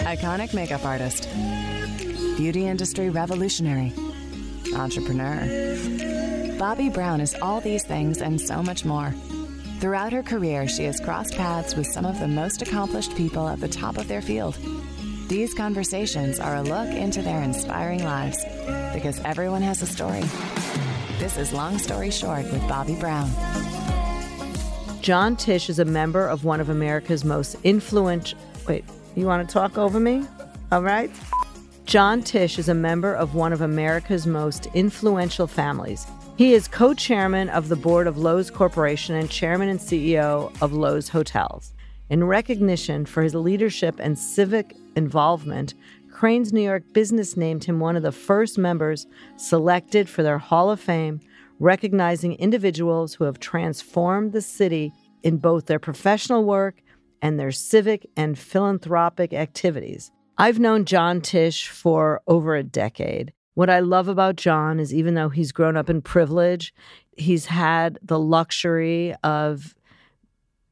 Iconic 0.00 0.54
makeup 0.54 0.84
artist. 0.84 1.28
Beauty 2.36 2.66
industry 2.66 3.10
revolutionary. 3.10 3.92
Entrepreneur. 4.74 5.40
Bobbi 6.58 6.92
Brown 6.92 7.20
is 7.20 7.36
all 7.42 7.60
these 7.60 7.84
things 7.84 8.22
and 8.22 8.40
so 8.40 8.62
much 8.62 8.84
more. 8.84 9.14
Throughout 9.78 10.12
her 10.12 10.22
career, 10.22 10.66
she 10.66 10.84
has 10.84 10.98
crossed 11.00 11.36
paths 11.36 11.76
with 11.76 11.86
some 11.86 12.06
of 12.06 12.18
the 12.18 12.26
most 12.26 12.62
accomplished 12.62 13.14
people 13.14 13.46
at 13.46 13.60
the 13.60 13.68
top 13.68 13.98
of 13.98 14.08
their 14.08 14.22
field. 14.22 14.56
These 15.28 15.52
conversations 15.52 16.40
are 16.40 16.56
a 16.56 16.62
look 16.62 16.88
into 16.88 17.20
their 17.20 17.42
inspiring 17.42 18.02
lives 18.02 18.42
because 18.94 19.20
everyone 19.24 19.62
has 19.62 19.82
a 19.82 19.86
story. 19.86 20.24
This 21.18 21.36
is 21.36 21.52
Long 21.52 21.78
Story 21.78 22.10
Short 22.10 22.44
with 22.44 22.62
Bobbi 22.62 22.98
Brown. 22.98 23.30
Jon 25.02 25.36
Tisch 25.36 25.68
is 25.68 25.78
a 25.78 25.84
member 25.84 26.26
of 26.26 26.44
one 26.44 26.60
of 26.60 26.70
America's 26.70 27.24
most 27.24 27.56
influential. 27.64 28.38
Wait, 28.66 28.84
you 29.16 29.26
want 29.26 29.46
to 29.48 29.52
talk 29.52 29.76
over 29.78 29.98
me? 29.98 30.24
All 30.72 30.82
right. 30.82 31.10
Jon 31.84 32.22
Tisch 32.22 32.58
is 32.58 32.68
a 32.68 32.74
member 32.74 33.14
of 33.14 33.34
one 33.34 33.52
of 33.52 33.60
America's 33.60 34.26
most 34.26 34.66
influential 34.74 35.46
families. 35.46 36.06
He 36.36 36.54
is 36.54 36.68
co 36.68 36.94
chairman 36.94 37.48
of 37.48 37.68
the 37.68 37.76
board 37.76 38.06
of 38.06 38.16
Loews 38.16 38.52
Corporation 38.52 39.16
and 39.16 39.28
chairman 39.28 39.68
and 39.68 39.80
CEO 39.80 40.50
of 40.62 40.72
Loews 40.72 41.08
Hotels. 41.08 41.72
In 42.08 42.24
recognition 42.24 43.04
for 43.06 43.22
his 43.22 43.34
leadership 43.34 43.96
and 43.98 44.18
civic 44.18 44.76
involvement, 44.96 45.74
Crain's 46.10 46.52
New 46.52 46.62
York 46.62 46.84
business 46.92 47.36
named 47.36 47.64
him 47.64 47.80
one 47.80 47.96
of 47.96 48.02
the 48.02 48.12
first 48.12 48.58
members 48.58 49.06
selected 49.36 50.08
for 50.08 50.22
their 50.22 50.38
Hall 50.38 50.70
of 50.70 50.80
Fame, 50.80 51.20
recognizing 51.58 52.34
individuals 52.34 53.14
who 53.14 53.24
have 53.24 53.40
transformed 53.40 54.32
the 54.32 54.42
city 54.42 54.92
in 55.22 55.38
both 55.38 55.66
their 55.66 55.78
professional 55.78 56.44
work 56.44 56.82
and 57.22 57.38
their 57.38 57.52
civic 57.52 58.08
and 58.16 58.38
philanthropic 58.38 59.32
activities. 59.32 60.10
I've 60.38 60.58
known 60.58 60.84
Jon 60.84 61.20
Tisch 61.20 61.68
for 61.68 62.22
over 62.26 62.56
a 62.56 62.62
decade. 62.62 63.32
What 63.54 63.68
I 63.68 63.80
love 63.80 64.08
about 64.08 64.36
Jon 64.36 64.80
is 64.80 64.94
even 64.94 65.14
though 65.14 65.28
he's 65.28 65.52
grown 65.52 65.76
up 65.76 65.90
in 65.90 66.00
privilege, 66.00 66.72
he's 67.16 67.46
had 67.46 67.98
the 68.02 68.18
luxury 68.18 69.14
of 69.22 69.74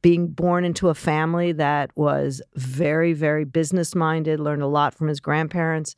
being 0.01 0.27
born 0.27 0.63
into 0.63 0.89
a 0.89 0.95
family 0.95 1.51
that 1.51 1.91
was 1.95 2.41
very, 2.55 3.13
very 3.13 3.43
business 3.43 3.93
minded, 3.93 4.39
learned 4.39 4.61
a 4.61 4.67
lot 4.67 4.95
from 4.95 5.07
his 5.07 5.19
grandparents 5.19 5.95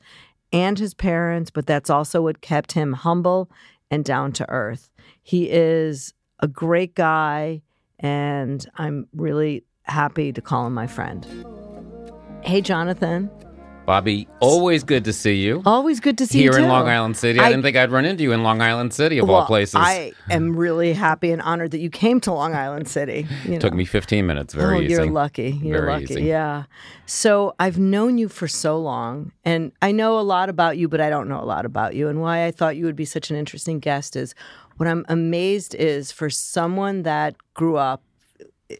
and 0.52 0.80
his 0.80 0.94
parents, 0.94 1.52
but 1.52 1.66
that's 1.66 1.90
also 1.90 2.22
what 2.22 2.42
kept 2.42 2.73
him 2.73 2.94
humble 2.94 3.50
and 3.90 4.03
down 4.03 4.31
to 4.34 4.50
earth. 4.50 4.90
He 5.22 5.50
is 5.50 6.14
a 6.40 6.47
great 6.47 6.95
guy, 6.95 7.62
and 8.00 8.66
I'm 8.75 9.08
really 9.14 9.64
happy 9.84 10.32
to 10.34 10.42
call 10.42 10.68
him 10.68 10.74
my 10.74 10.88
friend. 10.88 11.26
Hey, 12.44 12.62
Jonathan. 12.62 13.30
Bobbi, 13.88 14.28
always 14.40 14.84
good 14.84 15.04
to 15.06 15.12
see 15.12 15.36
you. 15.36 15.62
Always 15.66 16.00
good 16.00 16.18
to 16.20 16.28
see 16.28 16.38
Here 16.40 16.52
you 16.52 16.58
here 16.58 16.64
in. 16.66 16.70
Long 16.70 16.88
Island 16.88 17.18
City. 17.18 17.40
I, 17.40 17.46
I- 17.46 17.50
didn't 17.50 17.64
think 17.64 17.76
I'd 17.76 17.92
run 17.92 18.06
into 18.06 18.24
you 18.24 18.32
in 18.32 18.44
Long 18.44 18.62
Island 18.62 18.94
City, 18.94 19.18
of 19.18 19.28
Well, 19.28 19.38
all 19.38 19.46
places. 19.48 19.76
I 19.76 20.14
am 20.30 20.56
really 20.56 20.94
happy 20.94 21.32
and 21.32 21.42
honored 21.42 21.72
that 21.72 21.80
you 21.80 21.90
came 21.90 22.22
to 22.22 22.32
Long 22.32 22.54
Island 22.54 22.88
City. 22.88 23.28
You 23.44 23.59
Took 23.59 23.74
me 23.74 23.84
15 23.86 24.26
minutes. 24.26 24.54
Very 24.54 24.78
oh, 24.78 24.82
easy. 24.82 24.94
you're 24.94 25.08
lucky. 25.08 25.59
You're 25.64 25.80
Very 25.82 25.94
lucky. 25.94 26.14
easy. 26.14 26.24
Yeah. 26.24 26.66
So 27.08 27.54
I've 27.59 27.80
known 27.80 28.18
you 28.20 28.30
for 28.30 28.48
so 28.48 28.78
long, 28.80 29.32
and 29.44 29.72
I 29.82 29.92
know 29.92 30.20
a 30.20 30.22
lot 30.22 30.48
about 30.48 30.78
you, 30.78 30.88
but 30.88 31.02
I 31.02 31.09
don't 31.09 31.28
know 31.28 31.42
a 31.42 31.46
lot 31.46 31.66
about 31.66 31.96
you. 31.96 32.08
And 32.08 32.22
why 32.22 32.46
I 32.46 32.52
thought 32.52 32.78
you 32.78 32.86
would 32.86 32.96
be 32.96 33.06
such 33.06 33.30
an 33.32 33.36
interesting 33.36 33.80
guest 33.80 34.16
is 34.16 34.36
what 34.78 34.88
I'm 34.88 35.06
amazed 35.09 35.74
is 35.76 36.12
for 36.12 36.30
someone 36.30 37.02
that 37.04 37.36
grew 37.56 37.78
up 37.78 38.04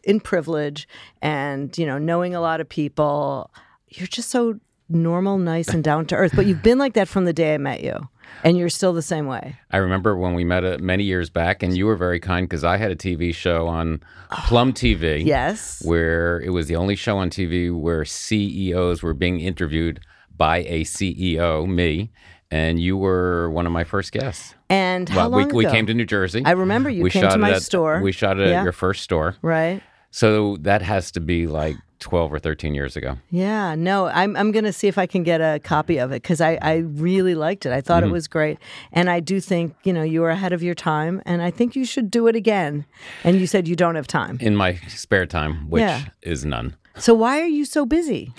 in 0.04 0.20
privilege 0.20 0.88
and 1.20 1.76
you 1.76 1.86
know 1.86 1.98
knowing 1.98 2.34
a 2.34 2.40
lot 2.40 2.60
of 2.60 2.68
people, 2.68 3.50
you're 3.88 4.06
just 4.06 4.30
so 4.30 4.58
normal, 4.88 5.38
nice, 5.38 5.68
and 5.68 5.82
down 5.82 6.06
to 6.06 6.14
earth. 6.14 6.32
But 6.34 6.46
you've 6.46 6.62
been 6.62 6.78
like 6.78 6.94
that 6.94 7.08
from 7.08 7.24
the 7.24 7.32
day 7.32 7.54
I 7.54 7.58
met 7.58 7.82
you, 7.82 8.08
and 8.44 8.56
you're 8.56 8.68
still 8.68 8.92
the 8.92 9.02
same 9.02 9.26
way. 9.26 9.56
I 9.70 9.78
remember 9.78 10.16
when 10.16 10.34
we 10.34 10.44
met 10.44 10.64
uh, 10.64 10.78
many 10.80 11.04
years 11.04 11.30
back, 11.30 11.62
and 11.62 11.76
you 11.76 11.86
were 11.86 11.96
very 11.96 12.20
kind 12.20 12.48
because 12.48 12.64
I 12.64 12.76
had 12.76 12.90
a 12.90 12.96
TV 12.96 13.34
show 13.34 13.66
on 13.66 14.02
Plum 14.30 14.72
TV. 14.72 15.24
Yes. 15.24 15.82
Where 15.84 16.40
it 16.40 16.50
was 16.50 16.66
the 16.68 16.76
only 16.76 16.96
show 16.96 17.18
on 17.18 17.30
TV 17.30 17.74
where 17.74 18.04
CEOs 18.04 19.02
were 19.02 19.14
being 19.14 19.40
interviewed 19.40 20.00
by 20.36 20.58
a 20.58 20.82
CEO, 20.84 21.68
me, 21.68 22.10
and 22.50 22.80
you 22.80 22.96
were 22.96 23.50
one 23.50 23.66
of 23.66 23.72
my 23.72 23.84
first 23.84 24.12
guests. 24.12 24.54
And 24.72 25.08
how 25.08 25.28
well, 25.28 25.38
we, 25.38 25.44
long 25.44 25.54
we 25.54 25.66
came 25.66 25.86
to 25.86 25.94
New 25.94 26.04
Jersey. 26.06 26.42
I 26.44 26.52
remember 26.52 26.88
you 26.90 27.02
we 27.02 27.10
came 27.10 27.22
shot 27.22 27.32
to 27.32 27.38
my 27.38 27.52
at- 27.52 27.62
store. 27.62 28.00
We 28.00 28.12
shot 28.12 28.38
it 28.38 28.48
Yeah. 28.48 28.60
at 28.60 28.64
your 28.64 28.72
first 28.72 29.02
store. 29.02 29.36
right. 29.42 29.82
So 30.14 30.58
that 30.60 30.82
has 30.82 31.10
to 31.12 31.20
be 31.20 31.46
like 31.46 31.74
12 32.00 32.34
or 32.34 32.38
13 32.38 32.74
years 32.74 32.96
ago. 32.96 33.16
Yeah, 33.30 33.74
no, 33.74 34.08
I'm 34.08 34.36
I'm 34.36 34.52
gonna 34.52 34.72
see 34.72 34.86
if 34.88 34.98
I 34.98 35.06
can 35.06 35.22
get 35.22 35.40
a 35.40 35.58
copy 35.60 35.96
of 35.96 36.10
it 36.12 36.20
because 36.22 36.40
I 36.42 36.58
I 36.60 36.74
really 37.08 37.34
liked 37.34 37.64
it. 37.64 37.72
I 37.72 37.80
thought 37.80 38.02
Mm-hmm. 38.02 38.10
it 38.10 38.12
was 38.12 38.28
great, 38.28 38.58
and 38.92 39.08
I 39.08 39.20
do 39.20 39.40
think 39.40 39.74
you 39.84 39.92
know 39.92 40.02
you 40.02 40.20
were 40.20 40.28
ahead 40.28 40.52
of 40.52 40.62
your 40.62 40.74
time, 40.74 41.22
and 41.24 41.40
I 41.40 41.50
think 41.50 41.74
you 41.76 41.86
should 41.86 42.10
do 42.10 42.26
it 42.26 42.36
again. 42.36 42.84
And 43.24 43.40
you 43.40 43.46
said 43.46 43.66
you 43.68 43.74
don't 43.76 43.94
have 43.94 44.06
time, 44.06 44.36
In 44.40 44.54
my 44.54 44.74
spare 44.88 45.24
time, 45.26 45.70
which 45.70 45.80
Yeah. 45.80 46.02
is 46.20 46.44
none. 46.44 46.74
so 46.98 47.14
why 47.14 47.40
are 47.40 47.46
you 47.58 47.64
so 47.64 47.86
busy? 47.86 48.34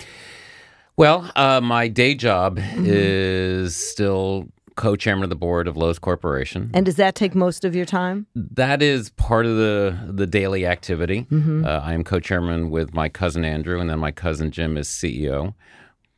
Well, 0.96 1.28
uh, 1.34 1.60
my 1.60 1.88
day 1.88 2.14
job 2.14 2.58
Mm-hmm. 2.58 2.84
is 2.86 3.74
still 3.74 4.46
co-chairman 4.76 5.24
of 5.24 5.30
the 5.30 5.36
board 5.36 5.68
of 5.68 5.76
Loews 5.76 6.00
Corporation. 6.00 6.70
And 6.74 6.84
does 6.86 6.96
that 6.96 7.14
take 7.14 7.34
most 7.34 7.64
of 7.64 7.74
your 7.74 7.86
time? 7.86 8.26
that 8.34 8.82
is 8.82 9.10
part 9.10 9.46
of 9.46 9.56
the 9.56 9.98
the 10.08 10.26
daily 10.26 10.66
activity. 10.66 11.26
Mm-hmm. 11.30 11.64
Uh, 11.64 11.80
I 11.80 11.92
am 11.92 12.04
co-chairman 12.04 12.70
with 12.70 12.94
my 12.94 13.08
cousin 13.08 13.44
Andrew, 13.44 13.80
and 13.80 13.88
then 13.88 13.98
my 13.98 14.12
cousin 14.12 14.50
Jim 14.50 14.76
is 14.76 14.88
CEO. 14.88 15.54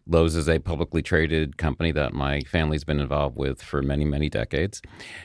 Loews 0.09 0.37
is 0.37 0.49
a 0.49 0.61
publicly 0.61 1.03
traded 1.03 1.57
company 1.57 1.91
that 1.91 2.13
my 2.13 2.41
family's 2.43 2.85
been 2.85 3.01
involved 3.01 3.37
with 3.37 3.61
for 3.61 3.83
many, 3.83 4.05
many 4.05 4.29
decades. 4.29 4.81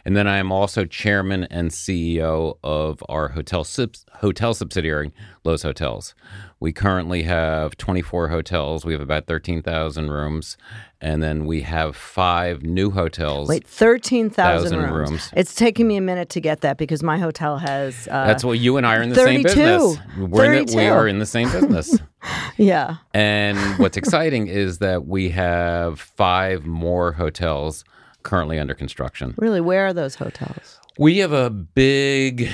And 0.06 0.18
then 0.18 0.28
I 0.28 0.38
am 0.38 0.52
also 0.52 0.86
chairman 0.86 1.44
and 1.46 1.70
CEO 1.70 2.58
of 2.64 3.04
our 3.08 3.30
hotel 3.30 3.66
hotel 4.14 4.54
subsidiary, 4.56 5.12
Loews 5.44 5.64
Hotels. 5.64 6.14
We 6.60 6.72
currently 6.72 7.24
have 7.24 7.76
24 7.78 8.28
hotels. 8.30 8.86
We 8.86 8.94
have 8.94 9.02
about 9.02 9.26
13,000 9.26 10.10
rooms. 10.12 10.58
And 11.04 11.24
then 11.24 11.46
we 11.48 11.62
have 11.62 11.96
five 11.96 12.62
new 12.62 12.92
hotels. 12.92 13.50
Wait, 13.50 13.66
thirteen 13.66 14.30
thousand 14.30 14.70
Thousand 14.70 14.94
rooms. 14.94 15.10
rooms. 15.10 15.30
It's 15.36 15.56
taking 15.56 15.88
me 15.88 15.98
a 15.98 16.02
minute 16.02 16.30
to 16.30 16.40
get 16.40 16.62
that 16.62 16.78
because 16.78 17.02
my 17.02 17.18
hotel 17.18 17.58
has. 17.58 18.08
Uh, 18.08 18.28
That's 18.28 18.44
what 18.44 18.60
you 18.60 18.78
and 18.78 18.86
I 18.86 18.98
are 18.98 19.02
in 19.02 19.10
the 19.10 19.16
same 19.16 19.42
business. 19.42 19.98
We're 20.16 20.54
in 20.54 20.66
the, 20.68 20.76
we 20.76 20.86
are 20.86 21.08
in 21.08 21.18
the 21.18 21.26
same 21.26 21.52
business. 21.52 21.98
yeah. 22.58 22.98
and 23.16 23.58
what's 23.80 23.98
exciting 23.98 24.46
is 24.46 24.78
that 24.78 25.08
we 25.08 25.30
have 25.32 26.00
five 26.00 26.68
more 26.68 27.14
hotels 27.14 27.84
currently 28.22 28.60
under 28.60 28.76
construction. 28.76 29.34
Really, 29.40 29.60
where 29.60 29.88
are 29.88 29.94
those 29.94 30.14
hotels? 30.14 30.80
We 31.00 31.18
have 31.18 31.32
a 31.32 31.50
big 31.50 32.48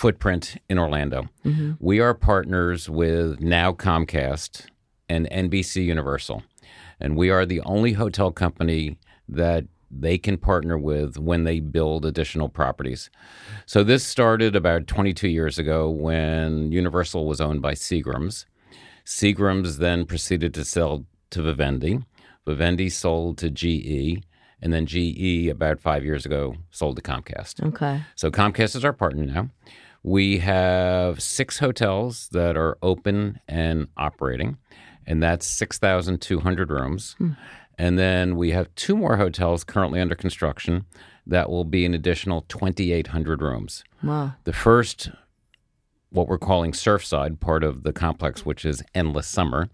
footprint 0.00 0.56
in 0.70 0.78
Orlando. 0.78 1.28
Mm-hmm. 1.44 1.72
We 1.78 2.00
are 2.00 2.14
partners 2.14 2.88
with 2.88 3.38
now 3.40 3.72
Comcast 3.72 4.64
and 5.10 5.28
NBC 5.28 5.84
Universal. 5.84 6.42
And 6.98 7.18
we 7.18 7.28
are 7.28 7.44
the 7.44 7.60
only 7.66 7.92
hotel 7.92 8.30
company 8.30 8.96
that 9.28 9.66
they 9.90 10.16
can 10.16 10.38
partner 10.38 10.78
with 10.78 11.18
when 11.18 11.44
they 11.44 11.60
build 11.60 12.06
additional 12.06 12.48
properties. 12.48 13.10
So 13.66 13.84
this 13.84 14.02
started 14.02 14.56
about 14.56 14.86
22 14.86 15.28
years 15.28 15.58
ago 15.58 15.90
when 15.90 16.72
Universal 16.72 17.26
was 17.26 17.42
owned 17.42 17.60
by 17.60 17.74
Seagrams. 17.74 18.46
Seagrams 19.04 19.76
then 19.76 20.06
proceeded 20.06 20.54
to 20.54 20.64
sell 20.64 21.04
to 21.28 21.42
Vivendi. 21.42 21.98
Vivendi 22.46 22.88
sold 22.88 23.36
to 23.36 23.50
GE. 23.50 24.24
And 24.62 24.72
then 24.72 24.86
GE, 24.86 25.48
about 25.48 25.80
five 25.80 26.04
years 26.04 26.26
ago, 26.26 26.54
sold 26.70 26.96
to 26.96 27.02
Comcast. 27.02 27.66
Okay. 27.68 28.02
So 28.14 28.30
Comcast 28.30 28.76
is 28.76 28.84
our 28.84 28.92
partner 28.92 29.24
now. 29.24 29.50
We 30.02 30.38
have 30.38 31.20
six 31.22 31.58
hotels 31.58 32.28
that 32.32 32.56
are 32.56 32.78
open 32.82 33.40
and 33.46 33.88
operating, 33.96 34.56
and 35.06 35.22
that's 35.22 35.46
6,200 35.46 36.70
rooms. 36.70 37.14
Hmm. 37.18 37.32
And 37.76 37.98
then 37.98 38.36
we 38.36 38.50
have 38.50 38.74
two 38.74 38.96
more 38.96 39.16
hotels 39.16 39.64
currently 39.64 40.00
under 40.00 40.14
construction 40.14 40.84
that 41.26 41.48
will 41.48 41.64
be 41.64 41.84
an 41.84 41.94
additional 41.94 42.42
2,800 42.42 43.40
rooms. 43.40 43.84
Wow. 44.02 44.34
The 44.44 44.52
first, 44.52 45.10
what 46.10 46.28
we're 46.28 46.38
calling 46.38 46.72
Surfside, 46.72 47.40
part 47.40 47.64
of 47.64 47.82
the 47.82 47.92
complex, 47.92 48.44
which 48.44 48.64
is 48.64 48.82
Endless 48.94 49.26
Summer. 49.26 49.68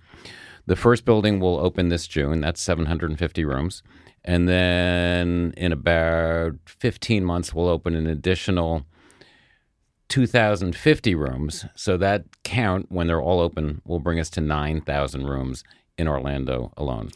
The 0.66 0.76
first 0.76 1.04
building 1.04 1.40
will 1.40 1.58
open 1.58 1.88
this 1.88 2.06
June. 2.06 2.40
That's 2.40 2.60
750 2.60 3.44
rooms. 3.44 3.82
And 4.24 4.48
then 4.48 5.54
in 5.56 5.72
about 5.72 6.54
15 6.66 7.24
months, 7.24 7.54
we'll 7.54 7.68
open 7.68 7.94
an 7.94 8.06
additional 8.06 8.84
2,050 10.08 11.14
rooms. 11.14 11.64
So 11.74 11.96
that 11.96 12.24
count, 12.44 12.86
when 12.90 13.06
they're 13.06 13.20
all 13.20 13.40
open, 13.40 13.82
will 13.84 14.00
bring 14.00 14.18
us 14.20 14.30
to 14.30 14.40
9,000 14.40 15.26
rooms 15.26 15.64
in 15.98 16.08
Orlando 16.08 16.72
alone. 16.76 17.10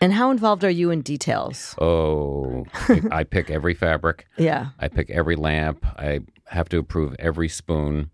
And 0.00 0.14
how 0.14 0.30
involved 0.30 0.64
are 0.64 0.70
you 0.70 0.90
in 0.90 1.02
details? 1.02 1.74
Oh, 1.78 2.64
I, 3.10 3.24
pick 3.24 3.50
every 3.50 3.74
fabric. 3.74 4.26
Yeah. 4.38 4.68
I 4.78 4.88
pick 4.88 5.10
every 5.10 5.36
lamp. 5.36 5.84
I 5.98 6.20
have 6.46 6.68
to 6.70 6.78
approve 6.78 7.14
every 7.18 7.48
spoon. 7.48 8.10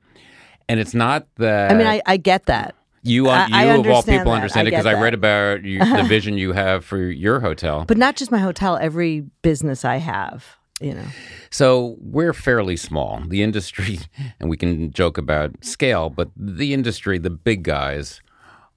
And 0.69 0.81
it's 0.81 0.95
not 0.95 1.29
that. 1.37 1.71
I 1.71 1.75
mean, 1.75 1.87
I, 1.87 2.03
I 2.07 2.17
get 2.17 2.47
that. 2.47 2.75
You, 3.05 3.29
I- 3.29 3.47
you 3.47 3.55
I 3.55 3.63
of 3.67 3.87
all 3.87 4.03
people 4.03 4.25
that. 4.25 4.31
understand 4.33 4.67
it 4.67 4.73
because 4.73 4.87
I 4.87 5.01
read 5.01 5.15
about 5.15 5.63
you, 5.65 5.79
the 5.79 6.03
vision 6.09 6.37
you 6.37 6.53
have 6.53 6.85
for 6.85 6.99
your 6.99 7.39
hotel. 7.39 7.85
But 7.87 7.99
not 7.99 8.17
just 8.17 8.33
my 8.33 8.39
hotel, 8.41 8.77
every 8.77 9.21
business 9.43 9.85
I 9.85 9.99
have, 9.99 10.57
you 10.81 10.95
know. 10.95 11.07
So 11.51 11.97
we're 12.01 12.33
fairly 12.33 12.77
small. 12.77 13.23
The 13.27 13.43
industry, 13.43 14.01
and 14.41 14.51
we 14.51 14.57
can 14.57 14.93
joke 14.93 15.19
about 15.19 15.65
scale, 15.65 16.11
but 16.11 16.31
the 16.37 16.75
industry, 16.75 17.19
the 17.19 17.31
big 17.31 17.63
guys, 17.63 18.21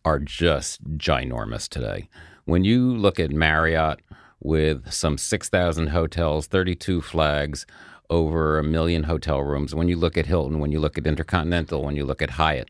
are 0.06 0.20
just 0.20 0.84
ginormous 0.98 1.68
today. 1.68 2.10
When 2.46 2.64
you 2.64 2.96
look 2.96 3.20
at 3.20 3.32
Marriott 3.32 4.00
with 4.40 4.92
some 4.92 5.18
6,000 5.18 5.88
hotels, 5.88 6.48
32 6.48 7.02
flags, 7.02 7.66
over 8.10 8.58
a 8.58 8.64
million 8.64 9.04
hotel 9.04 9.44
rooms, 9.44 9.76
when 9.76 9.88
you 9.88 9.96
look 9.96 10.18
at 10.18 10.26
Hilton, 10.26 10.60
when 10.60 10.72
you 10.72 10.80
look 10.80 10.98
at 10.98 11.06
Intercontinental, 11.06 11.84
when 11.84 11.96
you 11.96 12.06
look 12.06 12.22
at 12.22 12.32
Hyatt, 12.32 12.70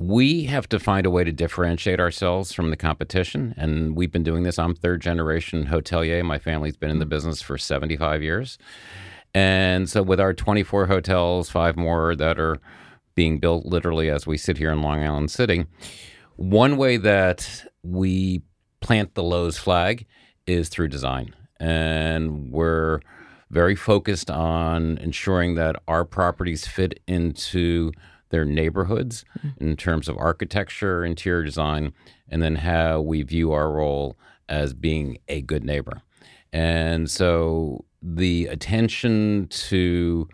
we 0.00 0.44
have 0.44 0.66
to 0.66 0.80
find 0.80 1.04
a 1.04 1.10
way 1.10 1.24
to 1.24 1.30
differentiate 1.30 2.00
ourselves 2.00 2.54
from 2.54 2.70
the 2.70 2.76
competition. 2.76 3.52
And 3.58 3.94
we've 3.94 4.10
been 4.10 4.22
doing 4.22 4.44
this. 4.44 4.58
I'm 4.58 4.74
third 4.74 5.02
generation 5.02 5.66
hotelier. 5.66 6.24
My 6.24 6.38
family's 6.38 6.76
been 6.76 6.88
in 6.88 7.00
the 7.00 7.04
mm. 7.04 7.10
business 7.10 7.42
for 7.42 7.58
75 7.58 8.22
years. 8.22 8.56
And 9.34 9.90
so, 9.90 10.02
with 10.02 10.18
our 10.18 10.32
24 10.32 10.86
hotels, 10.86 11.50
five 11.50 11.76
more 11.76 12.16
that 12.16 12.40
are 12.40 12.56
being 13.14 13.38
built 13.38 13.66
literally 13.66 14.08
as 14.08 14.26
we 14.26 14.38
sit 14.38 14.56
here 14.56 14.72
in 14.72 14.80
Long 14.80 15.04
Island 15.04 15.30
City, 15.30 15.66
one 16.36 16.78
way 16.78 16.96
that 16.96 17.66
we 17.82 18.40
plant 18.80 19.14
the 19.14 19.22
Loews 19.22 19.58
flag 19.58 20.06
is 20.46 20.70
through 20.70 20.88
design. 20.88 21.34
And 21.60 22.50
we're 22.50 23.00
very 23.50 23.76
focused 23.76 24.30
on 24.30 24.96
ensuring 24.98 25.56
that 25.56 25.76
our 25.86 26.06
properties 26.06 26.66
fit 26.66 27.00
into 27.06 27.92
their 28.30 28.44
neighborhoods 28.44 29.24
mm-hmm. 29.38 29.64
in 29.64 29.76
terms 29.76 30.08
of 30.08 30.16
architecture, 30.16 31.04
interior 31.04 31.44
design, 31.44 31.92
and 32.28 32.42
then 32.42 32.56
how 32.56 33.00
we 33.00 33.22
view 33.22 33.52
our 33.52 33.70
role 33.70 34.16
as 34.48 34.72
being 34.74 35.18
a 35.28 35.42
good 35.42 35.64
neighbor. 35.64 36.02
And 36.52 37.08
so 37.08 37.84
the 38.02 38.46
attention 38.46 39.46
to 39.50 40.28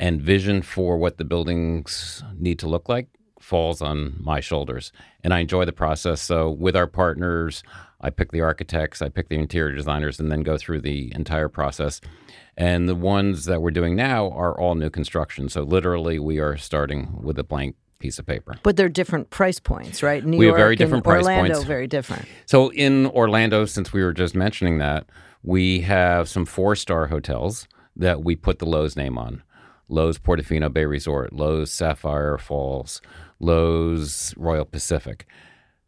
and 0.00 0.22
vision 0.22 0.62
for 0.62 0.96
what 0.96 1.18
the 1.18 1.24
buildings 1.24 2.22
need 2.38 2.58
to 2.60 2.68
look 2.68 2.88
like 2.88 3.08
falls 3.40 3.80
on 3.80 4.16
my 4.18 4.40
shoulders. 4.40 4.92
And 5.22 5.32
I 5.32 5.40
enjoy 5.40 5.64
the 5.64 5.72
process. 5.72 6.20
So 6.20 6.50
with 6.50 6.76
our 6.76 6.86
partners, 6.86 7.62
I 8.00 8.10
pick 8.10 8.30
the 8.32 8.40
architects, 8.40 9.02
I 9.02 9.08
pick 9.08 9.28
the 9.28 9.36
interior 9.36 9.74
designers, 9.74 10.20
and 10.20 10.30
then 10.30 10.42
go 10.42 10.56
through 10.56 10.82
the 10.82 11.12
entire 11.14 11.48
process. 11.48 12.00
And 12.56 12.88
the 12.88 12.94
ones 12.94 13.44
that 13.46 13.62
we're 13.62 13.70
doing 13.70 13.96
now 13.96 14.30
are 14.30 14.58
all 14.58 14.74
new 14.74 14.90
construction. 14.90 15.48
So 15.48 15.62
literally, 15.62 16.18
we 16.18 16.38
are 16.38 16.56
starting 16.56 17.22
with 17.22 17.38
a 17.38 17.44
blank 17.44 17.76
piece 17.98 18.18
of 18.18 18.26
paper. 18.26 18.56
But 18.62 18.76
they're 18.76 18.88
different 18.88 19.30
price 19.30 19.58
points, 19.58 20.02
right? 20.02 20.24
New 20.24 20.38
We 20.38 20.46
have 20.46 20.52
York 20.52 20.58
very 20.58 20.72
and 20.74 20.78
different 20.78 21.04
price 21.04 21.24
Orlando, 21.24 21.54
points. 21.54 21.66
very 21.66 21.86
different. 21.86 22.26
So 22.46 22.70
in 22.72 23.06
Orlando, 23.06 23.64
since 23.64 23.92
we 23.92 24.02
were 24.04 24.12
just 24.12 24.34
mentioning 24.36 24.78
that, 24.78 25.06
we 25.42 25.80
have 25.80 26.28
some 26.28 26.44
four 26.44 26.76
star 26.76 27.08
hotels 27.08 27.66
that 27.96 28.22
we 28.22 28.36
put 28.36 28.60
the 28.60 28.66
Loews 28.66 28.96
name 28.96 29.18
on. 29.18 29.42
Loews 29.90 30.18
Portofino 30.18 30.72
Bay 30.72 30.84
Resort, 30.84 31.32
Loews 31.32 31.68
Sapphire 31.68 32.38
Falls, 32.38 33.00
Loews 33.40 34.34
Royal 34.36 34.64
Pacific. 34.64 35.26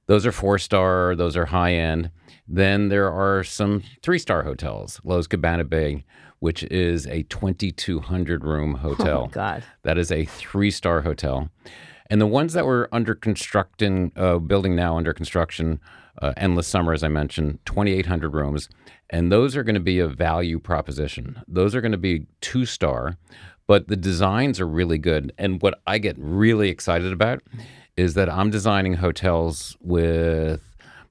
Those 0.07 0.27
are 0.27 0.33
four 0.33 0.59
star, 0.59 1.15
those 1.15 1.37
are 1.37 1.47
high 1.47 1.75
end. 1.75 2.11
Then 2.49 2.89
there 2.89 3.11
are 3.11 3.45
some 3.45 3.85
three 4.03 4.19
star 4.19 4.43
hotels, 4.43 5.01
Loews 5.05 5.29
Cabana 5.29 5.65
Bay, 5.65 6.05
which 6.41 6.65
is 6.65 7.07
a 7.07 7.23
2,200 7.25 8.45
room 8.45 8.75
hotel. 8.77 9.25
Oh, 9.27 9.33
God. 9.33 9.63
That 9.85 9.99
is 9.99 10.11
a 10.11 10.25
three 10.25 10.71
star 10.71 11.03
hotel. 11.03 11.49
And 12.11 12.21
the 12.21 12.27
ones 12.27 12.55
that 12.55 12.67
were 12.67 12.89
under 12.91 13.15
constructing, 13.15 14.11
uh, 14.17 14.39
building 14.39 14.75
now 14.75 14.97
under 14.97 15.13
construction, 15.15 15.79
uh, 16.21 16.33
Endless 16.37 16.67
Summer, 16.67 16.93
as 16.93 17.05
I 17.05 17.09
mentioned, 17.09 17.61
2,800 17.67 18.35
rooms. 18.35 18.69
And 19.11 19.31
those 19.31 19.57
are 19.57 19.63
going 19.63 19.75
to 19.75 19.81
be 19.81 20.01
a 20.01 20.09
value 20.09 20.59
proposition. 20.59 21.41
Those 21.47 21.75
are 21.75 21.81
going 21.81 21.93
to 21.93 21.99
be 21.99 22.27
two 22.41 22.67
star, 22.67 23.17
but 23.71 23.87
the 23.87 23.95
designs 23.95 24.59
are 24.59 24.67
really 24.67 24.99
good. 24.99 25.33
And 25.39 25.63
what 25.63 25.81
I 25.87 25.99
get 25.99 26.17
really 26.19 26.71
excited 26.71 27.13
about 27.13 27.41
is 27.97 28.15
that 28.15 28.29
I'm 28.29 28.51
designing 28.51 28.95
hotels 28.95 29.77
with 29.81 30.61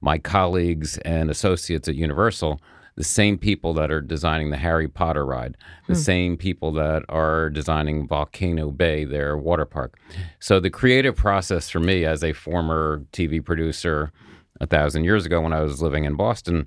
my 0.02 0.18
colleagues 0.18 0.98
and 0.98 1.30
associates 1.30 1.88
at 1.88 1.94
Universal, 1.94 2.60
the 2.96 3.02
same 3.02 3.38
people 3.38 3.72
that 3.72 3.90
are 3.90 4.02
designing 4.02 4.50
the 4.50 4.58
Harry 4.58 4.88
Potter 4.88 5.24
ride, 5.24 5.56
the 5.86 5.94
hmm. 5.94 6.00
same 6.00 6.36
people 6.36 6.70
that 6.72 7.02
are 7.08 7.48
designing 7.48 8.06
Volcano 8.06 8.70
Bay, 8.70 9.06
their 9.06 9.38
water 9.38 9.64
park. 9.64 9.98
So 10.38 10.60
the 10.60 10.68
creative 10.68 11.16
process 11.16 11.70
for 11.70 11.80
me 11.80 12.04
as 12.04 12.22
a 12.22 12.34
former 12.34 13.06
TV 13.14 13.42
producer 13.42 14.12
a 14.60 14.66
thousand 14.66 15.04
years 15.04 15.24
ago 15.26 15.40
when 15.40 15.52
I 15.52 15.60
was 15.60 15.82
living 15.82 16.04
in 16.04 16.16
Boston, 16.16 16.66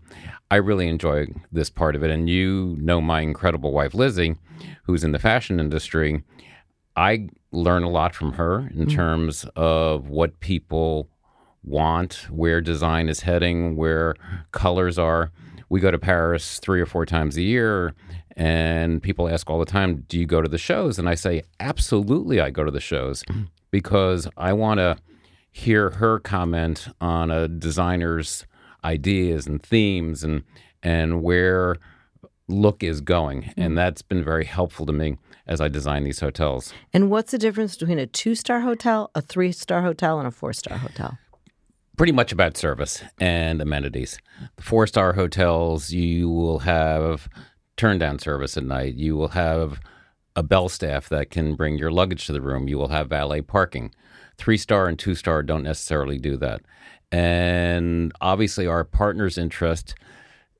I 0.50 0.56
really 0.58 0.88
enjoy 0.88 1.28
this 1.52 1.70
part 1.70 1.96
of 1.96 2.04
it. 2.04 2.10
And 2.10 2.30
you 2.30 2.76
know 2.80 3.00
my 3.00 3.22
incredible 3.22 3.72
wife 3.72 3.94
Lizzie, 3.94 4.36
who's 4.84 5.04
in 5.04 5.12
the 5.12 5.20
fashion 5.20 5.60
industry. 5.60 6.24
I 6.96 7.30
learn 7.52 7.84
a 7.84 7.90
lot 7.90 8.14
from 8.14 8.34
her 8.34 8.70
in 8.76 8.86
mm. 8.86 8.94
terms 8.94 9.46
of 9.56 10.10
what 10.10 10.40
people 10.40 11.10
want, 11.64 12.28
where 12.30 12.62
design 12.62 13.10
is 13.10 13.22
heading, 13.22 13.76
where 13.76 14.16
colors 14.52 15.00
are. 15.00 15.32
We 15.70 15.80
go 15.80 15.92
to 15.92 15.98
Paris 15.98 16.60
three 16.60 16.82
or 16.82 16.86
four 16.86 17.06
times 17.06 17.38
a 17.38 17.42
year, 17.42 17.96
and 18.36 19.02
people 19.02 19.28
ask 19.28 19.50
all 19.50 19.60
the 19.60 19.66
time, 19.66 20.04
Do 20.08 20.20
you 20.20 20.26
go 20.26 20.42
to 20.42 20.50
the 20.50 20.58
shows? 20.58 21.00
And 21.00 21.10
I 21.10 21.16
say, 21.16 21.44
Absolutely, 21.60 22.40
I 22.40 22.50
go 22.50 22.64
to 22.64 22.72
the 22.72 22.80
shows 22.80 23.24
mm. 23.24 23.48
because 23.72 24.28
I 24.38 24.54
want 24.54 24.80
to 24.80 24.98
hear 25.54 25.92
her 25.92 26.20
comment 26.20 26.90
on 27.00 27.32
a 27.32 27.48
designer's 27.48 28.46
ideas 28.84 29.48
and 29.48 29.64
themes 29.64 30.24
and, 30.24 30.44
and 30.82 31.24
where 31.24 31.78
look 32.50 32.84
is 32.84 33.00
going. 33.00 33.46
And 33.56 33.70
mm-hmm. 33.70 33.76
that's 33.76 34.02
been 34.02 34.24
very 34.24 34.46
helpful 34.46 34.86
to 34.88 34.94
me 34.94 35.18
as 35.48 35.62
I 35.62 35.70
design 35.70 36.04
these 36.04 36.20
hotels. 36.20 36.74
And 36.92 37.10
what's 37.10 37.32
the 37.32 37.38
difference 37.38 37.78
between 37.78 38.00
a 38.00 38.08
two 38.08 38.36
star 38.36 38.60
hotel, 38.60 39.10
a 39.16 39.22
three 39.22 39.54
star 39.54 39.82
hotel, 39.82 40.20
and 40.20 40.28
a 40.28 40.32
four 40.32 40.52
star 40.52 40.78
hotel? 40.78 41.18
pretty 41.98 42.12
much 42.12 42.32
about 42.32 42.58
service 42.58 43.04
and 43.20 43.62
amenities. 43.62 44.20
The 44.56 44.64
four 44.64 44.88
star 44.88 45.14
hotels, 45.14 45.92
you 45.92 46.30
will 46.30 46.60
have 46.60 47.30
turn 47.78 48.00
down 48.00 48.20
service 48.20 48.58
at 48.58 48.64
night. 48.64 48.96
You 48.96 49.16
will 49.16 49.30
have 49.30 49.80
a 50.36 50.44
bell 50.44 50.70
staff 50.70 51.10
that 51.10 51.30
can 51.30 51.56
bring 51.56 51.78
your 51.78 51.92
luggage 51.92 52.26
to 52.26 52.34
the 52.34 52.42
room. 52.42 52.68
You 52.68 52.78
will 52.78 52.88
have 52.90 53.10
valet 53.10 53.42
parking. 53.42 53.94
Three 54.38 54.58
star 54.58 54.88
and 54.88 54.98
two 54.98 55.16
star 55.16 55.44
don't 55.44 55.64
necessarily 55.64 56.18
do 56.18 56.38
that. 56.38 56.62
And 57.12 58.12
obviously, 58.22 58.66
our 58.66 58.84
partners' 58.84 59.38
interest 59.38 59.96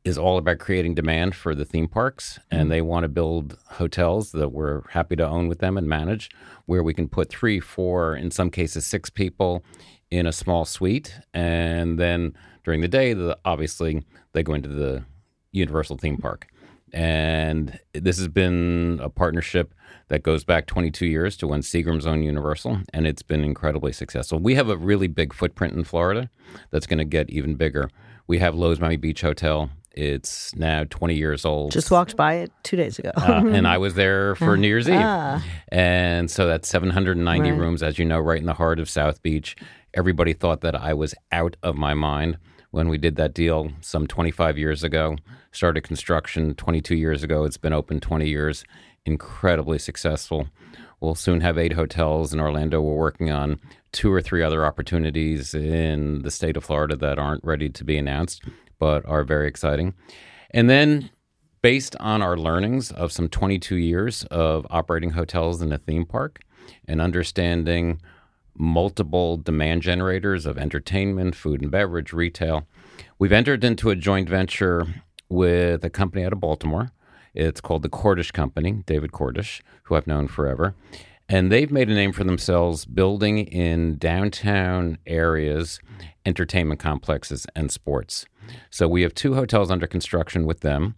is 0.04 0.18
all 0.18 0.38
about 0.38 0.60
creating 0.60 0.94
demand 0.94 1.34
for 1.36 1.56
the 1.56 1.66
theme 1.66 1.88
parks, 1.88 2.40
and 2.52 2.62
mm-hmm. 2.62 2.70
they 2.70 2.82
want 2.82 3.04
to 3.06 3.08
build 3.08 3.58
hotels 3.72 4.32
that 4.34 4.50
we're 4.50 4.88
happy 4.90 5.16
to 5.16 5.28
own 5.28 5.48
with 5.48 5.60
them 5.60 5.78
and 5.78 5.88
manage, 5.88 6.30
where 6.66 6.84
we 6.84 6.94
can 6.94 7.08
put 7.08 7.30
three, 7.30 7.60
four, 7.60 8.16
in 8.16 8.30
some 8.30 8.50
cases, 8.50 8.86
six 8.86 9.10
people 9.10 9.64
in 10.12 10.28
a 10.28 10.32
small 10.32 10.66
suite, 10.66 11.16
and 11.34 11.98
then 11.98 12.34
during 12.64 12.82
the 12.82 12.88
day, 12.88 13.14
the, 13.14 13.38
obviously, 13.46 14.04
they 14.34 14.44
go 14.44 14.54
into 14.54 14.70
the 14.70 15.04
Universal 15.52 15.98
theme 15.98 16.18
park. 16.18 16.48
And 16.94 17.80
this 17.94 18.18
has 18.20 18.28
been 18.28 19.00
a 19.02 19.10
partnership 19.10 19.74
that 20.10 20.22
goes 20.22 20.44
back 20.44 20.68
22 20.68 21.06
years 21.08 21.36
to 21.38 21.48
when 21.48 21.62
Seagram's 21.62 22.06
owned 22.06 22.24
Universal, 22.24 22.80
and 22.94 23.08
it's 23.08 23.24
been 23.24 23.44
incredibly 23.44 23.92
successful. 23.92 24.38
We 24.40 24.56
have 24.56 24.70
a 24.70 24.78
really 24.78 25.08
big 25.08 25.34
footprint 25.34 25.74
in 25.74 25.84
Florida 25.86 26.30
that's 26.70 26.86
going 26.86 27.00
to 27.00 27.06
get 27.06 27.30
even 27.32 27.56
bigger. 27.56 27.90
We 28.28 28.40
have 28.40 28.54
Loews 28.54 28.80
Miami 28.80 28.98
Beach 28.98 29.22
Hotel. 29.22 29.70
It's 29.92 30.56
now 30.56 30.84
20 30.90 31.16
years 31.16 31.46
old. 31.46 31.72
Just 31.72 31.92
walked 31.92 32.16
by 32.16 32.36
it 32.36 32.52
two 32.64 32.78
days 32.78 33.00
ago. 33.00 33.12
Uh, 33.16 33.44
and 33.48 33.68
I 33.68 33.78
was 33.78 33.94
there 33.96 34.36
for 34.36 34.56
New 34.58 34.68
Year's 34.68 34.90
Eve. 34.90 34.96
Ah. 34.98 35.44
And 35.70 36.30
so 36.32 36.48
that's 36.48 36.68
790 36.68 37.52
Right. 37.52 37.60
rooms, 37.60 37.82
as 37.84 37.98
you 38.00 38.06
know, 38.06 38.20
right 38.20 38.40
in 38.40 38.46
the 38.46 38.54
heart 38.54 38.80
of 38.80 38.90
South 38.90 39.22
Beach. 39.22 39.56
Everybody 39.94 40.34
thought 40.34 40.62
that 40.62 40.76
I 40.76 40.94
was 40.96 41.14
out 41.32 41.56
of 41.64 41.76
my 41.76 41.94
mind 41.94 42.38
when 42.74 42.90
we 42.90 42.98
did 42.98 43.16
that 43.18 43.36
deal 43.36 43.72
some 43.82 44.08
25 44.08 44.58
years 44.58 44.84
ago. 44.84 45.16
Started 45.52 45.82
construction 45.82 46.56
22 46.56 46.96
years 46.96 47.22
ago. 47.22 47.46
It's 47.46 47.56
been 47.56 47.72
open 47.72 48.00
20 48.00 48.28
years. 48.28 48.66
Incredibly 49.06 49.78
successful. 49.78 50.48
We'll 51.00 51.14
soon 51.14 51.42
have 51.42 51.60
eight 51.60 51.74
hotels 51.74 52.34
in 52.34 52.40
Orlando. 52.40 52.82
We're 52.82 52.96
working 52.96 53.30
on 53.30 53.60
two 53.92 54.12
or 54.12 54.24
three 54.24 54.42
other 54.42 54.66
opportunities 54.66 55.54
in 55.54 56.24
the 56.24 56.32
state 56.32 56.58
of 56.58 56.64
Florida 56.64 56.96
that 56.96 57.20
aren't 57.20 57.44
ready 57.44 57.70
to 57.70 57.84
be 57.84 57.96
announced, 57.96 58.44
but 58.80 59.06
are 59.06 59.24
very 59.24 59.48
exciting. 59.48 59.94
And 60.50 60.68
then 60.68 61.12
based 61.62 61.96
on 62.00 62.24
our 62.24 62.36
learnings 62.36 62.92
of 62.92 63.12
some 63.12 63.30
22 63.30 63.76
years 63.76 64.24
of 64.32 64.66
operating 64.72 65.12
hotels 65.12 65.62
in 65.62 65.72
a 65.72 65.78
theme 65.78 66.08
park 66.08 66.40
and 66.88 67.00
understanding 67.00 68.02
multiple 68.56 69.38
demand 69.38 69.82
generators 69.82 70.46
of 70.46 70.58
entertainment, 70.58 71.36
food 71.36 71.62
and 71.62 71.72
beverage, 71.72 72.14
retail, 72.14 72.68
we've 73.20 73.32
entered 73.32 73.64
into 73.64 73.90
a 73.90 73.96
joint 73.96 74.30
venture 74.30 74.88
with 75.30 75.84
a 75.84 75.90
company 75.90 76.24
out 76.24 76.34
of 76.34 76.40
Baltimore. 76.40 76.92
It's 77.34 77.62
called 77.62 77.82
the 77.82 77.90
Cordish 77.90 78.32
Company, 78.32 78.84
David 78.86 79.12
Cordish, 79.12 79.64
who 79.84 79.96
I've 79.96 80.08
known 80.08 80.28
forever. 80.28 80.76
And 81.28 81.52
they've 81.52 81.72
made 81.72 81.90
a 81.90 81.94
name 81.94 82.12
for 82.12 82.24
themselves 82.24 82.86
building 82.86 83.40
in 83.40 83.98
downtown 83.98 84.98
areas, 85.08 85.80
entertainment 86.26 86.80
complexes, 86.80 87.48
and 87.56 87.72
sports. 87.72 88.26
So 88.70 88.88
we 88.88 89.02
have 89.02 89.16
two 89.16 89.34
hotels 89.34 89.72
under 89.72 89.88
construction 89.88 90.46
with 90.46 90.60
them. 90.60 90.96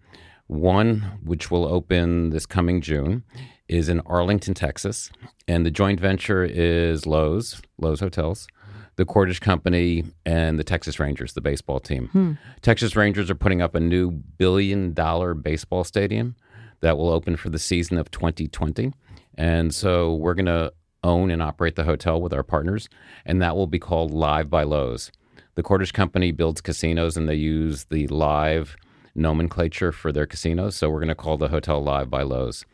One, 0.48 1.20
which 1.24 1.50
will 1.50 1.66
open 1.66 2.32
this 2.32 2.46
coming 2.46 2.82
June, 2.82 3.24
is 3.68 3.90
in 3.90 4.00
Arlington, 4.02 4.54
Texas. 4.54 5.10
And 5.48 5.66
the 5.66 5.72
joint 5.72 6.00
venture 6.00 6.44
is 6.44 7.04
Loews, 7.04 7.62
Loews 7.82 8.00
Hotels, 8.00 8.48
the 8.96 9.06
Cordish 9.06 9.40
Company, 9.40 10.06
and 10.26 10.58
the 10.58 10.64
Texas 10.64 11.00
Rangers, 11.00 11.34
the 11.34 11.42
baseball 11.42 11.80
team. 11.80 12.08
Hmm. 12.08 12.32
Texas 12.62 12.96
Rangers 12.96 13.30
are 13.30 13.36
putting 13.36 13.62
up 13.62 13.76
a 13.76 13.80
new 13.80 14.12
billion 14.12 14.94
dollar 14.94 15.34
baseball 15.34 15.84
stadium 15.84 16.36
that 16.82 16.98
will 16.98 17.10
open 17.10 17.36
for 17.36 17.50
the 17.50 17.60
season 17.60 17.98
of 17.98 18.12
2020. 18.12 18.94
And 19.38 19.74
so 19.74 20.14
we're 20.14 20.34
going 20.34 20.46
to 20.46 20.72
own 21.04 21.30
and 21.30 21.42
operate 21.42 21.76
the 21.76 21.84
hotel 21.84 22.22
with 22.22 22.34
our 22.34 22.44
partners, 22.44 22.90
and 23.26 23.42
that 23.42 23.56
will 23.56 23.68
be 23.68 23.80
called 23.80 24.12
Live 24.12 24.50
by 24.50 24.64
Loews. 24.64 25.12
The 25.56 25.64
Cordish 25.64 25.92
Company 25.94 26.32
builds 26.32 26.62
casinos 26.62 27.16
and 27.16 27.30
they 27.30 27.36
use 27.36 27.86
the 27.86 28.08
live 28.08 28.76
nomenclature 29.16 29.94
for 29.94 30.12
their 30.12 30.26
casinos. 30.26 30.76
So 30.76 30.90
we're 30.90 31.00
going 31.00 31.08
to 31.08 31.16
call 31.16 31.38
the 31.38 31.48
hotel 31.48 31.82
Live 31.82 32.10
by 32.10 32.24
Loews. 32.24 32.66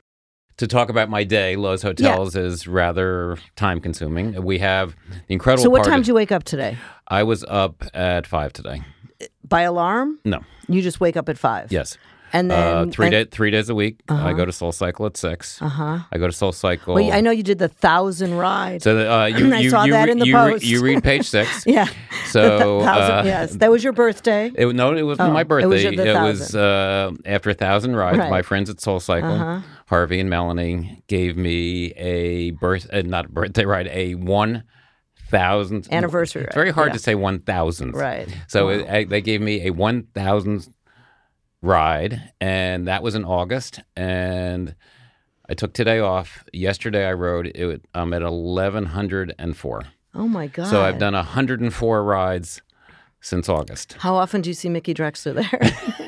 To 0.61 0.67
talk 0.67 0.89
about 0.89 1.09
my 1.09 1.23
day, 1.23 1.55
Loews 1.55 1.81
Hotels 1.81 2.35
is 2.35 2.67
rather 2.67 3.35
time 3.55 3.81
consuming. 3.81 4.43
We 4.43 4.59
have 4.59 4.95
the 5.27 5.33
incredible 5.33 5.63
So 5.63 5.71
what 5.71 5.83
time 5.83 6.01
did 6.01 6.07
you 6.07 6.13
wake 6.13 6.31
up 6.31 6.43
today? 6.43 6.77
I 7.07 7.23
was 7.23 7.43
up 7.47 7.83
at 7.95 8.27
five 8.27 8.53
today. 8.53 8.83
By 9.43 9.61
alarm? 9.63 10.19
No, 10.23 10.41
You 10.67 10.83
just 10.83 10.99
wake 10.99 11.17
up 11.17 11.29
at 11.29 11.39
five. 11.39 11.71
yes. 11.71 11.97
And 12.33 12.49
then 12.49 12.59
Uh, 12.77 12.85
three, 12.91 13.07
and, 13.07 13.11
day, 13.11 13.23
three 13.25 13.51
days 13.51 13.69
a 13.69 13.75
week. 13.75 14.01
I 14.09 14.33
go 14.33 14.45
to 14.45 14.51
Soul 14.51 14.71
Cycle 14.71 15.05
at 15.05 15.17
6 15.17 15.61
Uh-huh. 15.61 15.99
I 16.11 16.17
go 16.17 16.27
to 16.27 16.33
Soul 16.33 16.51
Cycle. 16.51 16.93
Well, 16.95 17.11
I 17.11 17.19
know 17.21 17.31
you 17.31 17.43
did 17.43 17.59
the 17.59 17.67
thousand 17.67 18.35
ride. 18.35 18.81
So 18.83 18.97
uh, 18.97 19.25
you, 19.37 19.53
I 19.53 19.59
you, 19.59 19.69
saw 19.69 19.83
you, 19.83 19.91
that 19.93 20.05
re- 20.05 20.11
in 20.11 20.19
the 20.19 20.27
you, 20.27 20.35
re- 20.37 20.51
post. 20.53 20.63
you 20.65 20.81
read 20.81 21.03
page 21.03 21.27
six. 21.29 21.63
yeah. 21.65 21.87
So 22.27 22.79
The 22.79 22.85
thousand, 22.85 23.15
uh, 23.17 23.23
yes, 23.25 23.53
that 23.55 23.69
was 23.71 23.83
your 23.83 23.93
birthday. 23.93 24.51
It, 24.55 24.73
no, 24.75 24.95
it 24.95 25.03
wasn't 25.03 25.29
Oh, 25.29 25.33
my 25.33 25.41
it 25.41 25.47
birthday. 25.47 25.67
was 25.67 25.83
your- 25.83 25.95
the 25.95 26.13
was 26.21 26.55
uh, 26.55 27.11
after 27.25 27.49
a 27.49 27.53
thousand 27.53 27.95
rides. 27.95 28.17
Right. 28.17 28.23
Uh-huh. 28.25 28.29
My 28.31 28.41
friends 28.41 28.69
at 28.69 28.79
Soul 28.81 28.99
Cycle, 28.99 29.63
Harvey 29.87 30.19
and 30.19 30.29
Melanie, 30.29 31.03
gave 31.07 31.35
me 31.37 31.91
a 31.97 32.51
birth, 32.51 32.87
uh, 32.93 33.01
not 33.01 33.25
a 33.25 33.29
birthday 33.29 33.65
ride, 33.65 33.87
a 33.91 34.15
one 34.15 34.63
thousandth 35.29 35.87
Anniversary 35.91 36.43
It's 36.43 36.55
very 36.55 36.71
hard 36.71 36.89
yeah. 36.89 36.93
to 36.93 36.99
say 36.99 37.15
one 37.15 37.39
thousand. 37.39 37.93
Right. 37.95 38.27
So 38.47 38.65
Wow. 38.67 38.71
it, 38.73 38.89
I, 38.89 39.03
they 39.05 39.21
gave 39.21 39.41
me 39.41 39.65
a 39.67 39.71
one 39.71 40.03
thousand 40.13 40.67
ride, 41.61 42.33
and 42.39 42.87
that 42.87 43.03
was 43.03 43.15
in 43.15 43.25
August, 43.25 43.79
and. 43.95 44.75
I 45.49 45.53
took 45.53 45.73
today 45.73 45.99
off. 45.99 46.45
Yesterday 46.53 47.05
I 47.05 47.11
rode. 47.11 47.47
It, 47.47 47.83
I'm 47.93 48.13
at 48.13 48.21
1104. 48.21 49.81
Oh 50.15 50.27
my 50.27 50.47
god. 50.47 50.67
So 50.67 50.81
I've 50.81 50.97
done 50.97 51.13
104 51.13 52.03
rides 52.05 52.61
since 53.19 53.49
August. 53.49 53.97
How 53.99 54.15
often 54.15 54.39
do 54.39 54.49
you 54.49 54.53
see 54.53 54.69
Mickey 54.69 54.93
Drexler 54.93 55.33
there? 55.33 55.97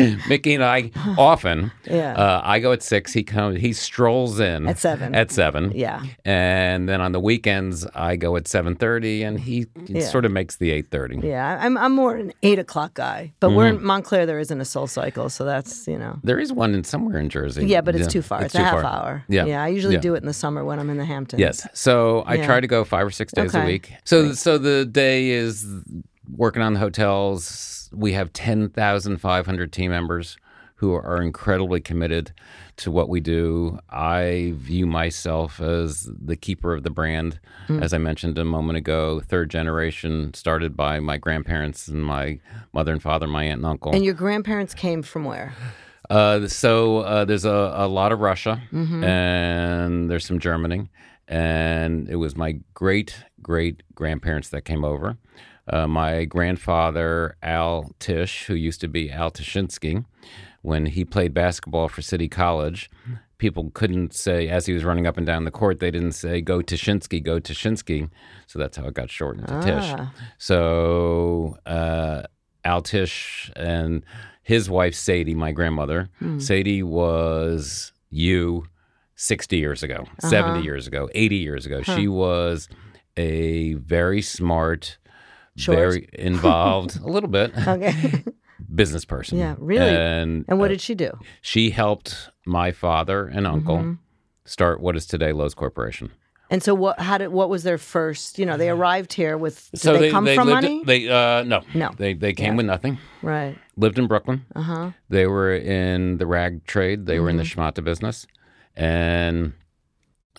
Mickey 0.28 0.54
and 0.54 0.64
I 0.64 0.90
often. 1.18 1.72
Yeah. 1.90 2.12
Uh, 2.14 2.40
I 2.44 2.60
go 2.60 2.70
at 2.72 2.82
six. 2.84 3.12
He 3.12 3.24
comes. 3.24 3.60
He 3.60 3.72
strolls 3.72 4.38
in 4.38 4.68
At 4.68 4.78
seven. 4.78 5.12
At 5.14 5.32
seven. 5.32 5.72
yeah. 5.74 6.04
And 6.24 6.88
then 6.88 7.00
on 7.00 7.10
the 7.10 7.18
weekends, 7.18 7.84
I 7.96 8.14
go 8.14 8.36
at 8.36 8.46
seven 8.46 8.76
thirty, 8.76 9.24
and 9.24 9.40
he 9.40 9.66
Yeah. 9.86 10.02
sort 10.06 10.24
of 10.24 10.30
makes 10.30 10.56
the 10.56 10.70
eight 10.70 10.90
thirty. 10.92 11.18
Yeah. 11.22 11.58
I'm 11.60 11.76
I'm 11.76 11.92
more 11.92 12.14
an 12.16 12.32
eight 12.44 12.60
o'clock 12.60 12.94
guy. 12.94 13.32
But 13.40 13.50
we're 13.50 13.70
Mm-hmm. 13.70 13.78
in 13.78 13.84
Montclair 13.84 14.24
there 14.26 14.38
isn't 14.38 14.60
a 14.60 14.64
soul 14.64 14.86
cycle, 14.86 15.30
so 15.30 15.44
that's 15.44 15.88
you 15.88 15.98
know. 15.98 16.20
There 16.22 16.38
is 16.38 16.52
one 16.52 16.74
in 16.74 16.84
somewhere 16.84 17.18
in 17.18 17.28
Jersey. 17.28 17.66
Yeah, 17.66 17.80
but 17.80 17.96
it's 17.96 18.06
too 18.12 18.22
far. 18.22 18.44
It's, 18.44 18.54
a 18.54 18.58
too 18.58 18.64
half 18.64 18.82
far. 18.82 18.84
hour. 18.84 19.24
Yeah. 19.28 19.46
Yeah. 19.46 19.64
I 19.64 19.68
usually 19.68 19.94
Yeah. 19.94 20.00
do 20.00 20.14
it 20.14 20.18
in 20.18 20.26
the 20.26 20.32
summer 20.32 20.64
when 20.64 20.78
I'm 20.78 20.90
in 20.90 20.96
the 20.98 21.04
Hamptons. 21.04 21.40
Yes. 21.40 21.66
So 21.74 22.20
I 22.20 22.34
Yeah. 22.34 22.46
try 22.46 22.60
to 22.60 22.66
go 22.68 22.84
five 22.84 23.04
or 23.06 23.10
six 23.10 23.32
days 23.32 23.54
a 23.54 23.64
week. 23.64 23.92
So 24.04 24.32
so 24.34 24.58
the 24.58 24.84
day 24.84 25.30
is 25.30 25.66
working 26.36 26.62
on 26.62 26.74
the 26.74 26.80
hotels. 26.80 27.79
We 27.92 28.12
have 28.12 28.32
ten 28.32 28.68
thousand 28.70 29.18
five 29.18 29.46
hundred 29.46 29.72
team 29.72 29.90
members 29.90 30.36
who 30.76 30.94
are 30.94 31.20
incredibly 31.20 31.78
committed 31.80 32.32
to 32.78 32.90
what 32.90 33.10
we 33.10 33.20
do. 33.20 33.78
I 33.90 34.54
view 34.56 34.86
myself 34.86 35.60
as 35.60 36.08
the 36.18 36.36
keeper 36.36 36.72
of 36.72 36.84
the 36.84 36.90
brand. 36.90 37.38
Mm. 37.68 37.82
As 37.82 37.92
I 37.92 37.98
mentioned 37.98 38.38
a 38.38 38.46
moment 38.46 38.78
ago, 38.78 39.20
third 39.20 39.50
generation 39.50 40.32
started 40.32 40.74
by 40.76 40.98
my 40.98 41.18
grandparents 41.18 41.86
and 41.86 42.02
my 42.02 42.40
mother 42.72 42.92
and 42.92 43.02
father, 43.02 43.26
my 43.26 43.44
aunt 43.44 43.58
and 43.58 43.66
uncle. 43.66 43.94
And 43.94 44.02
your 44.04 44.14
grandparents 44.14 44.72
came 44.72 45.02
from 45.02 45.26
where? 45.26 45.52
Uh, 46.08 46.48
so 46.48 47.00
uh, 47.00 47.24
there's 47.26 47.44
a, 47.44 47.72
a 47.76 47.86
lot 47.86 48.10
of 48.10 48.20
Russia 48.20 48.62
Mm-hmm. 48.72 49.04
and 49.04 50.10
there's 50.10 50.24
some 50.24 50.38
Germany. 50.38 50.88
And 51.28 52.08
it 52.08 52.16
was 52.16 52.36
my 52.36 52.58
great 52.72 53.16
great 53.42 53.82
grandparents 53.94 54.48
that 54.48 54.62
came 54.64 54.84
over. 54.84 55.18
Uh, 55.72 55.86
my 55.86 56.24
grandfather, 56.24 57.36
Al 57.42 57.92
Tisch, 57.98 58.46
who 58.46 58.54
used 58.54 58.80
to 58.80 58.88
be 58.88 59.10
Al 59.10 59.30
Tishinsky, 59.30 60.04
when 60.62 60.86
he 60.86 61.04
played 61.04 61.32
basketball 61.32 61.88
for 61.88 62.02
City 62.02 62.28
College, 62.28 62.90
people 63.38 63.70
couldn't 63.72 64.12
say, 64.14 64.48
as 64.48 64.66
he 64.66 64.72
was 64.74 64.84
running 64.84 65.06
up 65.06 65.16
and 65.16 65.26
down 65.26 65.44
the 65.44 65.50
court, 65.50 65.80
they 65.80 65.90
didn't 65.90 66.12
say, 66.12 66.40
go 66.40 66.60
Tishinsky, 66.60 67.22
go 67.22 67.40
Tishinsky. 67.40 68.10
So 68.46 68.58
that's 68.58 68.76
how 68.76 68.84
it 68.86 68.94
got 68.94 69.10
shortened 69.10 69.48
to 69.48 69.60
Tisch. 69.62 69.94
Ah. 69.96 70.12
So 70.38 71.56
uh, 71.66 72.22
Al 72.64 72.82
Tisch 72.82 73.50
and 73.56 74.04
his 74.42 74.68
wife, 74.68 74.94
Sadie, 74.94 75.34
my 75.34 75.52
grandmother, 75.52 76.08
Sadie 76.38 76.82
was 76.82 77.92
you 78.10 78.66
60 79.14 79.56
years 79.56 79.82
ago, 79.82 80.04
70 80.18 80.62
years 80.62 80.86
ago, 80.86 81.08
80 81.14 81.36
years 81.36 81.66
ago. 81.66 81.82
She 81.82 82.08
was 82.08 82.68
a 83.16 83.74
very 83.74 84.20
smart, 84.22 84.98
Short? 85.60 85.76
very 85.78 86.08
involved, 86.12 86.98
a 87.04 87.06
little 87.06 87.28
bit, 87.28 87.52
Okay. 87.68 88.24
business 88.74 89.04
person. 89.04 89.38
Yeah, 89.38 89.54
really? 89.58 89.84
And, 89.88 90.44
and 90.48 90.58
what 90.58 90.66
uh, 90.66 90.74
did 90.74 90.80
she 90.80 90.94
do? 90.94 91.10
she 91.40 91.70
helped 91.70 92.30
my 92.46 92.72
father 92.72 93.26
and 93.26 93.46
uncle 93.46 93.78
Mm-hmm. 93.78 93.92
start 94.44 94.80
what 94.80 94.96
is 94.96 95.06
today 95.06 95.32
Loews 95.32 95.54
Corporation. 95.56 96.10
And 96.52 96.62
so 96.64 96.74
what 96.74 96.98
how 96.98 97.16
did 97.18 97.28
what 97.28 97.48
was 97.48 97.62
their 97.62 97.78
first, 97.78 98.36
you 98.38 98.44
know, 98.44 98.56
they 98.56 98.70
arrived 98.70 99.12
here 99.12 99.38
with 99.38 99.70
did 99.70 100.00
they, 100.00 100.10
come 100.10 100.26
from 100.26 100.48
lived, 100.48 100.62
money? 100.62 100.82
They 100.84 101.08
uh, 101.08 101.44
no, 101.44 101.62
No. 101.74 101.90
They 101.96 102.12
they 102.14 102.32
came 102.32 102.52
Yeah. 102.54 102.56
with 102.56 102.66
nothing. 102.66 102.98
right. 103.22 103.56
Lived 103.76 103.98
in 104.00 104.08
Brooklyn. 104.08 104.44
Uh-huh. 104.56 104.90
They 105.08 105.26
were 105.28 105.54
in 105.54 106.18
the 106.18 106.26
rag 106.26 106.64
trade. 106.66 107.06
They 107.06 107.20
were 107.20 107.30
in 107.30 107.36
the 107.36 107.44
Mm-hmm. 107.44 107.60
schmata 107.60 107.84
business 107.84 108.26
and 108.74 109.52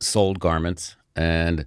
sold 0.01 0.39
garments. 0.39 0.95
And 1.15 1.65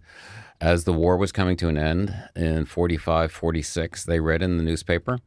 as 0.65 0.85
the 0.85 0.93
war 0.93 1.17
was 1.17 1.31
coming 1.33 1.57
to 1.59 1.69
an 1.69 1.77
end 1.77 2.15
in 2.35 2.65
45, 2.65 3.31
46, 3.31 4.05
they 4.05 4.19
read 4.21 4.43
in 4.43 4.57
the 4.57 4.63
newspaper 4.63 5.19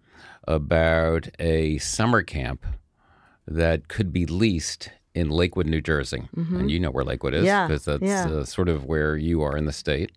about 0.48 1.28
a 1.40 1.78
summer 1.78 2.24
camp 2.24 2.66
that 3.48 3.88
could 3.88 4.12
be 4.12 4.26
leased 4.26 4.90
in 5.14 5.30
Lakewood, 5.30 5.68
New 5.68 5.82
Jersey. 5.82 6.28
And 6.36 6.70
you 6.72 6.80
know 6.80 6.92
where 6.92 7.06
Lakewood 7.06 7.34
is 7.34 7.40
Mm-hmm. 7.40 7.46
Yeah, 7.48 7.68
because 7.68 7.86
that's 7.86 8.04
yeah. 8.04 8.28
uh, 8.30 8.44
sort 8.46 8.70
of 8.70 8.86
where 8.86 9.16
you 9.16 9.42
are 9.42 9.56
in 9.58 9.66
the 9.66 9.72
state. 9.74 10.12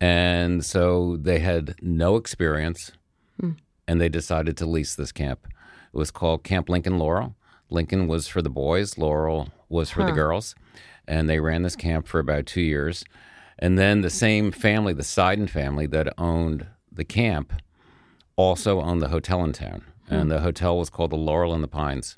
And 0.00 0.64
so 0.64 1.16
they 1.16 1.38
had 1.38 1.74
no 1.80 2.16
experience 2.16 2.92
Hmm. 3.40 3.50
and 3.86 4.00
they 4.00 4.08
decided 4.08 4.56
to 4.56 4.66
lease 4.66 4.94
this 4.94 5.12
camp. 5.12 5.46
It 5.46 5.96
was 5.96 6.10
called 6.10 6.42
Camp 6.42 6.68
Lincoln 6.70 6.98
Laurel. 6.98 7.34
Lincoln 7.68 8.08
was 8.08 8.28
for 8.28 8.40
the 8.40 8.50
boys, 8.50 8.96
Laurel 8.96 9.48
was 9.68 9.90
for 9.90 10.04
the 10.04 10.12
girls. 10.12 10.54
And 11.06 11.28
they 11.28 11.40
ran 11.40 11.62
this 11.62 11.76
camp 11.76 12.06
for 12.08 12.18
about 12.18 12.46
two 12.46 12.62
years. 12.62 13.04
And 13.58 13.78
then 13.78 14.02
the 14.02 14.10
same 14.10 14.52
family, 14.52 14.92
the 14.92 15.02
Seiden 15.02 15.48
family 15.48 15.86
that 15.86 16.12
owned 16.18 16.66
the 16.92 17.04
camp, 17.04 17.52
also 18.36 18.80
owned 18.80 19.00
the 19.00 19.08
hotel 19.08 19.42
in 19.44 19.52
town. 19.52 19.84
And 20.08 20.24
hmm. 20.24 20.28
the 20.28 20.40
hotel 20.40 20.78
was 20.78 20.90
called 20.90 21.10
the 21.10 21.16
Laurel 21.16 21.54
and 21.54 21.64
the 21.64 21.68
Pines. 21.68 22.14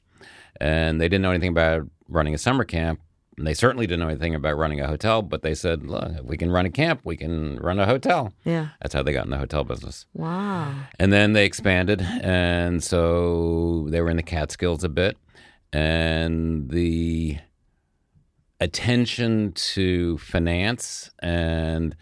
And 0.60 1.00
they 1.00 1.08
didn't 1.08 1.22
know 1.22 1.30
anything 1.30 1.50
about 1.50 1.88
running 2.08 2.34
a 2.34 2.38
summer 2.38 2.64
camp. 2.64 3.00
And 3.36 3.46
they 3.46 3.54
certainly 3.54 3.86
didn't 3.86 4.00
know 4.00 4.08
anything 4.08 4.34
about 4.34 4.56
running 4.56 4.80
a 4.80 4.88
hotel, 4.88 5.22
but 5.22 5.42
they 5.42 5.54
said, 5.54 5.86
Look, 5.86 6.10
if 6.10 6.24
we 6.24 6.36
can 6.36 6.50
run 6.50 6.66
a 6.66 6.70
camp, 6.70 7.02
we 7.04 7.16
can 7.16 7.56
run 7.58 7.78
a 7.78 7.86
hotel. 7.86 8.32
Yeah. 8.44 8.70
That's 8.82 8.94
how 8.94 9.04
they 9.04 9.12
got 9.12 9.26
in 9.26 9.30
the 9.30 9.38
hotel 9.38 9.62
business. 9.62 10.06
Wow. 10.12 10.74
And 10.98 11.12
then 11.12 11.34
they 11.34 11.46
expanded, 11.46 12.02
and 12.02 12.82
so 12.82 13.86
they 13.90 14.00
were 14.00 14.10
in 14.10 14.16
the 14.16 14.24
Catskills 14.24 14.82
a 14.82 14.88
bit, 14.88 15.16
and 15.72 16.68
the 16.68 17.38
attention 18.60 19.52
to 19.52 20.18
finance 20.18 21.10
and 21.20 21.96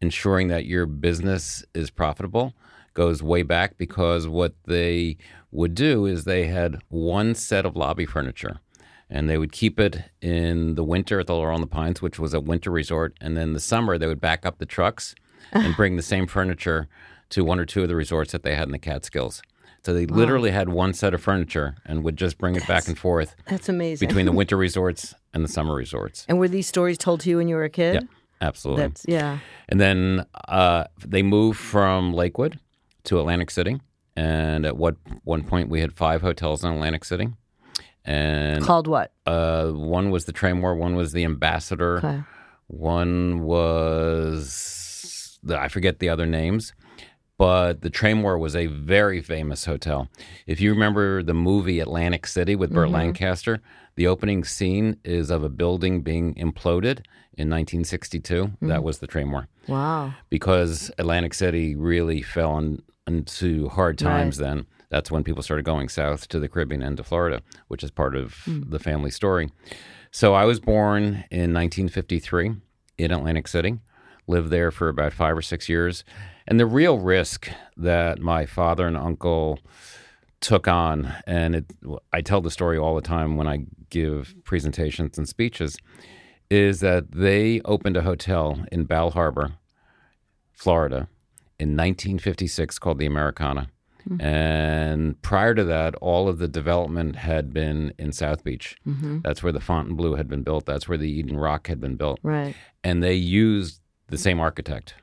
ensuring 0.00 0.48
that 0.48 0.64
your 0.64 0.86
business 0.86 1.64
is 1.74 1.90
profitable 1.90 2.54
goes 2.94 3.22
way 3.22 3.42
back 3.42 3.76
because 3.78 4.26
what 4.26 4.54
they 4.66 5.16
would 5.50 5.74
do 5.74 6.06
is 6.06 6.24
they 6.24 6.46
had 6.46 6.80
one 6.88 7.34
set 7.34 7.64
of 7.64 7.76
lobby 7.76 8.06
furniture 8.06 8.60
and 9.10 9.28
they 9.28 9.38
would 9.38 9.52
keep 9.52 9.80
it 9.80 10.02
in 10.20 10.74
the 10.74 10.84
winter 10.84 11.20
at 11.20 11.26
the 11.26 11.34
Laurel 11.34 11.54
on 11.54 11.60
the 11.60 11.66
Pines, 11.66 12.02
which 12.02 12.18
was 12.18 12.34
a 12.34 12.40
winter 12.40 12.70
resort, 12.70 13.16
and 13.20 13.36
then 13.36 13.54
the 13.54 13.60
summer 13.60 13.96
they 13.96 14.06
would 14.06 14.20
back 14.20 14.44
up 14.44 14.58
the 14.58 14.66
trucks 14.66 15.14
and 15.52 15.74
bring 15.76 15.96
the 15.96 16.02
same 16.02 16.26
furniture 16.26 16.88
to 17.30 17.44
one 17.44 17.58
or 17.58 17.64
two 17.64 17.82
of 17.82 17.88
the 17.88 17.96
resorts 17.96 18.32
that 18.32 18.42
they 18.42 18.54
had 18.54 18.68
in 18.68 18.72
the 18.72 18.78
Catskills. 18.78 19.42
So 19.88 19.94
they 19.94 20.04
literally 20.04 20.50
had 20.50 20.68
one 20.68 20.92
set 20.92 21.14
of 21.14 21.22
furniture 21.22 21.74
and 21.86 22.04
would 22.04 22.18
just 22.18 22.36
bring 22.36 22.56
it 22.56 22.66
back 22.68 22.88
and 22.88 22.98
forth 22.98 23.34
That's 23.46 23.70
amazing. 23.70 24.06
between 24.06 24.26
the 24.26 24.32
winter 24.40 24.54
resorts 24.54 25.14
and 25.32 25.42
the 25.42 25.48
summer 25.48 25.74
resorts. 25.74 26.26
and 26.28 26.38
were 26.38 26.46
these 26.46 26.66
stories 26.66 26.98
told 26.98 27.20
to 27.20 27.30
you 27.30 27.38
when 27.38 27.48
you 27.48 27.54
were 27.54 27.64
a 27.64 27.70
kid? 27.70 27.94
Yeah, 27.94 28.00
absolutely. 28.42 28.82
That's 28.82 29.06
yeah. 29.08 29.38
And 29.70 29.80
then 29.80 30.26
uh, 30.46 30.84
they 31.06 31.22
moved 31.22 31.58
from 31.58 32.12
Lakewood 32.12 32.60
to 33.04 33.18
Atlantic 33.18 33.50
City. 33.50 33.80
And 34.14 34.66
at 34.66 34.76
what 34.76 34.96
one 35.24 35.42
point 35.42 35.70
we 35.70 35.80
had 35.80 35.94
five 35.94 36.20
hotels 36.20 36.62
in 36.64 36.70
Atlantic 36.70 37.06
City. 37.06 37.28
And 38.04 38.62
Called 38.62 38.88
what? 38.88 39.12
uh, 39.24 39.68
one 39.70 40.10
was 40.10 40.26
the 40.26 40.34
Traymore, 40.34 40.76
one 40.76 40.96
was 40.96 41.12
the 41.12 41.24
Ambassador, 41.24 41.96
Okay. 41.96 42.20
one 42.66 43.40
was 43.40 45.38
the, 45.42 45.58
I 45.58 45.68
forget 45.68 45.98
the 45.98 46.10
other 46.10 46.26
names, 46.26 46.74
but 47.38 47.82
the 47.82 47.90
Traymore 47.90 48.38
was 48.38 48.54
a 48.54 48.66
very 48.66 49.22
famous 49.22 49.64
hotel. 49.64 50.08
If 50.46 50.60
you 50.60 50.70
remember 50.70 51.22
the 51.22 51.34
movie 51.34 51.80
Atlantic 51.80 52.26
City 52.26 52.56
with 52.56 52.72
Burt 52.72 52.86
mm-hmm. 52.86 52.96
Lancaster, 52.96 53.62
the 53.94 54.08
opening 54.08 54.44
scene 54.44 54.98
is 55.04 55.30
of 55.30 55.44
a 55.44 55.48
building 55.48 56.02
being 56.02 56.34
imploded 56.34 57.04
in 57.38 57.48
1962. 57.48 58.52
That 58.62 58.80
mm. 58.80 58.82
was 58.82 58.98
the 58.98 59.06
Traymore 59.06 59.46
Wow. 59.68 60.14
because 60.28 60.90
Atlantic 60.98 61.32
City 61.32 61.76
really 61.76 62.22
fell 62.22 62.50
on, 62.50 62.82
into 63.06 63.68
hard 63.68 63.98
times 63.98 64.36
then. 64.36 64.66
That's 64.90 65.10
when 65.10 65.22
people 65.22 65.42
started 65.42 65.64
going 65.64 65.88
south 65.88 66.28
to 66.28 66.40
the 66.40 66.48
Caribbean 66.48 66.82
and 66.82 66.96
to 66.96 67.04
Florida, 67.04 67.42
which 67.68 67.84
is 67.84 67.90
part 67.90 68.16
of 68.16 68.34
hmm. 68.44 68.62
the 68.68 68.78
family 68.78 69.10
story. 69.10 69.50
So 70.10 70.34
I 70.34 70.44
was 70.44 70.58
born 70.58 71.24
in 71.30 71.52
1953 71.52 72.52
in 72.98 73.10
Atlantic 73.12 73.46
City, 73.46 73.78
lived 74.28 74.50
there 74.50 74.70
for 74.70 74.88
about 74.88 75.12
five 75.12 75.36
or 75.36 75.42
six 75.42 75.68
years. 75.68 76.04
And 76.46 76.58
the 76.58 76.66
real 76.66 76.98
risk 76.98 77.50
that 77.76 78.20
my 78.20 78.46
father 78.46 78.86
and 78.86 78.96
uncle 78.96 79.58
took 80.40 80.68
on, 80.68 81.12
and 81.26 81.56
it, 81.56 81.66
I 82.12 82.20
tell 82.20 82.40
the 82.40 82.50
story 82.50 82.78
all 82.78 82.94
the 82.94 83.02
time 83.02 83.36
when 83.36 83.46
I 83.46 83.64
give 83.90 84.34
presentations 84.44 85.18
and 85.18 85.28
speeches, 85.28 85.76
is 86.50 86.80
that 86.80 87.12
they 87.12 87.60
opened 87.64 87.96
a 87.96 88.02
hotel 88.02 88.64
in 88.72 88.84
Bal 88.84 89.10
Harbour, 89.10 89.52
Florida, 90.52 91.08
in 91.58 91.70
1956 91.70 92.78
called 92.78 92.98
the 92.98 93.06
Americana. 93.06 93.68
Mm-hmm. 94.08 94.24
And 94.24 95.22
prior 95.22 95.54
to 95.54 95.64
that, 95.64 95.94
all 95.96 96.28
of 96.28 96.38
the 96.38 96.48
development 96.48 97.16
had 97.16 97.52
been 97.52 97.92
in 97.98 98.12
South 98.12 98.44
Beach. 98.44 98.76
Mm-hmm. 98.86 99.20
That's 99.22 99.42
where 99.42 99.52
the 99.52 99.60
Fontainebleau 99.60 100.14
had 100.14 100.28
been 100.28 100.42
built. 100.42 100.66
That's 100.66 100.88
where 100.88 100.98
the 100.98 101.10
Eden 101.10 101.36
Rock 101.36 101.66
had 101.66 101.80
been 101.80 101.96
built. 101.96 102.20
Right. 102.22 102.54
And 102.82 103.02
they 103.02 103.14
used 103.14 103.80
the 104.08 104.18
same 104.18 104.40
architect, 104.40 104.94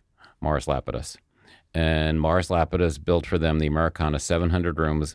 Morris 0.41 0.65
Lapidus. 0.65 1.17
And 1.73 2.19
Morris 2.19 2.49
Lapidus 2.49 3.03
built 3.03 3.25
for 3.25 3.37
them 3.37 3.59
the 3.59 3.67
Americana 3.67 4.19
700 4.19 4.79
rooms, 4.79 5.13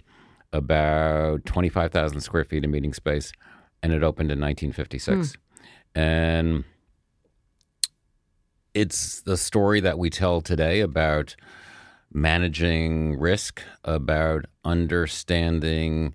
about 0.53 1.45
25,000 1.47 2.21
square 2.21 2.45
feet 2.45 2.65
of 2.65 2.71
meeting 2.71 2.93
space, 2.93 3.33
and 3.83 3.93
it 3.93 4.03
opened 4.03 4.31
in 4.31 4.41
1956. 4.41 5.35
Hmm. 5.95 6.01
And 6.01 6.65
it's 8.75 9.23
the 9.23 9.37
story 9.37 9.81
that 9.81 9.99
we 9.99 10.11
tell 10.11 10.41
today 10.41 10.81
about 10.81 11.35
managing 12.13 13.19
risk, 13.19 13.63
about 13.85 14.45
understanding 14.65 16.15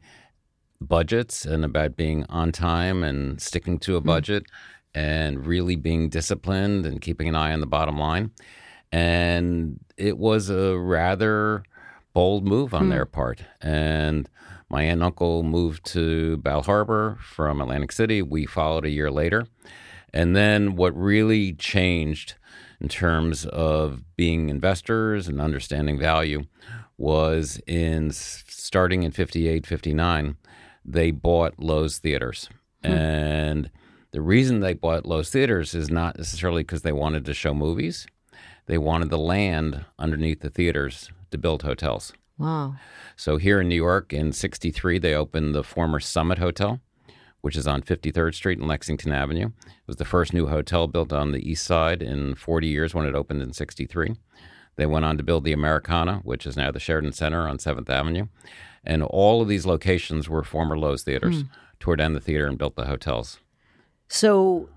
budgets, 0.79 1.46
and 1.46 1.65
about 1.65 1.96
being 1.96 2.25
on 2.29 2.51
time 2.51 3.03
and 3.03 3.41
sticking 3.41 3.79
to 3.79 3.96
a 3.96 4.00
hmm. 4.00 4.08
budget, 4.08 4.46
and 4.95 5.45
really 5.45 5.75
being 5.75 6.09
disciplined 6.09 6.85
and 6.85 7.01
keeping 7.01 7.27
an 7.27 7.35
eye 7.35 7.51
on 7.51 7.59
the 7.59 7.67
bottom 7.67 7.99
line. 7.99 8.31
And 8.91 9.79
it 9.97 10.17
was 10.17 10.49
a 10.49 10.77
rather 10.77 11.63
bold 12.13 12.47
move 12.47 12.73
on 12.73 12.85
hmm. 12.85 12.89
their 12.89 13.05
part. 13.05 13.43
And 13.61 14.29
my 14.69 14.83
aunt 14.83 14.93
and 14.93 15.03
uncle 15.03 15.43
moved 15.43 15.85
to 15.87 16.37
Bal 16.37 16.63
Harbour 16.63 17.17
from 17.21 17.59
Atlantic 17.59 17.91
City. 17.91 18.21
We 18.21 18.45
followed 18.45 18.85
a 18.85 18.89
year 18.89 19.11
later. 19.11 19.45
And 20.13 20.33
then 20.33 20.77
what 20.77 20.95
really 20.97 21.51
changed 21.53 22.35
in 22.79 22.87
terms 22.87 23.45
of 23.47 24.01
being 24.15 24.49
investors 24.49 25.27
and 25.27 25.41
understanding 25.41 25.99
value 25.99 26.45
was 26.97 27.61
in 27.67 28.11
starting 28.11 29.03
in 29.03 29.11
58, 29.11 29.67
59, 29.67 30.38
they 30.86 31.12
bought 31.12 31.58
Loews 31.58 31.99
Theaters. 31.99 32.49
Hmm. 32.84 32.91
And 32.91 33.71
the 34.15 34.21
reason 34.21 34.62
they 34.62 34.73
bought 34.73 35.04
Loews 35.04 35.30
Theaters 35.30 35.75
is 35.75 35.89
not 35.89 36.17
necessarily 36.17 36.63
because 36.63 36.84
they 36.84 36.93
wanted 36.93 37.25
to 37.25 37.34
show 37.34 37.54
movies. 37.54 38.08
They 38.65 38.78
wanted 38.78 39.10
the 39.10 39.17
land 39.17 39.84
underneath 39.99 40.39
the 40.39 40.49
theaters 40.49 41.10
to 41.32 41.38
build 41.38 41.63
hotels. 41.63 42.13
Wow. 42.38 42.75
So 43.17 43.36
here 43.36 43.60
in 43.60 43.67
New 43.67 43.75
York 43.75 44.13
in 44.13 44.32
63, 44.32 44.99
they 44.99 45.13
opened 45.13 45.54
the 45.54 45.65
former 45.65 45.99
Summit 45.99 46.38
Hotel, 46.38 46.80
which 47.41 47.58
is 47.58 47.67
on 47.67 47.82
53rd 47.82 48.34
Street 48.34 48.58
and 48.58 48.69
Lexington 48.69 49.12
Avenue. 49.12 49.47
It 49.47 49.86
was 49.86 49.97
the 49.97 50.06
first 50.06 50.32
new 50.32 50.47
hotel 50.47 50.88
built 50.88 51.12
on 51.12 51.34
the 51.34 51.45
east 51.45 51.65
side 51.65 52.01
in 52.01 52.36
40 52.36 52.67
years 52.67 52.95
when 52.95 53.06
it 53.06 53.15
opened 53.15 53.41
in 53.41 53.51
63. 53.51 54.15
They 54.78 54.86
went 54.86 55.04
on 55.04 55.17
to 55.17 55.23
build 55.23 55.43
the 55.43 55.51
Americana, 55.51 56.21
which 56.23 56.45
is 56.45 56.56
now 56.56 56.71
the 56.71 56.80
Sheraton 56.80 57.12
Center 57.12 57.49
on 57.49 57.58
7th 57.58 57.89
Avenue. 57.89 58.28
And 58.82 59.04
all 59.04 59.41
of 59.41 59.49
these 59.49 59.65
locations 59.65 60.30
were 60.30 60.41
former 60.41 60.78
Loews 60.78 61.01
theaters. 61.01 61.41
Hmm. 61.41 61.47
Tore 61.82 61.97
down 61.97 62.13
the 62.13 62.21
theater 62.21 62.47
and 62.47 62.58
built 62.58 62.78
the 62.78 62.86
hotels. 62.86 63.39
So, 64.08 64.70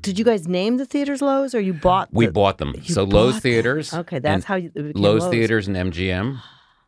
did 0.00 0.18
you 0.18 0.24
guys 0.24 0.48
name 0.48 0.76
the 0.76 0.86
theaters 0.86 1.20
Loews, 1.20 1.54
or 1.54 1.60
you 1.60 1.72
bought? 1.72 2.08
We 2.12 2.26
bought 2.28 2.58
them. 2.58 2.74
So 2.84 3.06
Loews 3.06 3.10
bought 3.10 3.32
them. 3.32 3.40
Theaters. 3.40 3.94
Okay, 3.94 4.18
that's 4.18 4.44
how 4.44 4.56
you, 4.56 4.70
Loews, 4.70 4.94
Loews 4.94 5.30
Theaters 5.30 5.68
and 5.68 5.76
MGM 5.76 6.40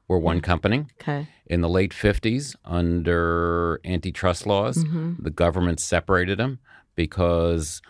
were 0.08 0.18
one 0.18 0.40
company. 0.40 0.86
Okay. 1.00 1.28
in 1.46 1.60
the 1.60 1.68
late 1.68 1.92
50s 1.92 2.56
under 2.64 3.80
antitrust 3.84 4.46
laws 4.46 4.78
mm-hmm. 4.78 5.14
the 5.18 5.30
government 5.30 5.80
separated 5.80 6.38
them 6.38 6.58
because 6.94 7.80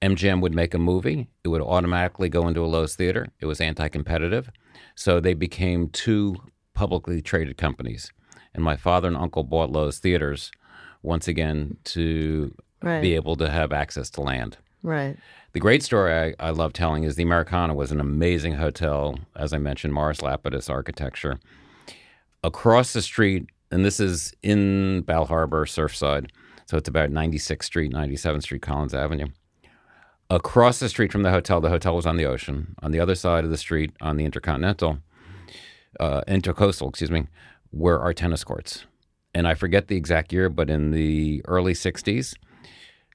mgm 0.00 0.40
would 0.40 0.54
make 0.54 0.74
a 0.74 0.78
movie 0.78 1.28
it 1.44 1.48
would 1.48 1.60
automatically 1.60 2.28
go 2.28 2.48
into 2.48 2.64
a 2.64 2.68
Loews 2.68 2.94
theater 2.94 3.28
it 3.40 3.46
was 3.46 3.60
anti-competitive 3.60 4.50
so 4.94 5.20
they 5.20 5.34
became 5.34 5.88
two 5.88 6.36
publicly 6.74 7.20
traded 7.20 7.56
companies 7.56 8.10
and 8.54 8.64
my 8.64 8.76
father 8.76 9.08
and 9.08 9.16
uncle 9.16 9.44
bought 9.44 9.70
Loews 9.70 9.98
theaters 9.98 10.50
once 11.02 11.28
again 11.28 11.76
to 11.84 12.54
Right. 12.82 13.00
be 13.00 13.14
able 13.14 13.36
to 13.36 13.48
have 13.50 13.72
access 13.72 14.10
to 14.10 14.20
land 14.20 14.56
Right. 14.82 15.16
the 15.52 15.60
great 15.60 15.82
story 15.82 16.12
I, 16.40 16.48
I 16.48 16.50
love 16.50 16.72
telling 16.72 17.04
is 17.04 17.14
the 17.16 17.22
Americana 17.22 17.74
was 17.74 17.92
an 17.92 18.00
amazing 18.00 18.54
hotel, 18.54 19.18
as 19.36 19.52
I 19.52 19.58
mentioned, 19.58 19.92
Morris 19.94 20.18
Lapidus 20.20 20.68
architecture. 20.68 21.38
Across 22.42 22.92
the 22.92 23.02
street, 23.02 23.46
and 23.70 23.84
this 23.84 24.00
is 24.00 24.34
in 24.42 25.02
Bal 25.02 25.26
Harbour, 25.26 25.64
Surfside, 25.64 26.30
so 26.66 26.76
it's 26.76 26.88
about 26.88 27.10
96th 27.10 27.62
Street, 27.64 27.92
97th 27.92 28.42
Street, 28.42 28.62
Collins 28.62 28.94
Avenue. 28.94 29.28
Across 30.30 30.80
the 30.80 30.88
street 30.88 31.12
from 31.12 31.22
the 31.22 31.30
hotel, 31.30 31.60
the 31.60 31.68
hotel 31.68 31.94
was 31.94 32.06
on 32.06 32.16
the 32.16 32.24
ocean. 32.24 32.74
On 32.82 32.90
the 32.90 32.98
other 33.00 33.14
side 33.14 33.44
of 33.44 33.50
the 33.50 33.56
street, 33.58 33.92
on 34.00 34.16
the 34.16 34.24
Intercontinental, 34.24 34.98
uh, 36.00 36.22
Intercoastal, 36.26 36.88
excuse 36.88 37.10
me, 37.10 37.26
were 37.70 38.00
our 38.00 38.14
tennis 38.14 38.42
courts. 38.42 38.86
And 39.34 39.46
I 39.46 39.54
forget 39.54 39.88
the 39.88 39.96
exact 39.96 40.32
year, 40.32 40.48
but 40.48 40.70
in 40.70 40.90
the 40.90 41.42
early 41.46 41.74
60s, 41.74 42.34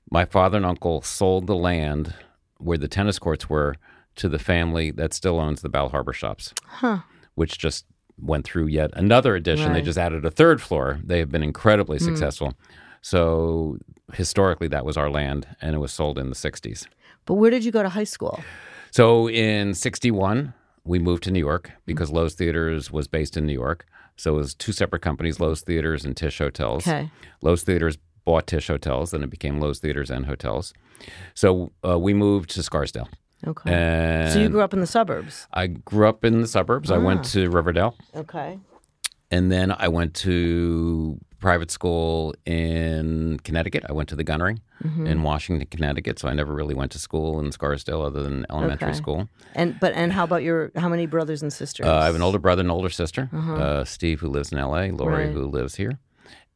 my 0.10 0.26
father 0.26 0.58
and 0.58 0.66
uncle 0.66 1.02
sold 1.02 1.48
the 1.48 1.56
land 1.56 2.14
where 2.58 2.78
the 2.78 2.88
tennis 2.88 3.20
courts 3.20 3.50
were 3.50 3.76
to 4.16 4.30
the 4.30 4.40
family 4.40 4.92
that 4.92 5.14
still 5.14 5.40
owns 5.40 5.62
the 5.62 5.70
Bal 5.70 5.90
Harbour 5.90 6.14
shops, 6.14 6.54
which 7.36 7.58
just 7.58 7.86
went 8.20 8.46
through 8.46 8.66
yet 8.68 8.90
another 8.94 9.36
addition. 9.36 9.74
They 9.74 9.82
just 9.82 9.98
added 9.98 10.26
a 10.26 10.32
third 10.32 10.62
floor. 10.62 11.00
They 11.04 11.20
have 11.20 11.32
been 11.32 11.44
incredibly 11.44 12.00
hmm. 12.00 12.06
successful. 12.06 12.56
So 13.02 13.78
historically, 14.14 14.68
that 14.70 14.86
was 14.86 14.98
our 14.98 15.10
land, 15.10 15.48
and 15.62 15.76
it 15.76 15.80
was 15.80 15.94
sold 15.94 16.18
in 16.18 16.30
the 16.30 16.36
60s. 16.36 16.88
But 17.26 17.36
where 17.36 17.52
did 17.52 17.64
you 17.64 17.72
go 17.72 17.84
to 17.84 17.90
high 17.90 18.06
school? 18.06 18.40
So 18.92 19.30
in 19.30 19.74
61, 19.74 20.54
we 20.84 20.98
moved 20.98 21.24
to 21.24 21.32
New 21.32 21.40
York 21.40 21.72
because 21.86 22.10
Loews 22.10 22.34
Theaters 22.34 22.92
was 22.92 23.08
based 23.08 23.38
in 23.38 23.46
New 23.46 23.54
York. 23.54 23.86
So 24.16 24.34
it 24.34 24.38
was 24.38 24.56
two 24.56 24.72
separate 24.72 25.02
companies, 25.02 25.38
Loews 25.38 25.62
Theaters 25.62 26.06
and 26.06 26.18
Tisch 26.18 26.40
Hotels. 26.40 26.88
Okay. 26.88 27.12
Loews 27.44 27.62
Theaters 27.62 27.98
bought 28.28 28.46
Tisch 28.46 28.68
Hotels, 28.68 29.12
then 29.12 29.24
it 29.24 29.30
became 29.30 29.60
Loews 29.62 29.80
Theaters 29.80 30.12
and 30.12 30.26
Hotels. 30.26 30.74
So 31.34 31.72
uh, 31.88 31.98
we 31.98 32.14
moved 32.14 32.50
to 32.52 32.62
Scarsdale. 32.62 33.08
Okay. 33.48 33.72
And 33.74 34.34
so 34.34 34.40
you 34.40 34.50
grew 34.50 34.62
up 34.62 34.74
in 34.74 34.82
the 34.82 34.88
suburbs. 34.98 35.48
I 35.54 35.68
grew 35.68 36.08
up 36.10 36.26
in 36.26 36.42
the 36.42 36.48
suburbs. 36.48 36.92
I 36.92 36.98
went 36.98 37.24
to 37.36 37.50
Riverdale, 37.50 37.96
Okay. 38.14 38.60
and 39.32 39.50
then 39.52 39.72
I 39.72 39.88
went 39.88 40.14
to 40.28 41.18
private 41.40 41.70
school 41.72 42.34
in 42.46 43.40
Connecticut. 43.44 43.84
I 43.88 43.94
went 43.94 44.10
to 44.10 44.16
the 44.16 44.24
Gunnery 44.26 44.58
in 45.06 45.24
Washington, 45.24 45.68
Connecticut. 45.70 46.20
So 46.20 46.28
I 46.28 46.34
never 46.34 46.54
really 46.54 46.74
went 46.76 46.92
to 46.94 47.00
school 47.00 47.40
in 47.40 47.52
Scarsdale 47.52 48.02
other 48.02 48.22
than 48.24 48.46
elementary 48.50 48.90
Okay. 48.90 48.98
school. 48.98 49.30
And 49.56 49.80
but 49.80 49.94
and 49.94 50.12
how 50.12 50.24
about 50.24 50.42
your 50.44 50.72
how 50.76 50.90
many 50.90 51.06
brothers 51.06 51.42
and 51.44 51.54
sisters? 51.54 51.86
Uh, 51.88 51.96
I 52.04 52.06
have 52.06 52.16
an 52.16 52.22
older 52.24 52.40
brother 52.40 52.62
and 52.62 52.72
older 52.72 52.90
sister, 52.90 53.30
uh, 53.34 53.84
Steve, 53.86 54.20
who 54.22 54.28
lives 54.38 54.52
in 54.52 54.58
LA, 54.58 54.84
Lori, 55.02 55.26
Right. 55.26 55.34
who 55.34 55.46
lives 55.60 55.76
here. 55.76 55.94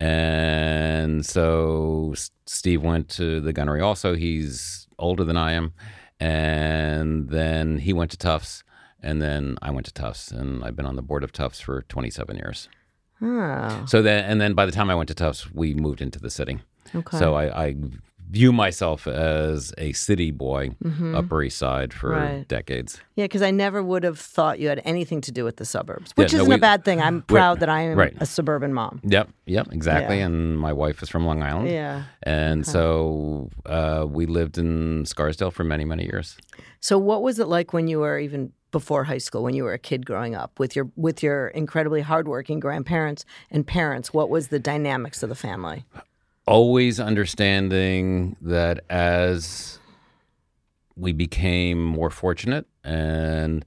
And 0.02 1.26
so 1.26 2.14
Steve 2.46 2.82
went 2.82 3.08
to 3.10 3.40
the 3.40 3.54
gunnery 3.54 3.82
also. 3.82 4.16
He's 4.16 4.88
older 4.98 5.24
than 5.24 5.38
I 5.38 5.52
am. 5.54 5.74
And 6.20 7.30
then 7.30 7.78
he 7.80 7.94
went 7.94 8.12
to 8.12 8.18
Tufts. 8.18 8.64
And 9.04 9.22
then 9.22 9.58
I 9.62 9.70
went 9.72 9.86
to 9.88 9.94
Tufts. 9.94 10.32
And 10.32 10.64
I've 10.64 10.76
been 10.76 10.86
on 10.88 10.96
the 10.96 11.02
board 11.04 11.24
of 11.24 11.32
Tufts 11.32 11.60
for 11.60 11.84
27 11.84 12.36
years. 12.36 12.68
Oh, 13.22 13.84
So 13.88 14.02
then, 14.02 14.26
and 14.26 14.42
then 14.42 14.54
by 14.56 14.66
the 14.66 14.72
time 14.72 14.90
I 14.90 14.96
went 14.96 15.08
to 15.10 15.16
Tufts, 15.16 15.52
we 15.54 15.76
moved 15.76 16.02
into 16.02 16.20
the 16.20 16.32
city. 16.32 16.60
okay. 16.96 17.18
So 17.20 17.36
I, 17.36 17.66
I 17.68 17.76
view 18.32 18.52
myself 18.54 19.08
as 19.08 19.74
a 19.78 19.91
city 19.91 20.32
boy, 20.32 20.72
Upper 21.13 21.44
East 21.44 21.58
Side 21.58 21.94
for 21.94 22.12
Mm-hmm. 22.12 22.36
Right. 22.38 22.48
decades. 22.48 23.00
yeah, 23.15 23.26
because 23.26 23.41
I 23.41 23.52
never 23.52 23.84
would 23.84 24.04
have 24.04 24.17
thought 24.17 24.58
you 24.60 24.70
had 24.70 24.82
anything 24.86 25.20
to 25.22 25.32
do 25.32 25.44
with 25.44 25.58
the 25.58 25.65
suburbs, 25.65 26.12
which 26.15 26.32
no, 26.34 26.39
isn't 26.39 26.50
we- 26.50 26.56
a 26.56 26.58
bad 26.58 26.84
thing. 26.86 27.02
I'm 27.02 27.22
proud 27.24 27.60
that 27.60 27.70
I 27.70 27.82
am 27.82 27.98
right. 27.98 28.13
a 28.20 28.26
suburban 28.26 28.74
mom. 28.74 29.02
Yep, 29.04 29.30
yep, 29.46 29.67
exactly. 29.72 30.17
Yeah. 30.17 30.26
And 30.28 30.58
my 30.60 30.72
wife 30.74 31.04
is 31.04 31.10
from 31.10 31.26
Long 31.26 31.44
Island. 31.44 31.70
Yeah. 31.70 32.04
And 32.24 32.65
so 32.65 33.50
uh, 33.65 34.06
we 34.10 34.26
lived 34.26 34.58
in 34.58 35.06
Scarsdale 35.06 35.52
for 35.52 35.63
many, 35.65 35.84
many 35.86 36.04
years. 36.06 36.38
So, 36.80 36.98
what 36.98 37.22
was 37.22 37.38
it 37.39 37.48
like 37.48 37.74
when 37.74 37.88
you 37.88 38.00
were 38.00 38.17
even 38.17 38.52
before 38.72 39.04
high 39.04 39.17
school, 39.20 39.44
when 39.44 39.54
you 39.54 39.63
were 39.65 39.74
a 39.74 39.78
kid 39.80 40.06
growing 40.06 40.34
up 40.36 40.58
with 40.58 40.76
your 40.76 40.89
with 40.96 41.22
your 41.22 41.50
incredibly 41.50 42.02
hardworking 42.02 42.60
grandparents 42.62 43.26
and 43.52 43.67
parents? 43.67 44.13
What 44.13 44.30
was 44.30 44.48
the 44.48 44.60
dynamics 44.60 45.22
of 45.24 45.30
the 45.30 45.36
family? 45.36 45.84
Always 46.47 46.99
understanding 46.99 48.36
that 48.41 48.84
as 48.89 49.80
we 50.95 51.13
became 51.13 51.84
more 51.84 52.10
fortunate 52.10 52.65
and 52.84 53.65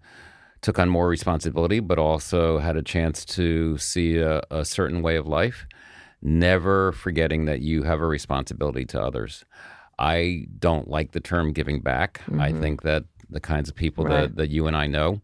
took 0.60 0.78
on 0.78 0.88
more 0.88 1.08
responsibility, 1.08 1.80
but 1.80 1.98
also 1.98 2.58
had 2.58 2.76
a 2.76 2.82
chance 2.82 3.24
to 3.24 3.76
see 3.78 4.18
a, 4.18 4.42
a 4.50 4.64
certain 4.64 5.02
way 5.02 5.16
of 5.16 5.26
life, 5.26 5.66
never 6.22 6.92
forgetting 6.92 7.44
that 7.44 7.60
you 7.60 7.82
have 7.82 8.00
a 8.00 8.06
responsibility 8.06 8.84
to 8.86 9.00
others. 9.00 9.44
I 9.98 10.46
don't 10.58 10.88
like 10.88 11.12
the 11.12 11.20
term 11.20 11.52
giving 11.52 11.80
back. 11.80 12.22
I 12.26 12.50
mm-hmm. 12.50 12.60
think 12.60 12.82
that 12.82 13.04
the 13.30 13.40
kinds 13.40 13.68
of 13.68 13.74
people 13.74 14.04
Right. 14.04 14.22
that, 14.22 14.36
that 14.36 14.50
you 14.50 14.66
and 14.66 14.76
I 14.76 14.86
know 14.86 15.20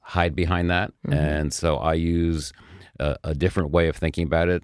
hide 0.00 0.36
behind 0.36 0.70
that. 0.70 0.92
Mm-hmm. 1.06 1.12
And 1.12 1.52
so 1.52 1.78
I 1.78 1.94
use 1.94 2.52
a, 3.00 3.16
a 3.24 3.34
different 3.34 3.70
way 3.70 3.88
of 3.88 3.96
thinking 3.96 4.26
about 4.26 4.48
it. 4.48 4.62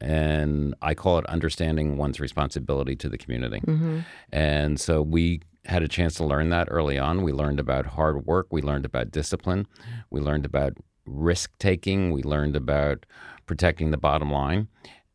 And 0.00 0.74
I 0.82 0.94
call 0.94 1.18
it 1.18 1.26
understanding 1.26 1.96
one's 1.96 2.20
responsibility 2.20 2.96
to 2.96 3.08
the 3.08 3.18
community. 3.18 3.60
Mm-hmm. 3.60 4.00
And 4.32 4.78
so 4.78 5.02
we 5.02 5.40
had 5.64 5.82
a 5.82 5.88
chance 5.88 6.14
to 6.16 6.24
learn 6.24 6.50
that 6.50 6.68
early 6.70 6.98
on. 6.98 7.22
We 7.22 7.32
learned 7.32 7.58
about 7.58 7.86
hard 7.86 8.26
work. 8.26 8.48
We 8.50 8.60
learned 8.60 8.84
about 8.84 9.10
discipline. 9.10 9.66
We 10.10 10.20
learned 10.20 10.44
about 10.44 10.76
risk 11.06 11.56
taking. 11.58 12.10
We 12.12 12.22
learned 12.22 12.56
about 12.56 13.06
protecting 13.46 13.90
the 13.90 13.96
bottom 13.96 14.30
line. 14.30 14.68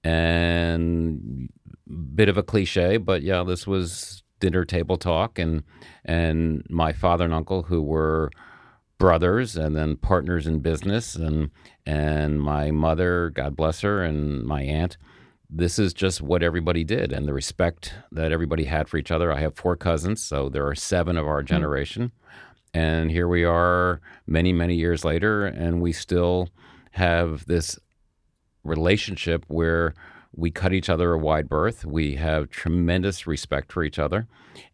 And 0.04 1.50
bit 2.15 2.30
of 2.30 2.38
a 2.38 2.44
cliche, 2.44 2.98
but 2.98 3.22
yeah, 3.22 3.44
this 3.44 3.68
was 3.68 4.24
dinner 4.39 4.63
table 4.63 4.98
talk. 4.98 5.38
And 5.38 5.63
and 6.06 6.63
my 6.70 6.94
father 6.94 7.26
and 7.26 7.34
uncle, 7.34 7.63
who 7.63 7.82
were 7.82 8.32
brothers 9.00 9.58
and 9.58 9.76
then 9.76 9.98
partners 9.98 10.46
in 10.46 10.60
business, 10.60 11.16
and 11.16 11.50
and 11.86 12.40
my 12.40 12.70
mother, 12.70 13.32
God 13.32 13.56
bless 13.56 13.82
her, 13.82 14.04
and 14.04 14.44
my 14.44 14.62
aunt 14.62 14.98
this 15.50 15.80
is 15.80 15.94
just 15.94 16.22
what 16.22 16.44
everybody 16.44 16.84
did 16.84 17.12
and 17.12 17.28
the 17.28 17.34
respect 17.34 17.96
that 18.12 18.32
everybody 18.32 18.66
had 18.66 18.88
for 18.88 18.98
each 18.98 19.10
other. 19.10 19.32
I 19.32 19.40
have 19.40 19.56
four 19.56 19.76
cousins, 19.76 20.24
so 20.24 20.48
there 20.48 20.68
are 20.68 20.76
seven 20.76 21.18
of 21.18 21.28
our 21.28 21.42
hmm. 21.42 21.48
generation. 21.48 22.12
And 22.74 23.10
here 23.10 23.28
we 23.28 23.44
are 23.44 24.00
many, 24.28 24.54
many 24.54 24.76
years 24.76 25.04
later, 25.04 25.46
and 25.46 25.82
we 25.82 25.92
still 25.92 26.50
have 26.92 27.46
this 27.48 27.80
relationship 28.64 29.44
where 29.48 29.96
we 30.36 30.52
cut 30.52 30.74
each 30.74 30.90
other 30.90 31.14
a 31.14 31.18
wide 31.18 31.50
berth. 31.50 31.84
We 31.84 32.16
have 32.16 32.52
tremendous 32.52 33.26
respect 33.26 33.72
for 33.72 33.84
each 33.84 33.98
other. 33.98 34.28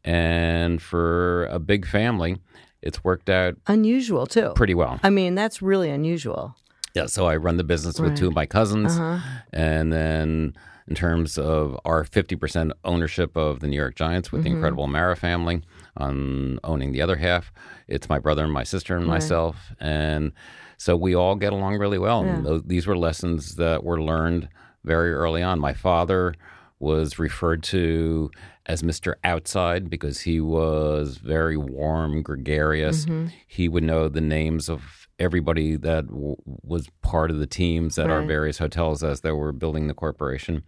And 0.03 0.81
for 0.81 1.45
a 1.45 1.59
big 1.59 1.87
family, 1.87 2.37
it's 2.85 3.03
worked 3.03 3.29
out 3.29 3.57
Unusual 3.67 4.25
too. 4.25 4.53
pretty 4.55 4.75
well. 4.75 4.99
I 5.03 5.09
mean, 5.09 5.35
that's 5.35 5.61
really 5.61 5.89
unusual. 5.89 6.55
Yeah, 6.93 7.07
so 7.07 7.25
I 7.25 7.35
run 7.35 7.57
the 7.57 7.65
business 7.65 7.99
with 7.99 8.15
two 8.15 8.27
of 8.27 8.33
my 8.33 8.45
cousins, 8.45 8.97
uh-huh. 8.97 9.19
and 9.51 9.91
then 9.91 10.55
in 10.87 10.95
terms 10.95 11.37
of 11.37 11.77
our 11.83 12.05
fifty 12.05 12.37
percent 12.37 12.71
ownership 12.85 13.35
of 13.35 13.59
the 13.59 13.67
New 13.67 13.75
York 13.75 13.95
Giants 13.95 14.31
with 14.31 14.43
the 14.43 14.49
mm-hmm. 14.49 14.57
incredible 14.57 14.87
Mara 14.87 15.17
family, 15.17 15.61
on 15.97 16.59
owning 16.63 16.93
the 16.93 17.01
other 17.01 17.17
half, 17.17 17.51
it's 17.89 18.07
my 18.07 18.17
brother 18.17 18.45
and 18.45 18.53
my 18.53 18.63
sister 18.63 18.95
and 18.95 19.05
myself, 19.05 19.73
and 19.79 20.31
so 20.77 20.95
we 20.95 21.13
all 21.15 21.35
get 21.35 21.51
along 21.51 21.77
really 21.77 21.97
well. 21.97 22.23
And 22.23 22.45
those, 22.45 22.63
these 22.63 22.87
were 22.87 22.97
lessons 22.97 23.55
that 23.55 23.83
were 23.83 24.01
learned 24.01 24.47
very 24.85 25.13
early 25.13 25.43
on. 25.43 25.59
My 25.59 25.73
father 25.73 26.33
was 26.79 27.19
referred 27.19 27.63
to 27.63 28.31
as 28.65 28.81
Mr. 28.81 29.15
Outside 29.23 29.89
because 29.89 30.21
he 30.21 30.39
was 30.41 31.17
very 31.17 31.57
warm, 31.57 32.21
gregarious. 32.21 33.05
Mm-hmm. 33.05 33.27
He 33.47 33.67
would 33.67 33.83
know 33.83 34.09
the 34.09 34.21
names 34.21 34.69
of 34.69 35.07
everybody 35.17 35.75
that 35.77 36.07
w- 36.07 36.35
was 36.45 36.89
part 37.01 37.31
of 37.31 37.39
the 37.39 37.47
teams 37.47 37.97
at 37.97 38.09
our 38.09 38.23
various 38.23 38.57
hotels 38.57 39.03
as 39.03 39.21
they 39.21 39.31
were 39.31 39.51
building 39.53 39.87
the 39.87 39.93
corporation. 39.93 40.63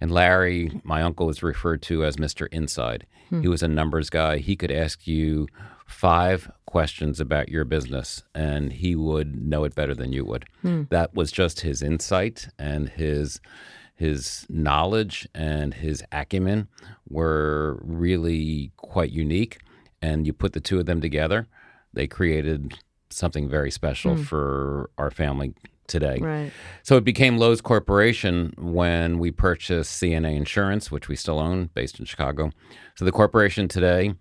And 0.00 0.10
Larry, 0.10 0.80
my 0.84 1.02
uncle, 1.02 1.26
was 1.26 1.42
referred 1.42 1.82
to 1.82 2.04
as 2.04 2.16
Mr. 2.16 2.48
Inside. 2.50 3.06
Hmm. 3.28 3.42
He 3.42 3.48
was 3.48 3.62
a 3.62 3.68
numbers 3.68 4.08
guy. 4.08 4.38
He 4.38 4.56
could 4.56 4.70
ask 4.70 5.06
you 5.06 5.48
five 5.86 6.50
questions 6.66 7.20
about 7.20 7.48
your 7.48 7.64
business 7.64 8.22
and 8.34 8.72
he 8.72 8.94
would 8.94 9.34
know 9.34 9.64
it 9.64 9.74
better 9.74 9.94
than 9.94 10.12
you 10.12 10.24
would. 10.24 10.46
Hmm. 10.62 10.84
That 10.90 11.14
was 11.14 11.32
just 11.32 11.60
his 11.60 11.82
insight 11.82 12.48
and 12.58 12.88
his 12.88 13.40
his 14.00 14.46
knowledge 14.48 15.28
and 15.34 15.74
his 15.74 16.02
acumen 16.10 16.68
were 17.06 17.78
really 17.82 18.72
quite 18.78 19.10
unique. 19.10 19.58
And 20.00 20.26
you 20.26 20.32
put 20.32 20.54
the 20.54 20.60
two 20.60 20.80
of 20.80 20.86
them 20.86 21.02
together, 21.02 21.48
they 21.92 22.06
created 22.06 22.78
something 23.10 23.46
very 23.46 23.70
special 23.70 24.16
hmm. 24.16 24.22
for 24.22 24.88
our 24.96 25.10
family 25.10 25.52
today. 25.86 26.16
Right. 26.18 26.50
So 26.82 26.96
it 26.96 27.04
became 27.04 27.36
Loews 27.36 27.62
Corporation 27.62 28.54
when 28.56 29.18
we 29.18 29.32
purchased 29.32 30.02
CNA 30.02 30.34
Insurance, 30.34 30.90
which 30.90 31.08
we 31.08 31.14
still 31.14 31.38
own, 31.38 31.68
based 31.74 32.00
in 32.00 32.06
Chicago. 32.06 32.52
So 32.94 33.04
the 33.04 33.12
corporation 33.12 33.68
today 33.68 34.14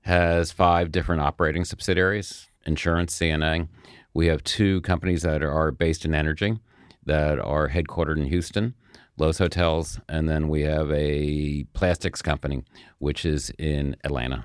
has 0.00 0.50
five 0.50 0.90
different 0.90 1.22
operating 1.22 1.64
subsidiaries 1.64 2.48
insurance, 2.66 3.16
CNA. 3.16 3.68
We 4.14 4.26
have 4.26 4.42
two 4.42 4.80
companies 4.80 5.22
that 5.22 5.44
are 5.44 5.70
based 5.70 6.04
in 6.04 6.12
energy 6.12 6.58
that 7.06 7.38
are 7.38 7.68
headquartered 7.68 8.16
in 8.16 8.26
Houston, 8.26 8.74
Loews 9.18 9.38
Hotels, 9.38 10.00
and 10.08 10.28
then 10.28 10.48
we 10.48 10.62
have 10.62 10.90
a 10.92 11.64
plastics 11.74 12.22
company, 12.22 12.64
which 12.98 13.24
is 13.24 13.50
in 13.58 13.96
Atlanta. 14.04 14.44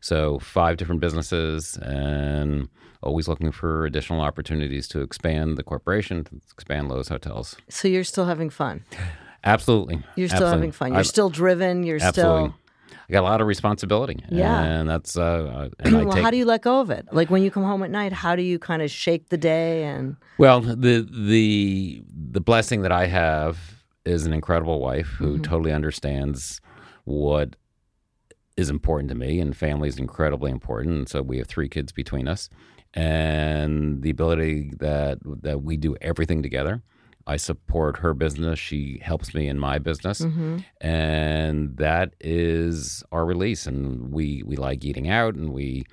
So 0.00 0.38
five 0.38 0.76
different 0.76 1.00
businesses 1.00 1.76
and 1.78 2.68
always 3.02 3.28
looking 3.28 3.52
for 3.52 3.84
additional 3.86 4.20
opportunities 4.20 4.88
to 4.88 5.00
expand 5.00 5.56
the 5.56 5.62
corporation, 5.62 6.24
to 6.24 6.40
expand 6.52 6.88
Lowe's 6.88 7.08
Hotels. 7.08 7.56
So 7.68 7.88
you're 7.88 8.04
still 8.04 8.24
having 8.26 8.50
fun. 8.50 8.84
Absolutely. 9.44 10.02
You're 10.16 10.28
still 10.28 10.36
Absolutely. 10.38 10.56
having 10.58 10.72
fun. 10.72 10.88
You're 10.92 11.00
I- 11.00 11.02
still 11.02 11.30
driven. 11.30 11.82
You're 11.84 12.02
absolutely. 12.02 12.50
still. 12.50 12.60
I 13.08 13.12
got 13.12 13.20
a 13.20 13.22
lot 13.22 13.40
of 13.40 13.46
responsibility. 13.46 14.18
Yeah. 14.28 14.60
And 14.62 14.88
that's, 14.88 15.16
uh, 15.16 15.68
and 15.78 16.06
well, 16.06 16.12
take, 16.14 16.24
how 16.24 16.30
do 16.30 16.36
you 16.36 16.44
let 16.44 16.62
go 16.62 16.80
of 16.80 16.90
it? 16.90 17.06
Like 17.12 17.30
when 17.30 17.42
you 17.42 17.52
come 17.52 17.62
home 17.62 17.84
at 17.84 17.90
night, 17.90 18.12
how 18.12 18.34
do 18.34 18.42
you 18.42 18.58
kind 18.58 18.82
of 18.82 18.90
shake 18.90 19.28
the 19.28 19.36
day 19.36 19.84
and 19.84 20.16
Well, 20.38 20.60
the 20.60 21.06
the 21.08 22.02
the 22.32 22.40
blessing 22.40 22.82
that 22.82 22.90
I 22.90 23.06
have 23.06 23.75
is 24.06 24.24
an 24.26 24.32
incredible 24.32 24.80
wife 24.80 25.08
who 25.18 25.34
Mm-hmm. 25.34 25.42
totally 25.42 25.72
understands 25.72 26.60
what 27.04 27.56
is 28.56 28.70
important 28.70 29.08
to 29.10 29.14
me, 29.14 29.38
and 29.40 29.56
family 29.56 29.88
is 29.88 29.98
incredibly 29.98 30.50
important. 30.50 30.94
And 30.96 31.08
so 31.08 31.20
we 31.22 31.38
have 31.38 31.46
three 31.46 31.68
kids 31.68 31.92
between 31.92 32.26
us, 32.28 32.48
and 32.94 34.02
the 34.02 34.10
ability 34.10 34.72
that 34.78 35.18
that 35.42 35.62
we 35.62 35.76
do 35.76 35.96
everything 36.00 36.42
together. 36.42 36.82
I 37.28 37.36
support 37.38 37.98
her 37.98 38.14
business. 38.14 38.56
She 38.58 39.00
helps 39.02 39.34
me 39.34 39.48
in 39.48 39.58
my 39.58 39.78
business, 39.78 40.20
Mm-hmm. 40.22 40.58
and 40.80 41.76
that 41.76 42.14
is 42.20 43.02
our 43.12 43.24
release. 43.26 43.66
And 43.66 44.12
we 44.12 44.42
we 44.46 44.56
like 44.56 44.84
eating 44.84 45.08
out, 45.10 45.34
and 45.34 45.52
we 45.52 45.84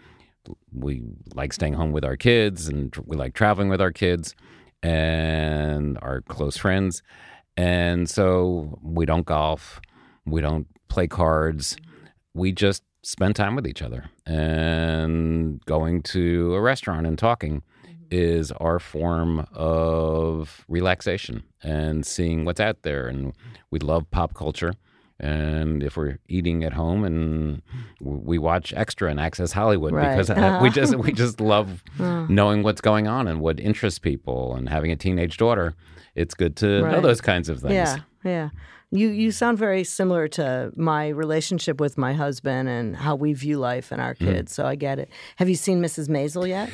we 0.71 1.01
like 1.33 1.51
staying 1.53 1.73
home 1.73 1.91
with 1.91 2.03
our 2.05 2.17
kids 2.17 2.67
and 2.67 2.93
we 3.05 3.15
like 3.15 3.33
traveling 3.33 3.69
with 3.69 3.79
our 3.81 3.91
kids 3.93 4.35
and 4.81 5.97
our 6.01 6.19
close 6.21 6.57
friends 6.57 7.01
and 7.57 8.09
so 8.09 8.79
we 8.81 9.05
don't 9.05 9.25
golf 9.25 9.81
we 10.25 10.41
don't 10.41 10.67
play 10.87 11.07
cards. 11.07 11.77
We 12.33 12.51
just 12.51 12.83
spend 13.01 13.35
time 13.35 13.55
with 13.55 13.67
each 13.67 13.81
other. 13.81 14.05
And 14.25 15.63
going 15.65 16.01
to 16.03 16.53
a 16.55 16.61
restaurant 16.61 17.05
and 17.05 17.17
talking 17.17 17.61
mm-hmm. 17.85 18.03
is 18.11 18.51
our 18.53 18.79
form 18.79 19.47
of 19.53 20.65
relaxation 20.67 21.43
and 21.61 22.05
seeing 22.05 22.45
what's 22.45 22.59
out 22.59 22.83
there. 22.83 23.07
And 23.07 23.33
we 23.71 23.79
love 23.79 24.09
pop 24.11 24.33
culture 24.33 24.73
and 25.19 25.83
if 25.83 25.95
we're 25.95 26.17
eating 26.27 26.63
at 26.63 26.73
home 26.73 27.03
and 27.03 27.61
we 28.01 28.37
watch 28.37 28.73
extra 28.75 29.09
and 29.11 29.19
access 29.19 29.51
hollywood 29.51 29.93
Right. 29.93 30.09
because 30.11 30.29
uh, 30.29 30.59
we 30.61 30.69
just 30.69 30.95
we 30.95 31.11
just 31.11 31.39
love 31.39 31.83
knowing 31.99 32.63
what's 32.63 32.81
going 32.81 33.07
on 33.07 33.27
and 33.27 33.39
what 33.39 33.59
interests 33.59 33.99
people 33.99 34.55
and 34.55 34.67
having 34.69 34.91
a 34.91 34.95
teenage 34.95 35.37
daughter 35.37 35.75
it's 36.15 36.33
good 36.33 36.55
to 36.57 36.81
know 36.81 37.01
those 37.01 37.21
kinds 37.21 37.47
of 37.49 37.59
things 37.59 37.73
Yeah, 37.73 37.97
yeah. 38.23 38.49
You 38.95 39.07
you 39.09 39.31
sound 39.31 39.57
very 39.57 39.83
similar 39.83 40.27
to 40.39 40.71
my 40.75 41.07
relationship 41.09 41.79
with 41.81 41.97
my 41.97 42.13
husband 42.13 42.69
and 42.69 42.95
how 42.95 43.15
we 43.15 43.33
view 43.33 43.57
life 43.57 43.91
and 43.91 43.99
Mm. 43.99 44.05
our 44.05 44.13
kids. 44.13 44.51
So 44.53 44.65
I 44.65 44.75
get 44.75 44.99
it. 44.99 45.09
Have 45.37 45.49
you 45.49 45.55
seen 45.55 45.81
Mrs. 45.81 46.07
Maisel 46.09 46.47
yet? 46.47 46.69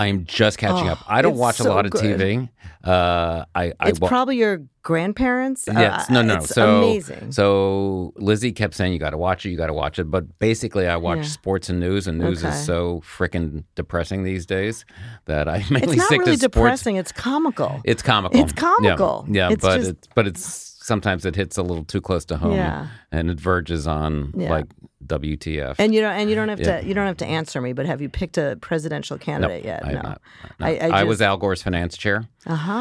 i'm 0.00 0.24
just 0.26 0.58
catching 0.58 0.86
Oh, 0.88 0.92
up 0.92 0.98
i 1.08 1.20
don't 1.22 1.36
watch 1.36 1.58
a 1.58 1.64
lot 1.64 1.84
of 1.84 1.90
good. 1.90 2.20
tv 2.20 2.48
Uh, 2.84 3.44
I, 3.52 3.72
I 3.80 3.88
It's 3.88 3.98
wa- 3.98 4.06
probably 4.06 4.36
your 4.36 4.60
grandparents. 4.82 5.66
Uh, 5.68 5.72
Yes, 5.76 6.08
no, 6.08 6.22
no. 6.22 6.36
It's 6.36 6.54
so 6.54 6.78
amazing. 6.78 7.32
So 7.32 8.12
Lizzie 8.16 8.52
kept 8.52 8.74
saying, 8.74 8.92
"You 8.92 9.00
got 9.00 9.10
to 9.10 9.18
watch 9.18 9.44
it. 9.44 9.50
You 9.50 9.56
got 9.56 9.66
to 9.66 9.72
watch 9.74 9.98
it." 9.98 10.04
But 10.08 10.38
basically, 10.38 10.86
I 10.86 10.96
watch 10.96 11.18
Yeah. 11.18 11.24
sports 11.40 11.68
and 11.68 11.80
news, 11.80 12.06
and 12.06 12.16
news 12.18 12.44
Okay. 12.44 12.54
is 12.54 12.64
so 12.64 13.02
freaking 13.04 13.64
depressing 13.74 14.22
these 14.22 14.46
days 14.46 14.84
that 15.26 15.48
I 15.48 15.58
mainly 15.70 15.88
it's 15.88 15.96
not 15.96 16.06
stick 16.06 16.20
really 16.20 16.32
to 16.32 16.38
sports. 16.38 16.54
depressing. 16.54 16.96
It's 16.96 17.10
comical. 17.12 17.80
It's 17.84 18.02
comical. 18.02 18.40
It's 18.40 18.52
comical. 18.52 19.26
Yeah, 19.28 19.48
yeah 19.48 19.52
It's 19.54 19.62
but 19.62 19.76
just- 19.78 19.90
it's 19.90 20.08
but 20.14 20.26
it's 20.28 20.77
sometimes 20.88 21.24
it 21.24 21.36
hits 21.36 21.56
a 21.56 21.62
little 21.62 21.84
too 21.84 22.00
close 22.00 22.24
to 22.24 22.36
home, 22.38 22.56
Yeah. 22.56 22.88
and 23.12 23.30
it 23.30 23.38
verges 23.38 23.86
on 23.86 24.32
Yeah. 24.36 24.50
like 24.50 24.66
WTF. 25.06 25.76
and 25.78 25.94
you 25.94 26.00
don't. 26.00 26.12
And 26.12 26.28
you 26.28 26.34
don't 26.34 26.48
have 26.48 26.60
Yeah. 26.60 26.80
to. 26.80 26.86
You 26.86 26.92
don't 26.94 27.06
have 27.06 27.16
to 27.18 27.26
answer 27.26 27.60
me. 27.60 27.72
But 27.72 27.86
have 27.86 28.00
you 28.02 28.08
picked 28.08 28.36
a 28.36 28.58
presidential 28.60 29.16
no, 29.16 29.24
candidate 29.24 29.64
yet? 29.64 29.86
I, 29.86 29.92
no. 29.92 30.00
not. 30.02 30.20
No. 30.58 30.66
I- 30.66 30.90
I 31.00 31.04
was 31.04 31.22
Al 31.22 31.36
Gore's 31.36 31.62
finance 31.62 31.96
chair 31.96 32.24
Uh 32.46 32.54
huh. 32.56 32.72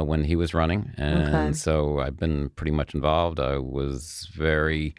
uh, 0.00 0.02
when 0.02 0.24
he 0.24 0.34
was 0.36 0.54
running, 0.54 0.90
and 0.96 1.22
Okay. 1.34 1.52
so 1.52 2.00
I've 2.00 2.16
been 2.18 2.48
pretty 2.56 2.72
much 2.72 2.94
involved. 2.94 3.38
I 3.38 3.58
was 3.58 4.28
very 4.34 4.94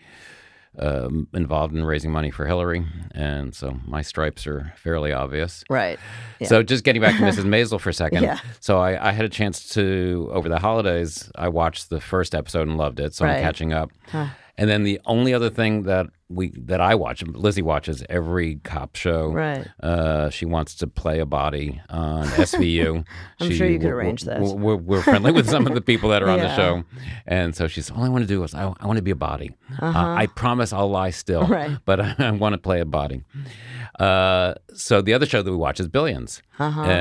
um, 0.80 1.28
involved 1.34 1.74
in 1.76 1.84
raising 1.84 2.12
money 2.12 2.30
for 2.32 2.46
Hillary, 2.46 2.86
and 3.12 3.54
so 3.56 3.80
my 3.86 4.02
stripes 4.02 4.46
are 4.48 4.74
fairly 4.78 5.12
obvious. 5.12 5.64
right. 5.70 6.00
Yeah. 6.40 6.48
So 6.48 6.64
just 6.64 6.84
getting 6.84 7.02
back 7.02 7.16
to 7.18 7.22
Mrs. 7.24 7.46
Maisel 7.54 7.80
for 7.80 7.90
a 7.90 7.94
second. 7.94 8.24
Yeah. 8.24 8.40
So 8.60 8.78
I, 8.80 9.10
I 9.10 9.12
had 9.12 9.26
a 9.26 9.30
chance 9.30 9.70
to 9.70 10.30
over 10.32 10.48
the 10.50 10.60
holidays. 10.60 11.32
I 11.36 11.50
watched 11.50 11.90
the 11.90 12.00
first 12.00 12.36
episode 12.36 12.68
and 12.68 12.78
loved 12.78 13.00
it. 13.00 13.14
So 13.16 13.26
Right. 13.26 13.38
I'm 13.38 13.42
catching 13.44 13.74
up. 13.74 13.92
And 14.14 14.70
then 14.70 14.84
the 14.84 15.00
only 15.06 15.34
other 15.34 15.50
thing 15.50 15.84
that 15.84 16.08
we 16.30 16.50
that 16.58 16.82
I 16.82 16.96
watch, 16.96 17.24
Lizzie 17.24 17.62
watches 17.62 18.04
every 18.10 18.56
cop 18.64 18.96
show. 18.96 19.30
Right. 19.32 19.66
Uh, 19.82 20.30
she 20.30 20.46
wants 20.46 20.76
to 20.76 20.88
play 20.88 21.20
a 21.20 21.26
body 21.26 21.82
on 21.90 22.26
SVU. 22.28 23.06
I'm 23.40 23.50
She- 23.50 23.56
sure 23.58 23.68
you 23.68 23.80
could 23.80 23.92
arrange 23.92 24.24
that. 24.24 24.42
We're, 24.42 24.76
we're, 24.76 25.02
friendly 25.02 25.32
with 25.32 25.50
some 25.50 25.66
of 25.68 25.74
the 25.74 25.82
people 25.82 26.10
that 26.10 26.22
are 26.22 26.30
on 26.30 26.40
the 26.40 26.54
show, 26.56 26.84
and 27.26 27.56
so 27.56 27.68
she's 27.68 27.90
all 27.90 28.04
I 28.04 28.10
want 28.10 28.24
to 28.24 28.28
do 28.28 28.44
is 28.44 28.54
I, 28.54 28.74
I 28.80 28.86
want 28.88 28.98
to 28.98 29.02
be 29.04 29.12
a 29.12 29.16
body. 29.16 29.56
Uh, 29.82 29.92
I 29.96 30.28
promise 30.28 30.74
I'll 30.74 30.90
lie 30.90 31.12
still, 31.12 31.44
Uh-huh. 31.44 31.54
Right. 31.54 31.78
but 31.86 32.00
I, 32.20 32.32
want 32.32 32.54
to 32.54 32.58
play 32.60 32.82
a 32.82 32.86
body. 32.86 33.24
Uh, 34.00 34.54
so 34.74 35.02
the 35.02 35.14
other 35.14 35.26
show 35.26 35.42
that 35.42 35.50
we 35.52 35.58
watch 35.58 35.80
is 35.80 35.88
Billions, 35.88 36.42
and 36.60 36.68
Uh-huh. 36.68 36.92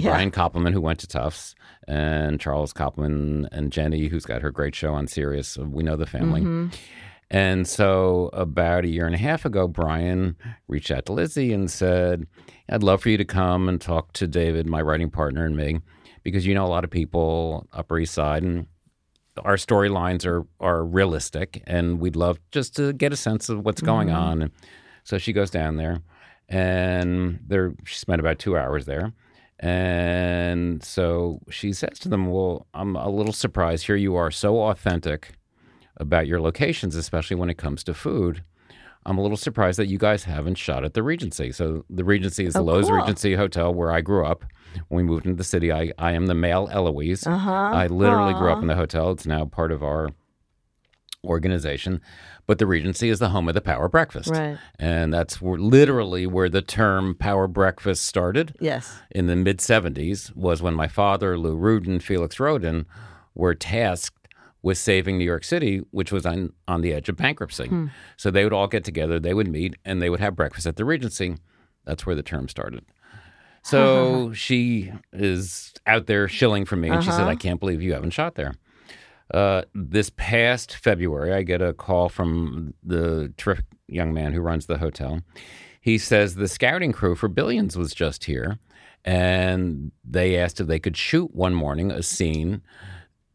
Yeah. 0.00 0.10
Brian 0.10 0.30
Koppelman, 0.30 0.72
who 0.72 0.80
went 0.80 0.98
to 1.00 1.06
Tufts, 1.06 1.54
and 1.88 2.38
Charles 2.40 2.72
Koppelman 2.72 3.48
and 3.50 3.72
Jenny, 3.72 4.06
who's 4.08 4.24
got 4.26 4.42
her 4.42 4.50
great 4.50 4.74
show 4.74 4.92
on 4.94 5.06
Sirius. 5.06 5.56
We 5.58 5.82
know 5.82 5.96
the 5.96 6.06
family. 6.06 6.42
Mm-hmm. 6.42 6.68
And 7.30 7.68
so, 7.68 8.28
about 8.32 8.84
a 8.84 8.88
year 8.88 9.06
and 9.06 9.14
a 9.14 9.18
half 9.18 9.44
ago, 9.44 9.68
Brian 9.68 10.36
reached 10.66 10.90
out 10.90 11.06
to 11.06 11.12
Lizzie 11.12 11.52
and 11.52 11.70
said, 11.70 12.26
I'd 12.68 12.82
love 12.82 13.02
for 13.02 13.08
you 13.08 13.16
to 13.18 13.24
come 13.24 13.68
and 13.68 13.80
talk 13.80 14.12
to 14.14 14.26
David, 14.26 14.66
my 14.66 14.82
writing 14.82 15.10
partner, 15.10 15.46
and 15.46 15.56
me, 15.56 15.80
because 16.24 16.44
you 16.44 16.54
know 16.54 16.66
a 16.66 16.68
lot 16.68 16.82
of 16.82 16.90
people 16.90 17.68
Upper 17.72 18.00
East 18.00 18.14
Side, 18.14 18.42
and 18.42 18.66
our 19.44 19.54
storylines 19.54 20.26
are, 20.26 20.44
are 20.58 20.84
realistic, 20.84 21.62
and 21.68 22.00
we'd 22.00 22.16
love 22.16 22.40
just 22.50 22.74
to 22.76 22.92
get 22.92 23.12
a 23.12 23.16
sense 23.16 23.48
of 23.48 23.64
what's 23.64 23.80
going 23.80 24.08
mm-hmm. 24.08 24.18
on. 24.18 24.42
And 24.42 24.50
so 25.04 25.16
she 25.16 25.32
goes 25.32 25.50
down 25.50 25.76
there, 25.76 26.00
and 26.48 27.38
there 27.46 27.74
she 27.84 27.96
spent 27.96 28.18
about 28.18 28.40
two 28.40 28.56
hours 28.58 28.86
there. 28.86 29.12
And 29.60 30.82
so 30.82 31.40
she 31.48 31.72
says 31.74 31.98
to 32.00 32.08
them, 32.08 32.26
Well, 32.26 32.66
I'm 32.74 32.96
a 32.96 33.08
little 33.08 33.32
surprised. 33.32 33.86
Here 33.86 33.94
you 33.94 34.16
are, 34.16 34.32
so 34.32 34.62
authentic 34.62 35.34
about 36.00 36.26
your 36.26 36.40
locations, 36.40 36.96
especially 36.96 37.36
when 37.36 37.48
it 37.50 37.58
comes 37.58 37.84
to 37.84 37.94
food. 37.94 38.42
I'm 39.06 39.16
a 39.16 39.22
little 39.22 39.36
surprised 39.36 39.78
that 39.78 39.86
you 39.86 39.96
guys 39.96 40.24
haven't 40.24 40.56
shot 40.56 40.84
at 40.84 40.92
the 40.94 41.02
Regency. 41.02 41.52
So 41.52 41.84
the 41.88 42.04
Regency 42.04 42.44
is 42.44 42.52
the 42.54 42.60
Oh, 42.60 42.64
Loews 42.66 42.88
cool. 42.88 42.96
Regency 42.96 43.34
Hotel 43.34 43.72
where 43.72 43.92
I 43.92 44.00
grew 44.02 44.26
up. 44.26 44.44
When 44.88 44.98
we 44.98 45.02
moved 45.10 45.24
into 45.24 45.36
the 45.36 45.44
city, 45.44 45.72
I, 45.72 45.92
I 45.98 46.12
am 46.12 46.26
the 46.26 46.34
male 46.34 46.68
Eloise. 46.70 47.26
Uh-huh. 47.26 47.50
I 47.50 47.86
literally 47.86 48.34
grew 48.34 48.50
up 48.52 48.60
in 48.60 48.66
the 48.66 48.76
hotel. 48.76 49.10
It's 49.12 49.26
now 49.26 49.44
part 49.46 49.72
of 49.72 49.82
our 49.82 50.10
organization. 51.24 52.00
But 52.46 52.58
the 52.58 52.66
Regency 52.66 53.08
is 53.10 53.18
the 53.20 53.28
home 53.28 53.48
of 53.48 53.54
the 53.54 53.60
Power 53.60 53.88
Breakfast. 53.88 54.30
Right. 54.30 54.58
And 54.78 55.12
that's 55.14 55.40
where, 55.40 55.58
literally 55.58 56.26
where 56.26 56.48
the 56.48 56.62
term 56.62 57.14
Power 57.14 57.46
Breakfast 57.46 58.04
started 58.04 58.56
Yes. 58.60 58.98
in 59.10 59.26
the 59.26 59.36
mid 59.36 59.58
70s 59.58 60.34
was 60.34 60.60
when 60.62 60.74
my 60.74 60.88
father, 60.88 61.38
Lou 61.38 61.56
Rudin, 61.56 62.00
Felix 62.00 62.36
Rohatyn 62.36 62.86
were 63.34 63.54
tasked 63.54 64.19
with 64.62 64.78
saving 64.78 65.18
New 65.18 65.24
York 65.24 65.44
City, 65.44 65.78
which 65.90 66.12
was 66.12 66.26
on, 66.26 66.52
on 66.68 66.82
the 66.82 66.92
edge 66.92 67.08
of 67.08 67.16
bankruptcy. 67.16 67.68
So 68.16 68.30
they 68.30 68.44
would 68.44 68.52
all 68.52 68.66
get 68.66 68.84
together, 68.84 69.18
they 69.18 69.34
would 69.34 69.48
meet, 69.48 69.76
and 69.84 70.02
they 70.02 70.10
would 70.10 70.20
have 70.20 70.36
breakfast 70.36 70.66
at 70.66 70.76
the 70.76 70.84
Regency. 70.84 71.36
That's 71.84 72.04
where 72.04 72.14
the 72.14 72.22
term 72.22 72.48
started. 72.48 72.84
So 73.62 74.32
she 74.34 74.92
is 75.12 75.72
out 75.86 76.06
there 76.06 76.28
shilling 76.28 76.64
for 76.64 76.76
me, 76.76 76.90
and 76.90 77.02
she 77.02 77.10
said, 77.10 77.26
I 77.26 77.36
can't 77.36 77.60
believe 77.60 77.82
you 77.82 77.94
haven't 77.94 78.10
shot 78.10 78.34
there. 78.34 78.54
Uh, 79.32 79.62
this 79.74 80.10
past 80.16 80.74
February, 80.74 81.32
I 81.32 81.42
get 81.42 81.62
a 81.62 81.72
call 81.72 82.08
from 82.08 82.74
the 82.82 83.32
terrific 83.36 83.66
young 83.86 84.12
man 84.12 84.32
who 84.32 84.40
runs 84.40 84.66
the 84.66 84.78
hotel. 84.78 85.20
He 85.80 85.98
says 85.98 86.34
the 86.34 86.48
scouting 86.48 86.92
crew 86.92 87.14
for 87.14 87.28
Billions 87.28 87.76
was 87.76 87.94
just 87.94 88.24
here, 88.24 88.58
and 89.04 89.92
they 90.04 90.36
asked 90.36 90.60
if 90.60 90.66
they 90.66 90.78
could 90.78 90.96
shoot 90.96 91.34
one 91.34 91.54
morning 91.54 91.90
a 91.90 92.02
scene 92.02 92.62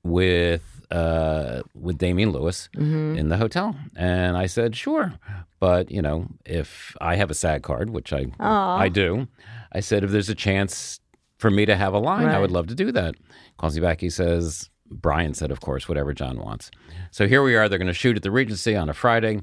with 0.04 0.75
uh, 0.92 1.62
with 1.74 1.98
Damian 1.98 2.32
Lewis 2.32 2.70
in 3.18 3.30
the 3.30 3.38
hotel, 3.38 3.76
and 3.96 4.38
I 4.38 4.46
said 4.46 4.76
sure, 4.76 5.14
but 5.60 5.92
you 5.92 6.02
know 6.02 6.28
if 6.46 6.96
I 7.02 7.16
have 7.16 7.32
a 7.32 7.34
SAG 7.34 7.64
card, 7.64 7.90
which 7.90 8.12
I 8.14 8.26
I 8.40 8.90
do, 8.90 9.28
I 9.72 9.80
said 9.80 10.04
if 10.04 10.12
there's 10.12 10.30
a 10.30 10.36
chance 10.36 11.00
for 11.38 11.50
me 11.52 11.66
to 11.66 11.76
have 11.76 11.94
a 11.94 12.00
line, 12.00 12.28
I 12.36 12.40
would 12.40 12.52
love 12.52 12.68
to 12.68 12.76
do 12.76 12.92
that. 12.94 13.16
Calls 13.58 13.76
me 13.76 13.82
back, 13.82 14.02
he 14.02 14.10
says. 14.10 14.70
Brian 14.92 15.34
said, 15.34 15.50
of 15.50 15.62
course, 15.62 15.90
whatever 15.90 16.14
Jon 16.14 16.38
wants. 16.38 16.70
So 17.10 17.28
here 17.28 17.42
we 17.42 17.56
are. 17.56 17.68
They're 17.68 17.80
going 17.80 17.88
to 17.88 17.94
shoot 17.94 18.16
at 18.18 18.22
the 18.24 18.30
Regency 18.30 18.76
on 18.76 18.88
a 18.88 18.94
Friday. 18.94 19.42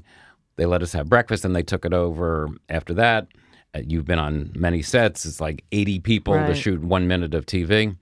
They 0.55 0.65
let 0.65 0.81
us 0.81 0.93
have 0.93 1.09
breakfast 1.09 1.43
and 1.43 1.53
they 1.53 1.63
took 1.63 1.83
it 1.83 1.93
over 1.93 2.47
after 2.69 2.93
that. 2.93 3.27
Uh, 3.75 3.81
you've 3.87 4.05
been 4.05 4.19
on 4.19 4.51
many 4.55 4.81
sets. 4.81 5.25
It's 5.25 5.41
like 5.41 5.63
80 5.71 5.99
people 5.99 6.33
to 6.33 6.53
shoot 6.53 6.81
one 6.81 7.07
minute 7.07 7.33
of 7.33 7.45
TV. 7.45 7.95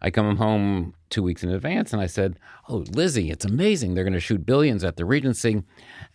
I 0.00 0.10
come 0.10 0.36
home 0.36 0.94
two 1.10 1.22
weeks 1.22 1.44
in 1.44 1.50
advance 1.50 1.92
and 1.92 2.02
I 2.02 2.06
said, 2.06 2.38
Oh, 2.68 2.84
Lizzie, 2.90 3.30
it's 3.30 3.44
amazing. 3.44 3.94
They're 3.94 4.04
going 4.04 4.14
to 4.14 4.20
shoot 4.20 4.46
billions 4.46 4.82
at 4.82 4.96
the 4.96 5.04
Regency 5.04 5.62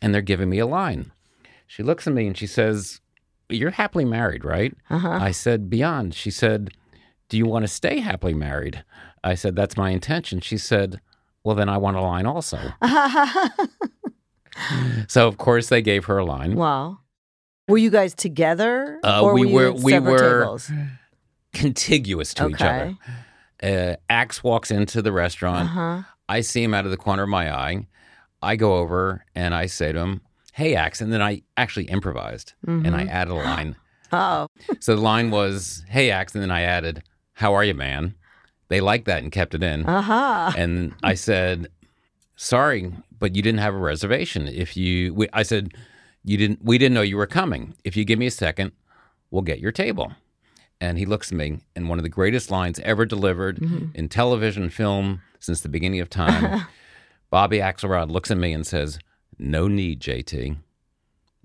and 0.01 0.13
they're 0.13 0.21
giving 0.21 0.49
me 0.49 0.59
a 0.59 0.67
line. 0.67 1.11
She 1.67 1.83
looks 1.83 2.07
at 2.07 2.13
me 2.13 2.27
and 2.27 2.37
she 2.37 2.47
says, 2.47 2.99
You're 3.49 3.71
happily 3.71 4.05
married, 4.05 4.43
right? 4.43 4.73
I 5.21 5.31
said, 5.31 5.69
Beyond. 5.69 6.13
She 6.13 6.31
said, 6.31 6.71
Do 7.29 7.37
you 7.37 7.45
want 7.45 7.63
to 7.63 7.67
stay 7.67 7.99
happily 7.99 8.33
married? 8.33 8.83
I 9.23 9.35
said, 9.35 9.55
That's 9.55 9.77
my 9.77 9.91
intention. 9.91 10.41
She 10.41 10.57
said, 10.57 10.99
Well, 11.43 11.55
then 11.55 11.69
I 11.69 11.77
want 11.77 11.97
a 11.97 12.01
line 12.01 12.25
also. 12.25 12.59
so, 15.07 15.27
of 15.27 15.37
course, 15.37 15.69
they 15.69 15.81
gave 15.81 16.05
her 16.05 16.17
a 16.17 16.25
line. 16.25 16.55
Wow. 16.55 16.99
Were 17.67 17.77
you 17.77 17.89
guys 17.89 18.13
together? 18.15 18.99
Uh, 19.03 19.21
or 19.23 19.33
we 19.33 19.45
were, 19.45 19.61
you 19.63 19.67
at 19.69 19.79
we 19.79 19.91
separate 19.91 20.11
were- 20.11 20.39
tables? 20.41 20.71
contiguous 21.53 22.33
to 22.35 22.49
each 22.49 22.61
other. 22.61 22.95
Uh, 23.63 23.95
Axe 24.09 24.43
walks 24.43 24.69
into 24.71 25.01
the 25.01 25.11
restaurant. 25.11 25.65
Uh-huh. 25.69 26.01
I 26.29 26.41
see 26.41 26.61
him 26.63 26.73
out 26.73 26.85
of 26.85 26.91
the 26.91 26.97
corner 26.97 27.23
of 27.23 27.29
my 27.29 27.51
eye. 27.51 27.87
I 28.41 28.55
go 28.55 28.75
over 28.75 29.25
and 29.33 29.55
I 29.55 29.65
say 29.65 29.91
to 29.91 29.99
him, 29.99 30.21
Hey, 30.53 30.75
Axe. 30.75 31.01
And 31.01 31.11
then 31.11 31.21
I 31.21 31.41
actually 31.55 31.85
improvised 31.85 32.53
and 32.65 32.95
I 32.95 33.03
added 33.05 33.31
a 33.31 33.35
line. 33.35 33.75
Oh. 34.09 34.47
so 34.79 34.95
the 34.95 35.01
line 35.01 35.31
was, 35.31 35.83
Hey, 35.89 36.11
Axe. 36.11 36.33
And 36.33 36.41
then 36.41 36.51
I 36.51 36.61
added, 36.61 37.03
How 37.33 37.53
are 37.55 37.63
you, 37.65 37.73
man? 37.73 38.15
They 38.69 38.79
liked 38.79 39.03
that 39.05 39.21
and 39.21 39.31
kept 39.33 39.53
it 39.53 39.61
in. 39.63 39.85
Uh-huh. 39.85 40.51
And 40.57 40.93
I 41.03 41.13
said, 41.15 41.67
"Sorry, 42.37 42.93
but 43.19 43.35
you 43.35 43.41
didn't 43.41 43.59
have 43.59 43.73
a 43.73 43.77
reservation. 43.79 44.47
If 44.47 44.77
you, 44.77 45.13
we, 45.13 45.27
I 45.33 45.43
said, 45.43 45.73
you 46.27 46.37
didn't. 46.37 46.63
We 46.63 46.77
didn't 46.77 46.93
know 46.93 47.01
you 47.01 47.17
were 47.17 47.27
coming. 47.27 47.73
If 47.83 47.95
you 47.95 48.03
give 48.03 48.19
me 48.19 48.27
a 48.27 48.31
second, 48.31 48.73
we'll 49.31 49.41
get 49.41 49.59
your 49.59 49.71
table." 49.71 50.11
And 50.79 50.99
he 50.99 51.05
looks 51.05 51.31
at 51.31 51.37
me, 51.37 51.59
and 51.75 51.89
one 51.89 51.97
of 51.97 52.03
the 52.03 52.09
greatest 52.09 52.51
lines 52.51 52.79
ever 52.81 53.05
delivered 53.05 53.59
mm-hmm. 53.59 53.87
in 53.95 54.09
television, 54.09 54.69
film 54.69 55.21
since 55.39 55.61
the 55.61 55.69
beginning 55.69 56.01
of 56.01 56.09
time. 56.09 56.67
Bobby 57.31 57.57
Axelrod 57.57 58.11
looks 58.11 58.29
at 58.29 58.37
me 58.37 58.53
and 58.53 58.67
says, 58.67 58.99
"No 59.39 59.67
need, 59.67 60.01
JT." 60.01 60.57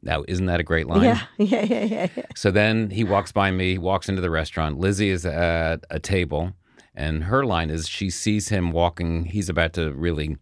Now, 0.02 0.24
isn't 0.26 0.46
that 0.46 0.58
a 0.58 0.64
great 0.64 0.86
line? 0.88 1.04
Yeah. 1.04 1.20
Yeah, 1.38 1.64
yeah, 1.64 1.84
yeah, 1.84 2.08
yeah. 2.16 2.26
So 2.34 2.50
then 2.50 2.90
he 2.90 3.04
walks 3.04 3.30
by 3.30 3.52
me, 3.52 3.78
walks 3.78 4.08
into 4.08 4.20
the 4.20 4.30
restaurant. 4.30 4.78
Lizzie 4.78 5.10
is 5.10 5.24
at 5.24 5.84
a 5.90 6.00
table, 6.00 6.54
and 6.94 7.24
her 7.24 7.46
line 7.46 7.70
is 7.70 7.88
she 7.88 8.10
sees 8.10 8.48
him 8.48 8.72
walking. 8.72 9.26
He's 9.26 9.48
about 9.48 9.74
to 9.74 9.92
really 9.92 10.36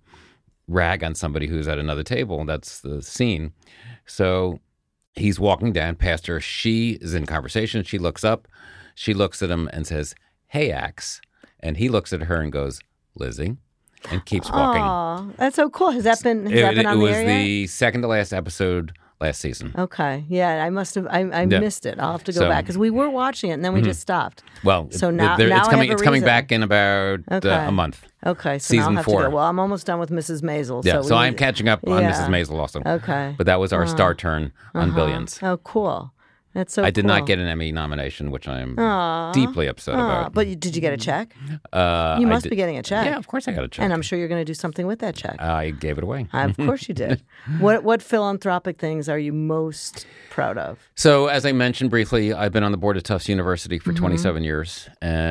rag 0.67 1.05
on 1.05 1.15
somebody 1.15 1.47
who's 1.47 1.69
at 1.69 1.79
another 1.79 2.03
table. 2.03 2.45
That's 2.47 2.81
the 2.81 3.03
scene. 3.03 3.53
So 4.11 4.59
he's 5.15 5.39
walking 5.39 5.73
down 5.73 5.97
past 5.97 6.27
her. 6.27 6.41
She 6.41 6.93
is 7.01 7.15
in 7.15 7.27
conversation. 7.27 7.85
She 7.85 7.99
looks 7.99 8.25
up. 8.25 8.49
She 8.95 9.15
looks 9.15 9.43
at 9.43 9.51
him 9.51 9.69
and 9.73 9.87
says, 9.87 10.15
Hey, 10.49 10.71
Axe. 10.73 11.21
And 11.61 11.77
he 11.77 11.89
looks 11.89 12.13
at 12.13 12.23
her 12.23 12.41
and 12.41 12.51
goes, 12.51 12.81
Lizzie, 13.15 13.57
and 14.11 14.25
keeps 14.25 14.51
walking. 14.51 14.83
Aw, 14.83 15.27
that's 15.37 15.57
so 15.57 15.69
cool. 15.71 15.91
Has 15.91 16.05
that 16.05 16.23
been 16.23 16.47
has 16.47 16.53
It, 16.53 16.63
that 16.63 16.71
been 16.75 16.87
it 16.87 16.87
on 16.87 16.99
was 17.01 17.11
the 17.13 17.17
air 17.19 17.23
yet? 17.29 17.45
the 17.45 17.67
second 17.67 18.03
to 18.03 18.09
last 18.09 18.33
episode 18.33 18.93
last 19.21 19.41
season. 19.41 19.75
Okay. 19.77 20.25
Yeah, 20.29 20.65
I 20.65 20.71
must 20.71 20.95
have. 20.95 21.07
I, 21.07 21.21
I 21.21 21.43
Yeah. 21.43 21.61
missed 21.61 21.85
it. 21.87 21.99
I'll 21.99 22.13
have 22.13 22.25
to 22.25 22.33
go 22.33 22.37
So- 22.39 22.43
mm-hmm. 22.43 22.51
back 22.51 22.65
because 22.65 22.79
we 22.79 22.91
were 22.91 23.11
watching 23.11 23.51
it 23.51 23.55
and 23.55 23.65
then 23.65 23.73
we 23.75 23.83
just 23.83 24.01
stopped. 24.01 24.43
Well, 24.65 24.89
So 24.91 25.11
now- 25.11 25.37
there- 25.37 25.49
now 25.49 25.61
it's 25.61 25.69
coming. 25.69 25.91
It's 25.93 26.03
coming 26.03 26.23
back 26.23 26.51
in 26.53 26.63
about 26.63 27.21
uh, 27.31 27.39
a 27.67 27.73
month. 27.73 28.07
Okay. 28.27 28.59
So 28.59 28.75
now 28.75 28.81
Season 28.81 28.81
I'll 28.91 28.97
have 28.97 29.05
four. 29.05 29.23
to 29.23 29.29
go. 29.29 29.37
Well, 29.37 29.45
I'm 29.45 29.59
almost 29.59 29.87
done 29.87 29.99
with 29.99 30.11
Mrs. 30.11 30.43
Maisel. 30.43 30.85
Yeah, 30.85 31.01
so, 31.03 31.09
so, 31.09 31.17
I'm 31.17 31.35
catching 31.35 31.69
up 31.69 31.81
on 31.87 32.03
Yeah. 32.03 32.13
Mrs. 32.13 32.29
Maisel 32.29 32.59
also. 32.59 32.83
Okay. 32.85 33.35
But 33.37 33.47
that 33.47 33.61
was 33.61 33.73
our 33.73 33.87
star 33.87 34.15
turn 34.15 34.53
on 34.75 34.95
Billions. 34.95 35.39
Oh, 35.43 35.57
cool. 35.59 36.13
That's 36.53 36.75
so. 36.75 36.83
I 36.83 36.91
did 36.91 37.03
cool. 37.05 37.09
not 37.15 37.27
get 37.27 37.39
an 37.39 37.47
Emmy 37.47 37.71
nomination, 37.71 38.31
which 38.33 38.49
I'm 38.49 38.75
deeply 39.33 39.69
upset 39.69 39.95
Aw, 39.95 39.99
about. 40.21 40.33
but 40.35 40.49
you, 40.49 40.57
did 40.57 40.75
you 40.75 40.81
get 40.81 40.93
a 40.93 40.97
check? 40.97 41.35
Uh, 41.73 42.17
You 42.21 42.27
must 42.27 42.51
be 42.51 42.57
getting 42.57 42.77
a 42.77 42.83
check. 42.83 43.07
Yeah, 43.07 43.17
of 43.17 43.27
course 43.29 43.47
I 43.47 43.53
got 43.53 43.63
a 43.65 43.69
check. 43.69 43.85
And 43.85 43.93
I'm 43.93 44.03
sure 44.03 44.19
you're 44.19 44.29
going 44.29 44.41
to 44.41 44.45
do 44.45 44.55
something 44.55 44.87
with 44.87 44.99
that 44.99 45.15
check. 45.15 45.41
I 45.41 45.71
gave 45.71 45.97
it 45.99 46.03
away. 46.05 46.27
of 46.33 46.57
course 46.67 46.89
you 46.89 46.95
did. 46.95 47.23
What 47.61 47.85
what 47.85 48.03
philanthropic 48.03 48.79
things 48.79 49.09
are 49.09 49.19
you 49.19 49.33
most 49.33 50.07
proud 50.31 50.59
of? 50.59 50.79
So, 50.97 51.29
as 51.29 51.47
I 51.47 51.53
mentioned 51.53 51.91
briefly, 51.91 52.33
I've 52.33 52.53
been 52.53 52.65
on 52.65 52.73
the 52.73 52.79
board 52.79 52.97
of 52.97 53.03
Tufts 53.05 53.29
University 53.29 53.79
for 53.79 53.91
Mm-hmm. 53.91 53.99
27 54.05 54.45
years 54.45 54.89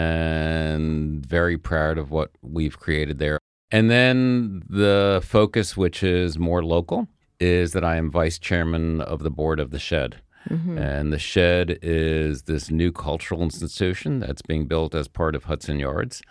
and 0.09 1.25
very 1.25 1.57
proud 1.57 1.97
of 1.97 2.11
what 2.11 2.31
we've 2.41 2.77
created 2.79 3.19
there. 3.19 3.39
And 3.71 3.89
then 3.89 4.63
the 4.69 5.21
focus, 5.23 5.77
which 5.77 6.01
is 6.03 6.37
more 6.39 6.63
local, 6.63 7.07
is 7.39 7.73
that 7.73 7.83
I 7.83 7.95
am 7.97 8.09
vice 8.11 8.39
chairman 8.39 9.01
of 9.01 9.23
the 9.23 9.29
board 9.29 9.59
of 9.59 9.71
the 9.71 9.79
Shed. 9.79 10.21
Mm-hmm. 10.49 10.77
And 10.77 11.13
the 11.13 11.19
Shed 11.19 11.79
is 11.81 12.43
this 12.43 12.69
new 12.71 12.91
cultural 12.91 13.41
institution 13.43 14.19
that's 14.19 14.41
being 14.41 14.65
built 14.67 14.95
as 14.95 15.07
part 15.07 15.35
of 15.35 15.45
Hudson 15.45 15.79
Yards. 15.79 16.21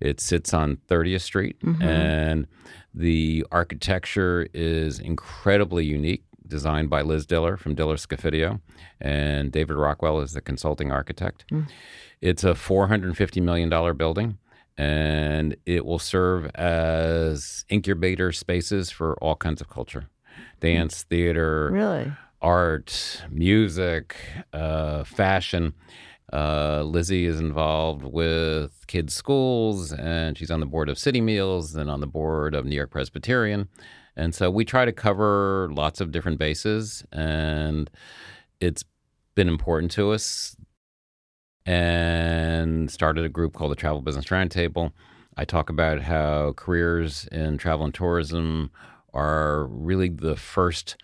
It 0.00 0.20
sits 0.20 0.52
on 0.54 0.76
30th 0.88 1.22
Street, 1.22 1.58
Mm-hmm. 1.60 1.82
and 1.82 2.46
the 2.94 3.44
architecture 3.52 4.48
is 4.54 4.98
incredibly 4.98 5.84
unique, 5.84 6.24
designed 6.46 6.88
by 6.90 7.02
Liz 7.02 7.26
Diller 7.26 7.56
from 7.56 7.74
Diller 7.74 7.96
Scofidio, 7.96 8.60
and 9.00 9.52
David 9.52 9.74
Rockwell 9.76 10.20
is 10.20 10.32
the 10.32 10.40
consulting 10.40 10.90
architect. 10.90 11.44
It's 12.20 12.42
a 12.42 12.54
$450 12.54 13.42
million 13.42 13.68
building, 13.96 14.38
and 14.76 15.56
it 15.66 15.84
will 15.84 15.98
serve 15.98 16.46
as 16.54 17.64
incubator 17.68 18.32
spaces 18.32 18.90
for 18.90 19.14
all 19.22 19.36
kinds 19.36 19.60
of 19.60 19.68
culture 19.68 20.08
dance, 20.60 21.02
theater, 21.04 21.70
Really? 21.72 22.12
Art, 22.40 23.22
music, 23.30 24.16
uh, 24.52 25.04
fashion. 25.04 25.74
Uh, 26.32 26.82
Lizzie 26.82 27.24
is 27.24 27.40
involved 27.40 28.04
with 28.04 28.86
kids' 28.86 29.14
schools, 29.14 29.92
and 29.92 30.36
she's 30.36 30.50
on 30.50 30.60
the 30.60 30.66
board 30.66 30.88
of 30.88 30.98
City 30.98 31.20
Meals 31.20 31.74
and 31.74 31.90
on 31.90 32.00
the 32.00 32.06
board 32.06 32.54
of 32.54 32.66
New 32.66 32.76
York 32.76 32.90
Presbyterian. 32.90 33.68
And 34.14 34.34
so 34.34 34.50
we 34.50 34.64
try 34.64 34.84
to 34.84 34.92
cover 34.92 35.70
lots 35.72 36.00
of 36.00 36.10
different 36.10 36.38
bases, 36.38 37.04
and 37.12 37.88
it's 38.60 38.84
been 39.34 39.48
important 39.48 39.90
to 39.92 40.10
us. 40.10 40.56
And 41.64 42.90
started 42.90 43.24
a 43.26 43.28
group 43.28 43.52
called 43.52 43.72
the 43.72 43.76
Travel 43.76 44.00
Business 44.00 44.24
Roundtable. 44.26 44.92
I 45.36 45.44
talk 45.44 45.68
about 45.68 46.00
how 46.00 46.54
careers 46.56 47.28
in 47.30 47.58
travel 47.58 47.84
and 47.84 47.94
tourism 47.94 48.70
are 49.12 49.66
really 49.66 50.08
the 50.08 50.34
first 50.34 50.96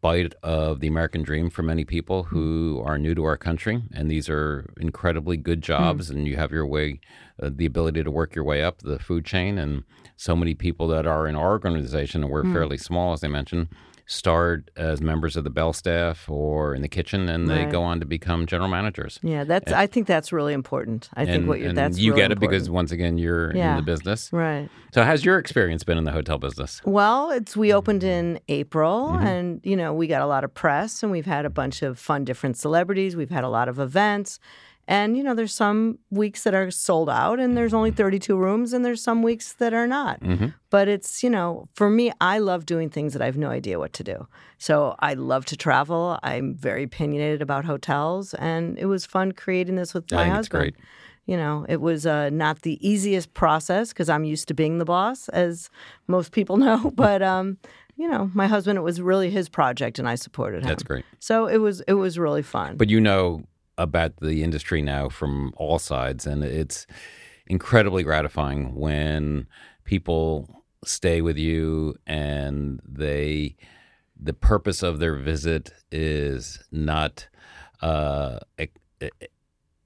bite 0.00 0.34
of 0.42 0.80
the 0.80 0.86
American 0.86 1.22
dream 1.22 1.50
for 1.50 1.62
many 1.62 1.84
people 1.84 2.24
who 2.24 2.82
are 2.84 2.98
new 2.98 3.14
to 3.14 3.24
our 3.24 3.36
country. 3.36 3.82
And 3.92 4.10
these 4.10 4.28
are 4.28 4.72
incredibly 4.78 5.36
good 5.36 5.62
jobs, 5.62 6.10
and 6.10 6.26
you 6.26 6.36
have 6.36 6.52
your 6.52 6.66
way, 6.66 7.00
uh, 7.42 7.50
the 7.52 7.66
ability 7.66 8.04
to 8.04 8.10
work 8.10 8.34
your 8.34 8.44
way 8.44 8.62
up 8.62 8.78
the 8.78 8.98
food 8.98 9.24
chain. 9.24 9.58
And 9.58 9.84
so 10.16 10.36
many 10.36 10.54
people 10.54 10.88
that 10.88 11.06
are 11.06 11.26
in 11.26 11.34
our 11.34 11.50
organization, 11.50 12.22
and 12.22 12.32
we're 12.32 12.44
fairly 12.52 12.78
small, 12.78 13.12
as 13.12 13.24
I 13.24 13.28
mentioned, 13.28 13.68
start 14.08 14.70
as 14.76 15.00
members 15.00 15.36
of 15.36 15.42
the 15.44 15.50
Bell 15.50 15.72
staff 15.72 16.28
or 16.30 16.74
in 16.74 16.82
the 16.82 16.88
kitchen, 16.88 17.28
and 17.28 17.48
they 17.48 17.64
Right. 17.64 17.72
go 17.72 17.82
on 17.82 17.98
to 18.00 18.06
become 18.06 18.46
general 18.46 18.68
managers. 18.68 19.18
Yeah, 19.22 19.42
that's. 19.44 19.72
I 19.72 19.86
think 19.88 20.06
that's 20.06 20.32
really 20.32 20.52
important. 20.52 21.08
I 21.14 21.24
think 21.26 21.48
what 21.48 21.58
you're. 21.58 21.68
and 21.70 21.76
That's 21.78 21.98
you 21.98 22.12
really 22.12 22.22
get 22.22 22.32
it 22.32 22.38
because 22.40 22.70
once 22.70 22.92
again 22.92 23.18
you're 23.18 23.54
Yeah. 23.54 23.70
in 23.72 23.76
the 23.76 23.82
business. 23.82 24.30
right. 24.32 24.68
So, 24.94 25.02
how's 25.04 25.24
your 25.24 25.38
experience 25.38 25.82
been 25.84 25.98
in 25.98 26.04
the 26.04 26.12
hotel 26.12 26.38
business? 26.38 26.80
Well, 26.84 27.30
it's 27.32 27.56
we 27.56 27.72
opened 27.72 28.04
in 28.04 28.38
April, 28.48 29.08
Mm-hmm. 29.12 29.26
and 29.26 29.60
you 29.64 29.76
know 29.76 29.92
we 29.92 30.06
got 30.06 30.22
a 30.22 30.26
lot 30.26 30.44
of 30.44 30.54
press, 30.54 31.02
and 31.02 31.10
we've 31.10 31.26
had 31.26 31.44
a 31.44 31.50
bunch 31.50 31.82
of 31.82 31.98
fun, 31.98 32.24
different 32.24 32.56
celebrities. 32.56 33.16
We've 33.16 33.30
had 33.30 33.44
a 33.44 33.48
lot 33.48 33.68
of 33.68 33.78
events, 33.80 34.38
and 34.88 35.16
you 35.16 35.22
know 35.22 35.34
there's 35.34 35.52
some 35.54 35.98
weeks 36.10 36.44
that 36.44 36.54
are 36.54 36.70
sold 36.70 37.08
out, 37.10 37.38
and 37.40 37.56
there's 37.56 37.70
Mm-hmm. 37.72 37.76
only 37.76 37.90
32 37.90 38.36
rooms, 38.36 38.72
and 38.72 38.84
there's 38.84 39.02
some 39.02 39.22
weeks 39.22 39.52
that 39.54 39.72
are 39.74 39.86
not. 39.86 40.20
But 40.70 40.88
it's 40.88 41.22
you 41.22 41.30
know 41.30 41.68
for 41.74 41.88
me, 41.90 42.12
I 42.20 42.38
love 42.38 42.66
doing 42.66 42.90
things 42.90 43.12
that 43.12 43.22
I 43.22 43.26
have 43.26 43.36
no 43.36 43.50
idea 43.50 43.78
what 43.78 43.92
to 43.94 44.04
do. 44.04 44.26
So 44.58 44.94
I 45.00 45.14
love 45.14 45.44
to 45.46 45.56
travel. 45.56 46.18
I'm 46.22 46.54
very 46.54 46.84
opinionated 46.84 47.42
about 47.42 47.64
hotels, 47.64 48.34
and 48.34 48.78
it 48.78 48.86
was 48.86 49.04
fun 49.06 49.32
creating 49.32 49.76
this 49.76 49.92
with 49.94 50.10
my 50.12 50.28
husband. 50.36 50.62
great. 50.62 50.74
You 51.26 51.36
know, 51.36 51.66
it 51.68 51.80
was 51.80 52.06
uh, 52.06 52.30
not 52.30 52.62
the 52.62 52.78
easiest 52.88 53.34
process 53.34 53.88
because 53.92 54.08
I'm 54.08 54.22
used 54.22 54.46
to 54.48 54.54
being 54.54 54.78
the 54.78 54.84
boss, 54.84 55.28
as 55.30 55.68
most 56.06 56.30
people 56.30 56.56
know. 56.66 56.92
But 56.94 57.20
um, 57.20 57.58
you 57.96 58.08
know, 58.08 58.30
my 58.32 58.46
husband, 58.46 58.78
it 58.78 58.82
was 58.82 59.00
really 59.00 59.30
his 59.30 59.48
project, 59.48 59.98
and 59.98 60.08
I 60.08 60.14
supported 60.14 60.62
him. 60.62 60.68
That's 60.68 60.84
great. 60.84 61.04
So 61.18 61.46
it 61.48 61.58
was 61.58 61.80
it 61.88 61.94
was 61.94 62.16
really 62.18 62.42
fun. 62.42 62.76
But 62.76 62.90
you 62.90 63.00
know 63.00 63.42
about 63.78 64.16
the 64.20 64.42
industry 64.42 64.82
now 64.82 65.08
from 65.08 65.52
all 65.56 65.78
sides, 65.78 66.26
and 66.26 66.42
it's 66.44 66.86
incredibly 67.46 68.02
gratifying 68.02 68.74
when 68.74 69.46
people 69.84 70.62
stay 70.84 71.20
with 71.22 71.36
you 71.36 71.94
and 72.06 72.80
they 72.86 73.56
the 74.18 74.32
purpose 74.32 74.82
of 74.82 74.98
their 74.98 75.14
visit 75.16 75.70
is 75.92 76.64
not 76.72 77.28
uh, 77.82 78.38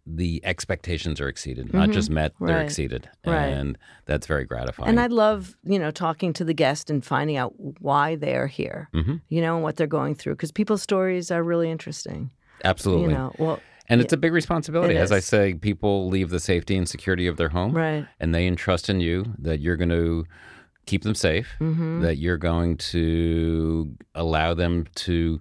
the 0.07 0.41
expectations 0.45 1.21
are 1.21 1.29
exceeded, 1.29 1.73
not 1.73 1.91
just 1.91 2.11
met, 2.11 2.33
they're 2.41 2.49
Mm-hmm. 2.49 2.57
Right. 2.57 2.65
exceeded, 2.65 3.09
Right. 3.27 3.47
and 3.47 3.79
that's 4.07 4.27
very 4.27 4.45
gratifying. 4.45 4.89
and 4.89 5.01
I 5.01 5.07
love, 5.07 5.57
you 5.63 5.79
know, 5.79 5.91
talking 5.91 6.33
to 6.35 6.45
the 6.45 6.55
guest 6.55 6.91
and 6.91 7.05
finding 7.05 7.37
out 7.37 7.53
why 7.81 8.17
they 8.17 8.35
are 8.35 8.47
here, 8.47 8.89
Mm-hmm. 8.95 9.17
you 9.29 9.41
know, 9.41 9.55
and 9.57 9.63
what 9.63 9.77
they're 9.77 9.87
going 9.87 10.15
through. 10.15 10.35
Because 10.35 10.53
people's 10.53 10.83
stories 10.83 11.31
are 11.31 11.43
really 11.43 11.71
interesting. 11.71 12.31
Absolutely. 12.65 13.05
You 13.05 13.11
know, 13.19 13.35
well, 13.39 13.61
And 13.91 14.01
it's 14.01 14.13
a 14.13 14.17
big 14.17 14.33
responsibility. 14.33 14.97
As 14.97 15.13
I 15.13 15.21
say, 15.21 15.53
people 15.55 16.09
leave 16.09 16.31
the 16.31 16.41
safety 16.41 16.77
and 16.77 16.89
security 16.89 17.27
of 17.27 17.37
their 17.37 17.49
home. 17.51 17.73
Right. 17.73 18.07
And 18.21 18.35
they 18.35 18.47
entrust 18.47 18.89
in 18.89 19.01
you 19.01 19.27
that 19.39 19.61
you're 19.61 19.77
going 19.77 19.91
to 19.91 20.25
keep 20.87 21.03
them 21.03 21.15
safe, 21.15 21.49
Mm-hmm. 21.61 22.01
that 22.03 22.17
you're 22.17 22.39
going 22.39 22.77
to 22.79 23.95
allow 24.15 24.55
them 24.55 24.87
to 24.95 25.41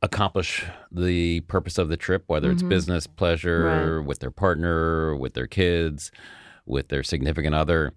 accomplish 0.00 0.64
the 0.92 1.40
purpose 1.40 1.76
of 1.78 1.88
the 1.88 1.96
trip, 1.96 2.24
whether 2.28 2.50
it's 2.50 2.62
business, 2.62 3.06
pleasure, 3.06 3.64
Mm-hmm. 3.64 3.90
Right. 3.98 4.06
with 4.06 4.18
their 4.20 4.30
partner, 4.30 5.16
with 5.16 5.34
their 5.34 5.46
kids, 5.48 6.12
with 6.66 6.88
their 6.88 7.02
significant 7.02 7.54
other, 7.54 7.92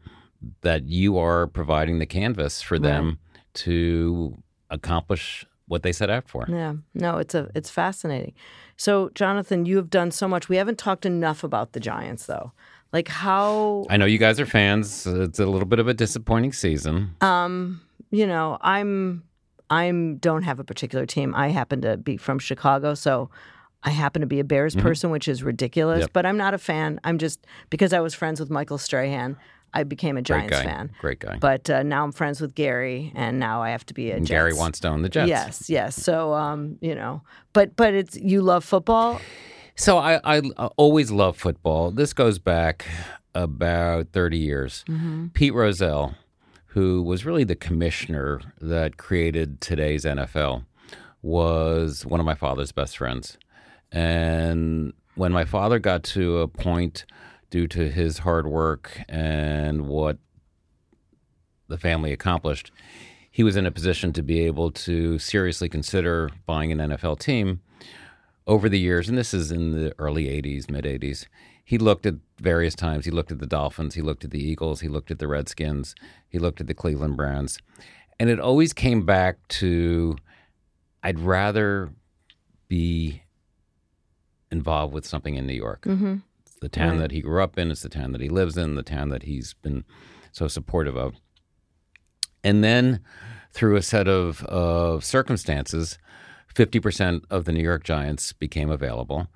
that 0.61 0.87
you 0.87 1.17
are 1.19 1.45
providing 1.45 1.99
the 1.99 2.05
canvas 2.07 2.61
for 2.61 2.79
them 2.79 3.19
to 3.53 4.41
accomplish 4.71 5.45
what 5.67 5.83
they 5.83 5.91
set 5.91 6.09
out 6.09 6.27
for. 6.27 6.45
Yeah, 6.49 6.73
no, 6.93 7.17
it's 7.17 7.35
a 7.35 7.49
it's 7.53 7.69
fascinating. 7.69 8.33
So, 8.81 9.11
Jonathan, 9.13 9.67
you 9.67 9.77
have 9.77 9.91
done 9.91 10.09
so 10.09 10.27
much. 10.27 10.49
We 10.49 10.55
haven't 10.55 10.79
talked 10.79 11.05
enough 11.05 11.43
about 11.43 11.73
the 11.73 11.79
Giants, 11.79 12.25
though. 12.25 12.51
Like 12.91 13.07
how 13.09 13.85
I 13.91 13.97
know 13.97 14.05
you 14.05 14.17
guys 14.17 14.39
are 14.39 14.45
fans. 14.47 15.05
It's 15.05 15.37
a 15.37 15.45
little 15.45 15.67
bit 15.67 15.77
of 15.77 15.87
a 15.87 15.93
disappointing 15.93 16.51
season. 16.51 17.15
you 18.09 18.25
know, 18.25 18.57
I'm 18.61 19.21
I'm 19.69 20.17
don't 20.17 20.41
have 20.41 20.59
a 20.59 20.63
particular 20.63 21.05
team. 21.05 21.35
I 21.35 21.49
happen 21.49 21.81
to 21.81 21.95
be 21.95 22.17
from 22.17 22.39
Chicago, 22.39 22.95
so 22.95 23.29
I 23.83 23.91
happen 23.91 24.21
to 24.21 24.27
be 24.27 24.39
a 24.39 24.43
Bears 24.43 24.75
person, 24.75 25.11
which 25.11 25.27
is 25.27 25.43
ridiculous. 25.43 25.97
Mm-hmm. 25.97 26.01
Yep. 26.01 26.13
But 26.13 26.25
I'm 26.25 26.37
not 26.37 26.55
a 26.55 26.57
fan. 26.57 26.99
I'm 27.03 27.19
just 27.19 27.45
because 27.69 27.93
I 27.93 27.99
was 27.99 28.15
friends 28.15 28.39
with 28.39 28.49
Michael 28.49 28.79
Strahan, 28.79 29.37
I 29.73 29.83
became 29.83 30.17
a 30.17 30.21
Giants 30.21 30.57
guy. 30.57 30.63
fan. 30.63 30.91
Great 30.99 31.19
guy. 31.19 31.37
But 31.39 31.69
uh, 31.69 31.83
now 31.83 32.03
I'm 32.03 32.11
friends 32.11 32.41
with 32.41 32.55
Gary, 32.55 33.11
and 33.15 33.39
now 33.39 33.61
I 33.61 33.69
have 33.69 33.85
to 33.87 33.93
be 33.93 34.11
a 34.11 34.15
And 34.15 34.25
Jets. 34.25 34.37
Gary 34.37 34.53
wants 34.53 34.79
to 34.81 34.89
own 34.89 35.01
the 35.01 35.09
Jets. 35.09 35.29
Yes, 35.29 35.69
yes. 35.69 35.95
So, 35.95 36.33
um, 36.33 36.77
you 36.81 36.95
know, 36.95 37.21
but 37.53 37.75
but 37.75 37.93
it's 37.93 38.17
you 38.17 38.41
love 38.41 38.63
football. 38.63 39.19
So 39.75 39.97
I, 39.97 40.19
I 40.23 40.39
always 40.77 41.11
love 41.11 41.37
football. 41.37 41.91
This 41.91 42.13
goes 42.13 42.37
back 42.37 42.85
about 43.33 44.09
30 44.11 44.37
years. 44.37 44.83
Mm-hmm. 44.87 45.27
Pete 45.27 45.53
Rozelle, 45.53 46.15
who 46.67 47.01
was 47.01 47.25
really 47.25 47.43
the 47.43 47.55
commissioner 47.55 48.41
that 48.59 48.97
created 48.97 49.61
today's 49.61 50.03
NFL, 50.03 50.65
was 51.21 52.05
one 52.05 52.19
of 52.19 52.25
my 52.25 52.35
father's 52.35 52.71
best 52.71 52.97
friends. 52.97 53.37
And 53.91 54.93
when 55.15 55.31
my 55.31 55.45
father 55.45 55.79
got 55.79 56.03
to 56.03 56.39
a 56.39 56.47
point 56.47 57.05
due 57.51 57.67
to 57.67 57.91
his 57.91 58.19
hard 58.19 58.47
work 58.47 59.01
and 59.07 59.87
what 59.87 60.17
the 61.67 61.77
family 61.77 62.11
accomplished, 62.11 62.71
he 63.29 63.43
was 63.43 63.55
in 63.55 63.67
a 63.67 63.71
position 63.71 64.11
to 64.13 64.23
be 64.23 64.39
able 64.39 64.71
to 64.71 65.19
seriously 65.19 65.69
consider 65.69 66.31
buying 66.47 66.71
an 66.71 66.79
NFL 66.79 67.19
team 67.19 67.61
over 68.47 68.67
the 68.67 68.79
years, 68.79 69.07
and 69.07 69.17
this 69.17 69.33
is 69.33 69.51
in 69.51 69.71
the 69.71 69.93
early 69.99 70.25
80s, 70.25 70.69
mid 70.69 70.85
80s, 70.85 71.27
he 71.63 71.77
looked 71.77 72.05
at 72.05 72.15
various 72.39 72.75
times. 72.75 73.05
He 73.05 73.11
looked 73.11 73.31
at 73.31 73.39
the 73.39 73.47
Dolphins, 73.47 73.95
he 73.95 74.01
looked 74.01 74.25
at 74.25 74.31
the 74.31 74.43
Eagles, 74.43 74.81
he 74.81 74.87
looked 74.87 75.11
at 75.11 75.19
the 75.19 75.27
Redskins, 75.27 75.95
he 76.27 76.39
looked 76.39 76.59
at 76.59 76.67
the 76.67 76.73
Cleveland 76.73 77.15
Browns. 77.15 77.59
And 78.19 78.29
it 78.29 78.39
always 78.39 78.73
came 78.73 79.05
back 79.05 79.47
to 79.49 80.17
I'd 81.03 81.19
rather 81.19 81.91
be 82.67 83.23
involved 84.51 84.93
with 84.93 85.05
something 85.05 85.35
in 85.35 85.47
New 85.47 85.53
York. 85.53 85.83
Mm-hmm. 85.83 86.17
The 86.61 86.69
town 86.69 86.91
Right. 86.91 86.99
that 86.99 87.11
he 87.11 87.21
grew 87.21 87.43
up 87.43 87.57
in, 87.57 87.71
it's 87.71 87.81
the 87.81 87.89
town 87.89 88.11
that 88.13 88.21
he 88.21 88.29
lives 88.29 88.55
in, 88.55 88.75
the 88.75 88.83
town 88.83 89.09
that 89.09 89.23
he's 89.23 89.53
been 89.55 89.83
so 90.31 90.47
supportive 90.47 90.95
of. 90.95 91.15
And 92.43 92.63
then 92.63 93.01
through 93.51 93.75
a 93.75 93.81
set 93.81 94.07
of, 94.07 94.43
of 94.45 95.03
circumstances, 95.03 95.97
50% 96.53 97.23
of 97.29 97.45
the 97.45 97.51
New 97.51 97.63
York 97.63 97.83
Giants 97.83 98.31
became 98.33 98.69
available. 98.69 99.27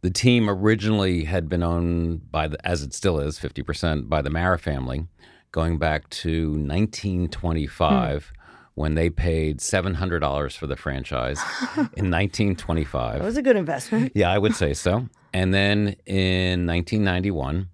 The 0.00 0.10
team 0.10 0.48
originally 0.48 1.24
had 1.24 1.48
been 1.48 1.62
owned 1.62 2.30
by 2.30 2.48
the, 2.48 2.66
as 2.66 2.82
it 2.82 2.94
still 2.94 3.18
is, 3.18 3.38
50% 3.38 4.08
by 4.08 4.22
the 4.22 4.30
Mara 4.30 4.58
family, 4.58 5.06
going 5.50 5.78
back 5.78 6.08
to 6.10 6.50
1925 6.50 8.24
hmm. 8.24 8.40
when 8.74 8.94
they 8.94 9.10
paid 9.10 9.58
$700 9.58 10.56
for 10.56 10.66
the 10.66 10.76
franchise 10.76 11.38
in 11.76 12.10
1925. 12.10 13.18
That 13.18 13.24
was 13.24 13.36
a 13.36 13.42
good 13.42 13.56
investment. 13.56 14.12
Yeah, 14.14 14.30
I 14.30 14.38
would 14.38 14.54
say 14.54 14.74
so. 14.74 15.08
And 15.32 15.52
then 15.52 15.96
in 16.06 16.66
1991, 16.66 17.68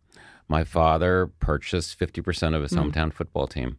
my 0.49 0.65
father 0.65 1.31
purchased 1.41 1.99
50% 1.99 2.55
of 2.55 2.63
his 2.63 2.73
mm. 2.73 2.93
hometown 2.93 3.13
football 3.13 3.47
team. 3.47 3.79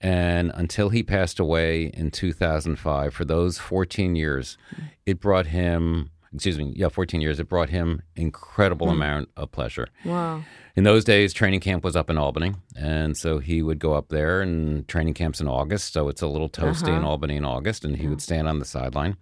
And 0.00 0.52
until 0.54 0.90
he 0.90 1.02
passed 1.02 1.38
away 1.38 1.84
in 1.86 2.10
2005, 2.10 3.14
for 3.14 3.24
those 3.24 3.58
14 3.58 4.16
years, 4.16 4.58
mm. 4.74 4.90
it 5.06 5.20
brought 5.20 5.46
him, 5.46 6.10
excuse 6.34 6.58
me, 6.58 6.72
yeah, 6.76 6.88
14 6.88 7.20
years, 7.20 7.40
it 7.40 7.48
brought 7.48 7.70
him 7.70 8.02
incredible 8.16 8.88
mm. 8.88 8.92
amount 8.92 9.30
of 9.36 9.50
pleasure. 9.50 9.88
Wow. 10.04 10.42
In 10.76 10.84
those 10.84 11.04
days, 11.04 11.32
training 11.32 11.60
camp 11.60 11.84
was 11.84 11.94
up 11.94 12.10
in 12.10 12.18
Albany, 12.18 12.52
and 12.76 13.16
so 13.16 13.38
he 13.38 13.62
would 13.62 13.78
go 13.78 13.94
up 13.94 14.08
there, 14.08 14.42
and 14.42 14.86
training 14.88 15.14
camp's 15.14 15.40
in 15.40 15.48
August, 15.48 15.92
so 15.92 16.08
it's 16.08 16.20
a 16.20 16.26
little 16.26 16.50
toasty 16.50 16.88
in 16.88 16.96
uh-huh. 16.96 17.08
Albany 17.08 17.36
in 17.36 17.44
August, 17.44 17.84
and 17.84 17.96
he 17.96 18.08
would 18.08 18.20
stand 18.20 18.48
on 18.48 18.58
the 18.58 18.64
sideline. 18.64 19.16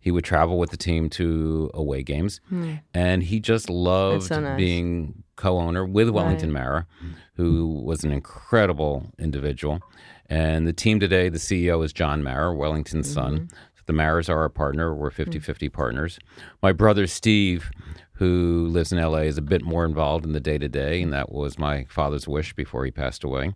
He 0.00 0.10
would 0.10 0.24
travel 0.24 0.58
with 0.58 0.70
the 0.70 0.76
team 0.78 1.10
to 1.10 1.70
away 1.74 2.02
games, 2.02 2.40
hmm. 2.48 2.74
and 2.94 3.22
he 3.22 3.38
just 3.38 3.68
loved 3.68 4.24
so 4.24 4.40
nice. 4.40 4.56
being 4.56 5.22
co-owner 5.36 5.84
with 5.84 6.08
Wellington 6.10 6.52
Mara, 6.52 6.86
who 7.34 7.82
was 7.84 8.02
an 8.02 8.12
incredible 8.12 9.06
individual. 9.18 9.80
And 10.26 10.66
the 10.66 10.72
team 10.72 11.00
today, 11.00 11.28
the 11.28 11.38
CEO 11.38 11.84
is 11.84 11.92
John 11.92 12.22
Mara, 12.22 12.54
Wellington's 12.54 13.08
mm-hmm. 13.08 13.36
son. 13.36 13.48
So 13.74 13.82
the 13.86 13.92
Maras 13.92 14.28
are 14.28 14.38
our 14.38 14.48
partner. 14.48 14.94
We're 14.94 15.10
hmm. 15.10 15.16
50 15.16 15.38
50 15.38 15.68
partners. 15.68 16.18
My 16.62 16.72
brother 16.72 17.06
Steve, 17.06 17.70
who 18.12 18.68
lives 18.68 18.92
in 18.92 18.98
LA, 19.02 19.20
is 19.20 19.38
a 19.38 19.42
bit 19.42 19.62
more 19.62 19.84
involved 19.84 20.24
in 20.24 20.32
the 20.32 20.40
day 20.40 20.58
to 20.58 20.68
day, 20.68 21.02
and 21.02 21.12
that 21.12 21.32
was 21.32 21.58
my 21.58 21.84
father's 21.88 22.28
wish 22.28 22.54
before 22.54 22.84
he 22.84 22.90
passed 22.90 23.24
away. 23.24 23.54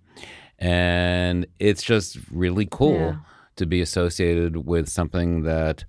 And 0.59 1.47
it's 1.59 1.83
just 1.83 2.19
really 2.31 2.67
cool 2.71 2.95
Yeah. 2.95 3.17
to 3.57 3.67
be 3.67 3.81
associated 3.81 4.67
with 4.67 4.89
something 4.89 5.43
that 5.43 5.85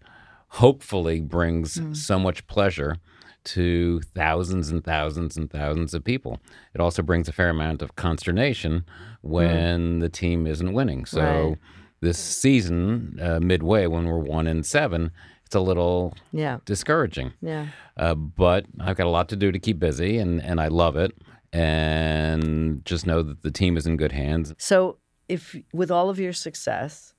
hopefully 0.48 1.20
brings 1.22 1.80
so 1.94 2.18
much 2.20 2.46
pleasure 2.48 2.98
to 3.46 4.00
thousands 4.16 4.70
and 4.70 4.84
thousands 4.84 5.38
and 5.38 5.52
thousands 5.52 5.94
of 5.94 6.04
people. 6.04 6.40
It 6.74 6.82
also 6.82 7.04
brings 7.04 7.28
a 7.28 7.32
fair 7.32 7.50
amount 7.50 7.82
of 7.82 7.96
consternation 7.96 8.86
when 9.22 10.00
the 10.00 10.10
team 10.10 10.48
isn't 10.48 10.74
winning. 10.74 11.06
So 11.06 11.22
Right. 11.50 11.58
this 12.02 12.18
season, 12.18 13.20
uh, 13.22 13.40
midway, 13.40 13.86
when 13.88 14.06
we're 14.06 14.18
one 14.20 14.48
in 14.48 14.64
seven, 14.64 15.12
it's 15.46 15.56
a 15.56 15.60
little 15.60 16.16
Yeah. 16.32 16.58
discouraging. 16.66 17.34
Yeah. 17.42 17.68
Uh, 17.98 18.16
but 18.16 18.66
I've 18.80 18.96
got 18.98 19.06
a 19.06 19.12
lot 19.12 19.30
to 19.30 19.36
do 19.36 19.52
to 19.52 19.60
keep 19.60 19.78
busy, 19.80 20.18
and, 20.18 20.42
and 20.42 20.60
I 20.60 20.68
love 20.70 20.96
it. 20.96 21.12
And 21.54 22.84
just 22.86 23.06
know 23.08 23.22
that 23.22 23.42
the 23.44 23.52
team 23.52 23.78
is 23.78 23.86
in 23.86 23.98
good 23.98 24.12
hands. 24.12 24.54
So, 24.58 24.98
if 25.28 25.56
with 25.74 25.90
all 25.90 26.10
of 26.10 26.20
your 26.20 26.34
success, 26.34 27.14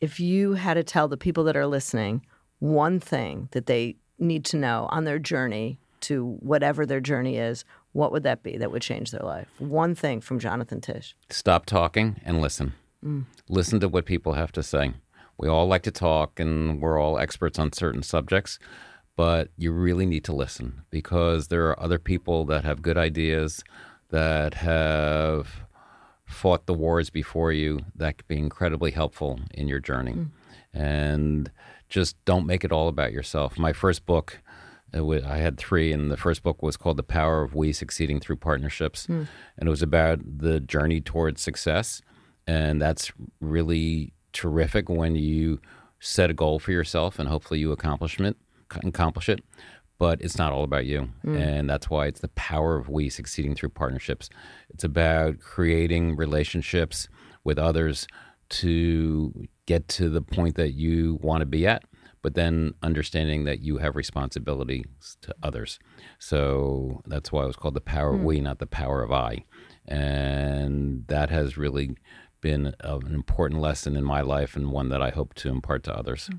if 0.00 0.18
you 0.18 0.54
had 0.54 0.74
to 0.74 0.82
tell 0.82 1.08
the 1.08 1.16
people 1.16 1.44
that 1.44 1.56
are 1.56 1.66
listening 1.66 2.24
one 2.62 3.00
thing 3.00 3.48
that 3.50 3.66
they 3.66 3.96
need 4.20 4.44
to 4.44 4.56
know 4.56 4.86
on 4.90 5.02
their 5.02 5.18
journey 5.18 5.80
to 6.00 6.36
whatever 6.38 6.86
their 6.86 7.00
journey 7.00 7.36
is, 7.36 7.64
what 7.90 8.12
would 8.12 8.22
that 8.22 8.44
be 8.44 8.56
that 8.56 8.70
would 8.70 8.82
change 8.82 9.10
their 9.10 9.24
life? 9.24 9.48
One 9.58 9.96
thing 9.96 10.20
from 10.20 10.38
Jonathan 10.38 10.80
Tisch. 10.80 11.16
Stop 11.28 11.66
talking 11.66 12.20
and 12.24 12.40
listen. 12.40 12.74
Mm. 13.04 13.24
Listen 13.48 13.80
to 13.80 13.88
what 13.88 14.06
people 14.06 14.34
have 14.34 14.52
to 14.52 14.62
say. 14.62 14.92
We 15.38 15.48
all 15.48 15.66
like 15.66 15.82
to 15.82 15.90
talk 15.90 16.38
and 16.38 16.80
we're 16.80 17.00
all 17.00 17.18
experts 17.18 17.58
on 17.58 17.72
certain 17.72 18.04
subjects, 18.04 18.60
but 19.16 19.48
you 19.56 19.72
really 19.72 20.06
need 20.06 20.22
to 20.26 20.32
listen 20.32 20.82
because 20.90 21.48
there 21.48 21.66
are 21.68 21.82
other 21.82 21.98
people 21.98 22.44
that 22.44 22.64
have 22.64 22.80
good 22.80 22.96
ideas 22.96 23.64
that 24.10 24.54
have 24.54 25.62
fought 26.24 26.66
the 26.66 26.74
wars 26.74 27.10
before 27.10 27.50
you 27.50 27.80
that 27.96 28.18
could 28.18 28.28
be 28.28 28.38
incredibly 28.38 28.92
helpful 28.92 29.40
in 29.52 29.66
your 29.66 29.80
journey. 29.80 30.12
Mm. 30.12 30.30
And 30.72 31.50
just 31.92 32.16
don't 32.24 32.46
make 32.46 32.64
it 32.64 32.72
all 32.72 32.88
about 32.88 33.12
yourself. 33.12 33.58
My 33.58 33.72
first 33.72 34.06
book, 34.06 34.40
uh, 34.94 35.06
it 35.10 35.24
I 35.24 35.36
had 35.36 35.58
three, 35.58 35.92
and 35.92 36.10
the 36.10 36.16
first 36.16 36.42
book 36.42 36.62
was 36.62 36.76
called 36.76 36.96
The 36.96 37.02
Power 37.02 37.42
of 37.42 37.54
We 37.54 37.72
Succeeding 37.72 38.18
Through 38.18 38.36
Partnerships. 38.36 39.06
Hmm. 39.06 39.24
And 39.58 39.68
it 39.68 39.70
was 39.70 39.82
about 39.82 40.20
the 40.24 40.58
journey 40.58 41.00
towards 41.00 41.42
success. 41.42 42.00
And 42.46 42.80
that's 42.80 43.12
really 43.40 44.14
terrific 44.32 44.88
when 44.88 45.14
you 45.14 45.60
set 46.00 46.30
a 46.30 46.34
goal 46.34 46.58
for 46.58 46.72
yourself 46.72 47.18
and 47.18 47.28
hopefully 47.28 47.60
you 47.60 47.70
accomplish 47.70 48.18
it. 48.18 48.36
Accomplish 48.82 49.28
it 49.28 49.44
but 49.98 50.20
it's 50.20 50.36
not 50.36 50.50
all 50.50 50.64
about 50.64 50.84
you. 50.84 51.08
Hmm. 51.22 51.36
And 51.36 51.70
that's 51.70 51.88
why 51.88 52.06
it's 52.06 52.18
the 52.18 52.28
power 52.28 52.76
of 52.76 52.88
we 52.88 53.08
succeeding 53.08 53.54
through 53.54 53.68
partnerships. 53.68 54.28
It's 54.68 54.82
about 54.82 55.38
creating 55.38 56.16
relationships 56.16 57.08
with 57.44 57.56
others 57.56 58.08
to 58.52 59.46
get 59.66 59.88
to 59.88 60.08
the 60.08 60.22
point 60.22 60.56
that 60.56 60.72
you 60.72 61.18
want 61.22 61.40
to 61.40 61.46
be 61.46 61.66
at, 61.66 61.84
but 62.20 62.34
then 62.34 62.74
understanding 62.82 63.44
that 63.44 63.60
you 63.60 63.78
have 63.78 63.96
responsibilities 63.96 65.16
to 65.22 65.34
others. 65.42 65.78
So 66.18 67.02
that's 67.06 67.32
why 67.32 67.44
it 67.44 67.46
was 67.46 67.56
called 67.56 67.74
the 67.74 67.80
power 67.80 68.14
of 68.14 68.22
we, 68.22 68.40
not 68.40 68.58
the 68.58 68.66
power 68.66 69.02
of 69.02 69.10
I. 69.10 69.44
And 69.86 71.04
that 71.08 71.30
has 71.30 71.56
really 71.56 71.96
been 72.40 72.74
a- 72.80 72.98
an 72.98 73.14
important 73.14 73.60
lesson 73.60 73.96
in 73.96 74.04
my 74.04 74.20
life 74.20 74.56
and 74.56 74.70
one 74.70 74.88
that 74.90 75.02
I 75.02 75.10
hope 75.10 75.34
to 75.34 75.48
impart 75.48 75.82
to 75.84 75.96
others. 75.96 76.26
Hmm. 76.26 76.36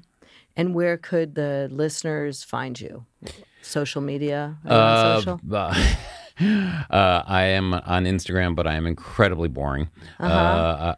And 0.56 0.76
where 0.76 0.98
could 0.98 1.36
the 1.36 1.68
listeners 1.72 2.44
find 2.44 2.80
you? 2.80 3.06
Social 3.62 4.02
media? 4.02 4.58
On 4.66 4.72
uh, 4.72 5.16
social? 5.16 5.42
Uh, 5.52 5.74
uh, 6.90 7.24
I 7.28 7.44
am 7.44 7.74
on 7.74 8.06
Instagram, 8.06 8.56
but 8.56 8.66
I 8.68 8.74
am 8.76 8.86
incredibly 8.88 9.50
boring. 9.50 9.90
Uh-huh. 10.20 10.34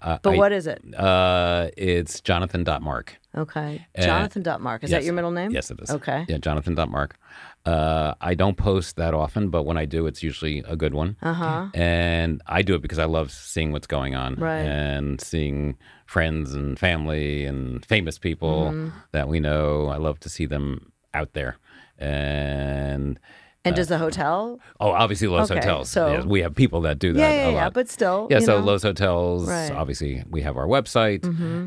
Uh, 0.01 0.17
But 0.21 0.33
I- 0.33 0.37
what 0.37 0.51
is 0.51 0.67
it? 0.67 0.81
Uh, 0.95 1.69
it's 1.77 2.21
Jonathan.mark. 2.21 3.17
Okay. 3.37 3.85
Uh, 3.97 4.01
Jonathan 4.01 4.61
Mark. 4.61 4.83
Is 4.85 4.91
that 4.91 5.03
your 5.03 5.13
middle 5.13 5.31
name? 5.31 5.51
Yes, 5.51 5.69
it 5.69 5.79
is. 5.81 5.89
Okay. 5.91 6.25
Yeah, 6.29 6.37
Jonathan.mark. 6.37 7.17
Uh, 7.65 8.13
I 8.21 8.33
don't 8.33 8.55
post 8.55 8.95
that 8.95 9.13
often, 9.13 9.49
but 9.49 9.63
when 9.63 9.75
I 9.75 9.83
do, 9.85 10.05
it's 10.07 10.23
usually 10.23 10.59
a 10.67 10.75
good 10.77 10.93
one. 10.93 11.17
Uh 11.21 11.33
huh. 11.33 11.67
And 11.73 12.41
I 12.47 12.61
do 12.61 12.75
it 12.75 12.81
because 12.81 12.99
I 12.99 13.05
love 13.05 13.31
seeing 13.31 13.73
what's 13.73 13.87
going 13.87 14.15
on 14.15 14.35
Right. 14.35 14.61
and 14.61 15.19
seeing 15.19 15.75
friends 16.05 16.53
and 16.53 16.79
family 16.79 17.43
and 17.43 17.83
famous 17.85 18.17
people 18.19 18.69
Mm-hmm. 18.71 18.89
that 19.11 19.27
we 19.27 19.39
know. 19.41 19.87
I 19.87 19.97
love 19.97 20.19
to 20.21 20.29
see 20.29 20.45
them 20.45 20.93
out 21.13 21.33
there. 21.33 21.57
And 21.97 23.19
And 23.65 23.75
does 23.75 23.87
the 23.87 23.97
hotel? 23.97 24.59
Oh, 24.79 24.91
obviously 24.91 25.27
Loews 25.27 25.45
Okay, 25.51 25.55
Hotels. 25.55 25.89
so- 25.89 26.11
Yes, 26.13 26.25
we 26.25 26.41
have 26.41 26.53
people 26.55 26.81
that 26.81 26.99
do 26.99 27.13
that 27.13 27.19
Yeah, 27.19 27.31
yeah, 27.31 27.47
a 27.49 27.51
yeah. 27.53 27.69
But 27.69 27.89
still. 27.89 28.27
yeah, 28.29 28.39
you 28.39 28.45
so 28.45 28.59
know. 28.61 28.65
Loews 28.65 28.83
Hotels, 28.83 29.49
Right. 29.49 29.69
Mm-hmm. 29.69 29.77
obviously 29.77 30.23
we 30.29 30.41
have 30.41 30.55
our 30.57 30.67
website 30.67 31.23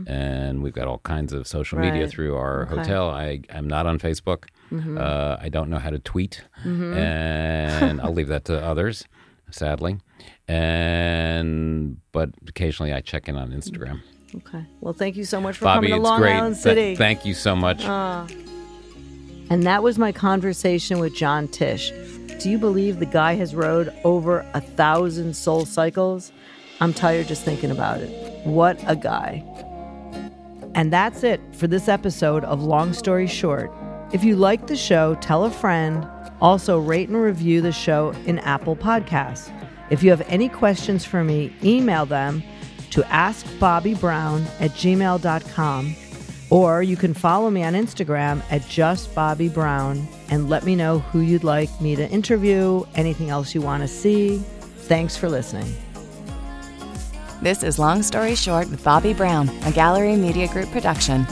and 0.09 0.62
we've 0.62 0.72
got 0.72 0.86
all 0.86 0.99
kinds 0.99 1.32
of 1.32 1.46
social 1.46 1.78
media 1.78 2.07
through 2.09 2.36
our 2.36 2.62
Okay. 2.62 2.70
Mm-hmm. 2.70 2.78
hotel. 2.82 3.11
I 3.11 3.40
am 3.51 3.66
not 3.68 3.86
on 3.86 3.99
Facebook. 3.99 4.44
Uh, 4.72 5.36
I 5.40 5.49
don't 5.49 5.68
know 5.70 5.78
how 5.78 5.90
to 5.90 5.99
tweet 5.99 6.44
and 6.64 8.01
I'll 8.01 8.12
leave 8.14 8.28
that 8.28 8.44
to 8.46 8.62
others, 8.64 9.05
sadly. 9.51 9.99
And 10.49 11.99
but 12.12 12.30
occasionally 12.49 12.92
I 12.92 13.01
check 13.01 13.28
in 13.28 13.36
on 13.36 13.51
Instagram. 13.51 14.01
Okay. 14.36 14.64
Well, 14.80 14.92
thank 14.92 15.16
you 15.16 15.24
so 15.24 15.40
much 15.40 15.57
for 15.57 15.64
Bobbi, 15.64 15.74
coming 15.74 15.90
to 15.92 15.96
Long 15.99 16.20
great. 16.20 16.34
Island 16.36 16.55
Th- 16.57 16.62
City. 16.62 16.96
thank 16.96 17.24
you 17.24 17.34
so 17.34 17.57
much. 17.57 17.84
And 19.51 19.62
that 19.62 19.82
was 19.82 19.99
my 19.99 20.12
conversation 20.12 20.99
with 20.99 21.14
Jon 21.14 21.49
Tisch. 21.49 21.92
Do 22.38 22.51
you 22.51 22.59
believe 22.59 22.99
the 22.99 23.07
guy 23.07 23.34
has 23.34 23.55
rode 23.55 23.92
over 24.05 24.46
a 24.55 24.61
thousand 24.61 25.32
SoulCycles? 25.32 26.30
I'm 26.80 26.94
tired 26.94 27.26
just 27.26 27.44
thinking 27.44 27.70
about 27.70 28.01
it. 28.01 28.46
What 28.46 28.78
a 28.86 28.94
guy. 28.94 29.42
And 30.74 30.92
that's 30.92 31.24
it 31.24 31.40
for 31.53 31.66
this 31.66 31.88
episode 31.88 32.44
of 32.44 32.62
Long 32.62 32.92
Story 32.92 33.26
Short. 33.26 33.72
If 34.12 34.22
you 34.22 34.36
like 34.36 34.68
the 34.68 34.76
show, 34.76 35.16
tell 35.16 35.44
a 35.44 35.51
friend. 35.51 36.07
Also, 36.40 36.78
rate 36.78 37.09
and 37.09 37.20
review 37.20 37.61
the 37.61 37.72
show 37.72 38.11
in 38.26 38.38
Apple 38.38 38.76
Podcasts. 38.76 39.53
If 39.90 40.03
you 40.03 40.11
have 40.11 40.20
any 40.28 40.49
questions 40.49 41.05
for 41.05 41.24
me, 41.24 41.53
email 41.64 42.07
them 42.07 42.42
to 42.90 43.03
askbobbybrown 43.03 44.46
at 44.61 44.70
gmail.com. 44.70 45.96
Or 46.51 46.82
you 46.82 46.96
can 46.96 47.12
follow 47.12 47.51
me 47.51 47.62
on 47.62 47.74
Instagram 47.74 48.42
at 48.51 48.62
justbobbibrown 48.62 50.07
and 50.30 50.49
let 50.49 50.64
me 50.64 50.74
know 50.74 51.01
who 51.01 51.20
you'd 51.20 51.44
like 51.44 51.80
me 51.80 51.94
to 51.96 52.09
interview, 52.09 52.84
anything 52.94 53.28
else 53.30 53.55
you 53.55 53.61
want 53.61 53.82
to 53.82 53.88
see. 53.88 54.38
Thanks 54.38 55.16
for 55.16 55.28
listening. 55.28 55.74
This 57.42 57.62
is 57.62 57.78
Long 57.78 58.03
Story 58.03 58.34
Short 58.34 58.68
with 58.68 58.82
Bobbi 58.82 59.16
Brown, 59.16 59.49
a 59.64 59.70
Gallery 59.70 60.16
Media 60.16 60.49
Group 60.49 60.70
production. 60.70 61.26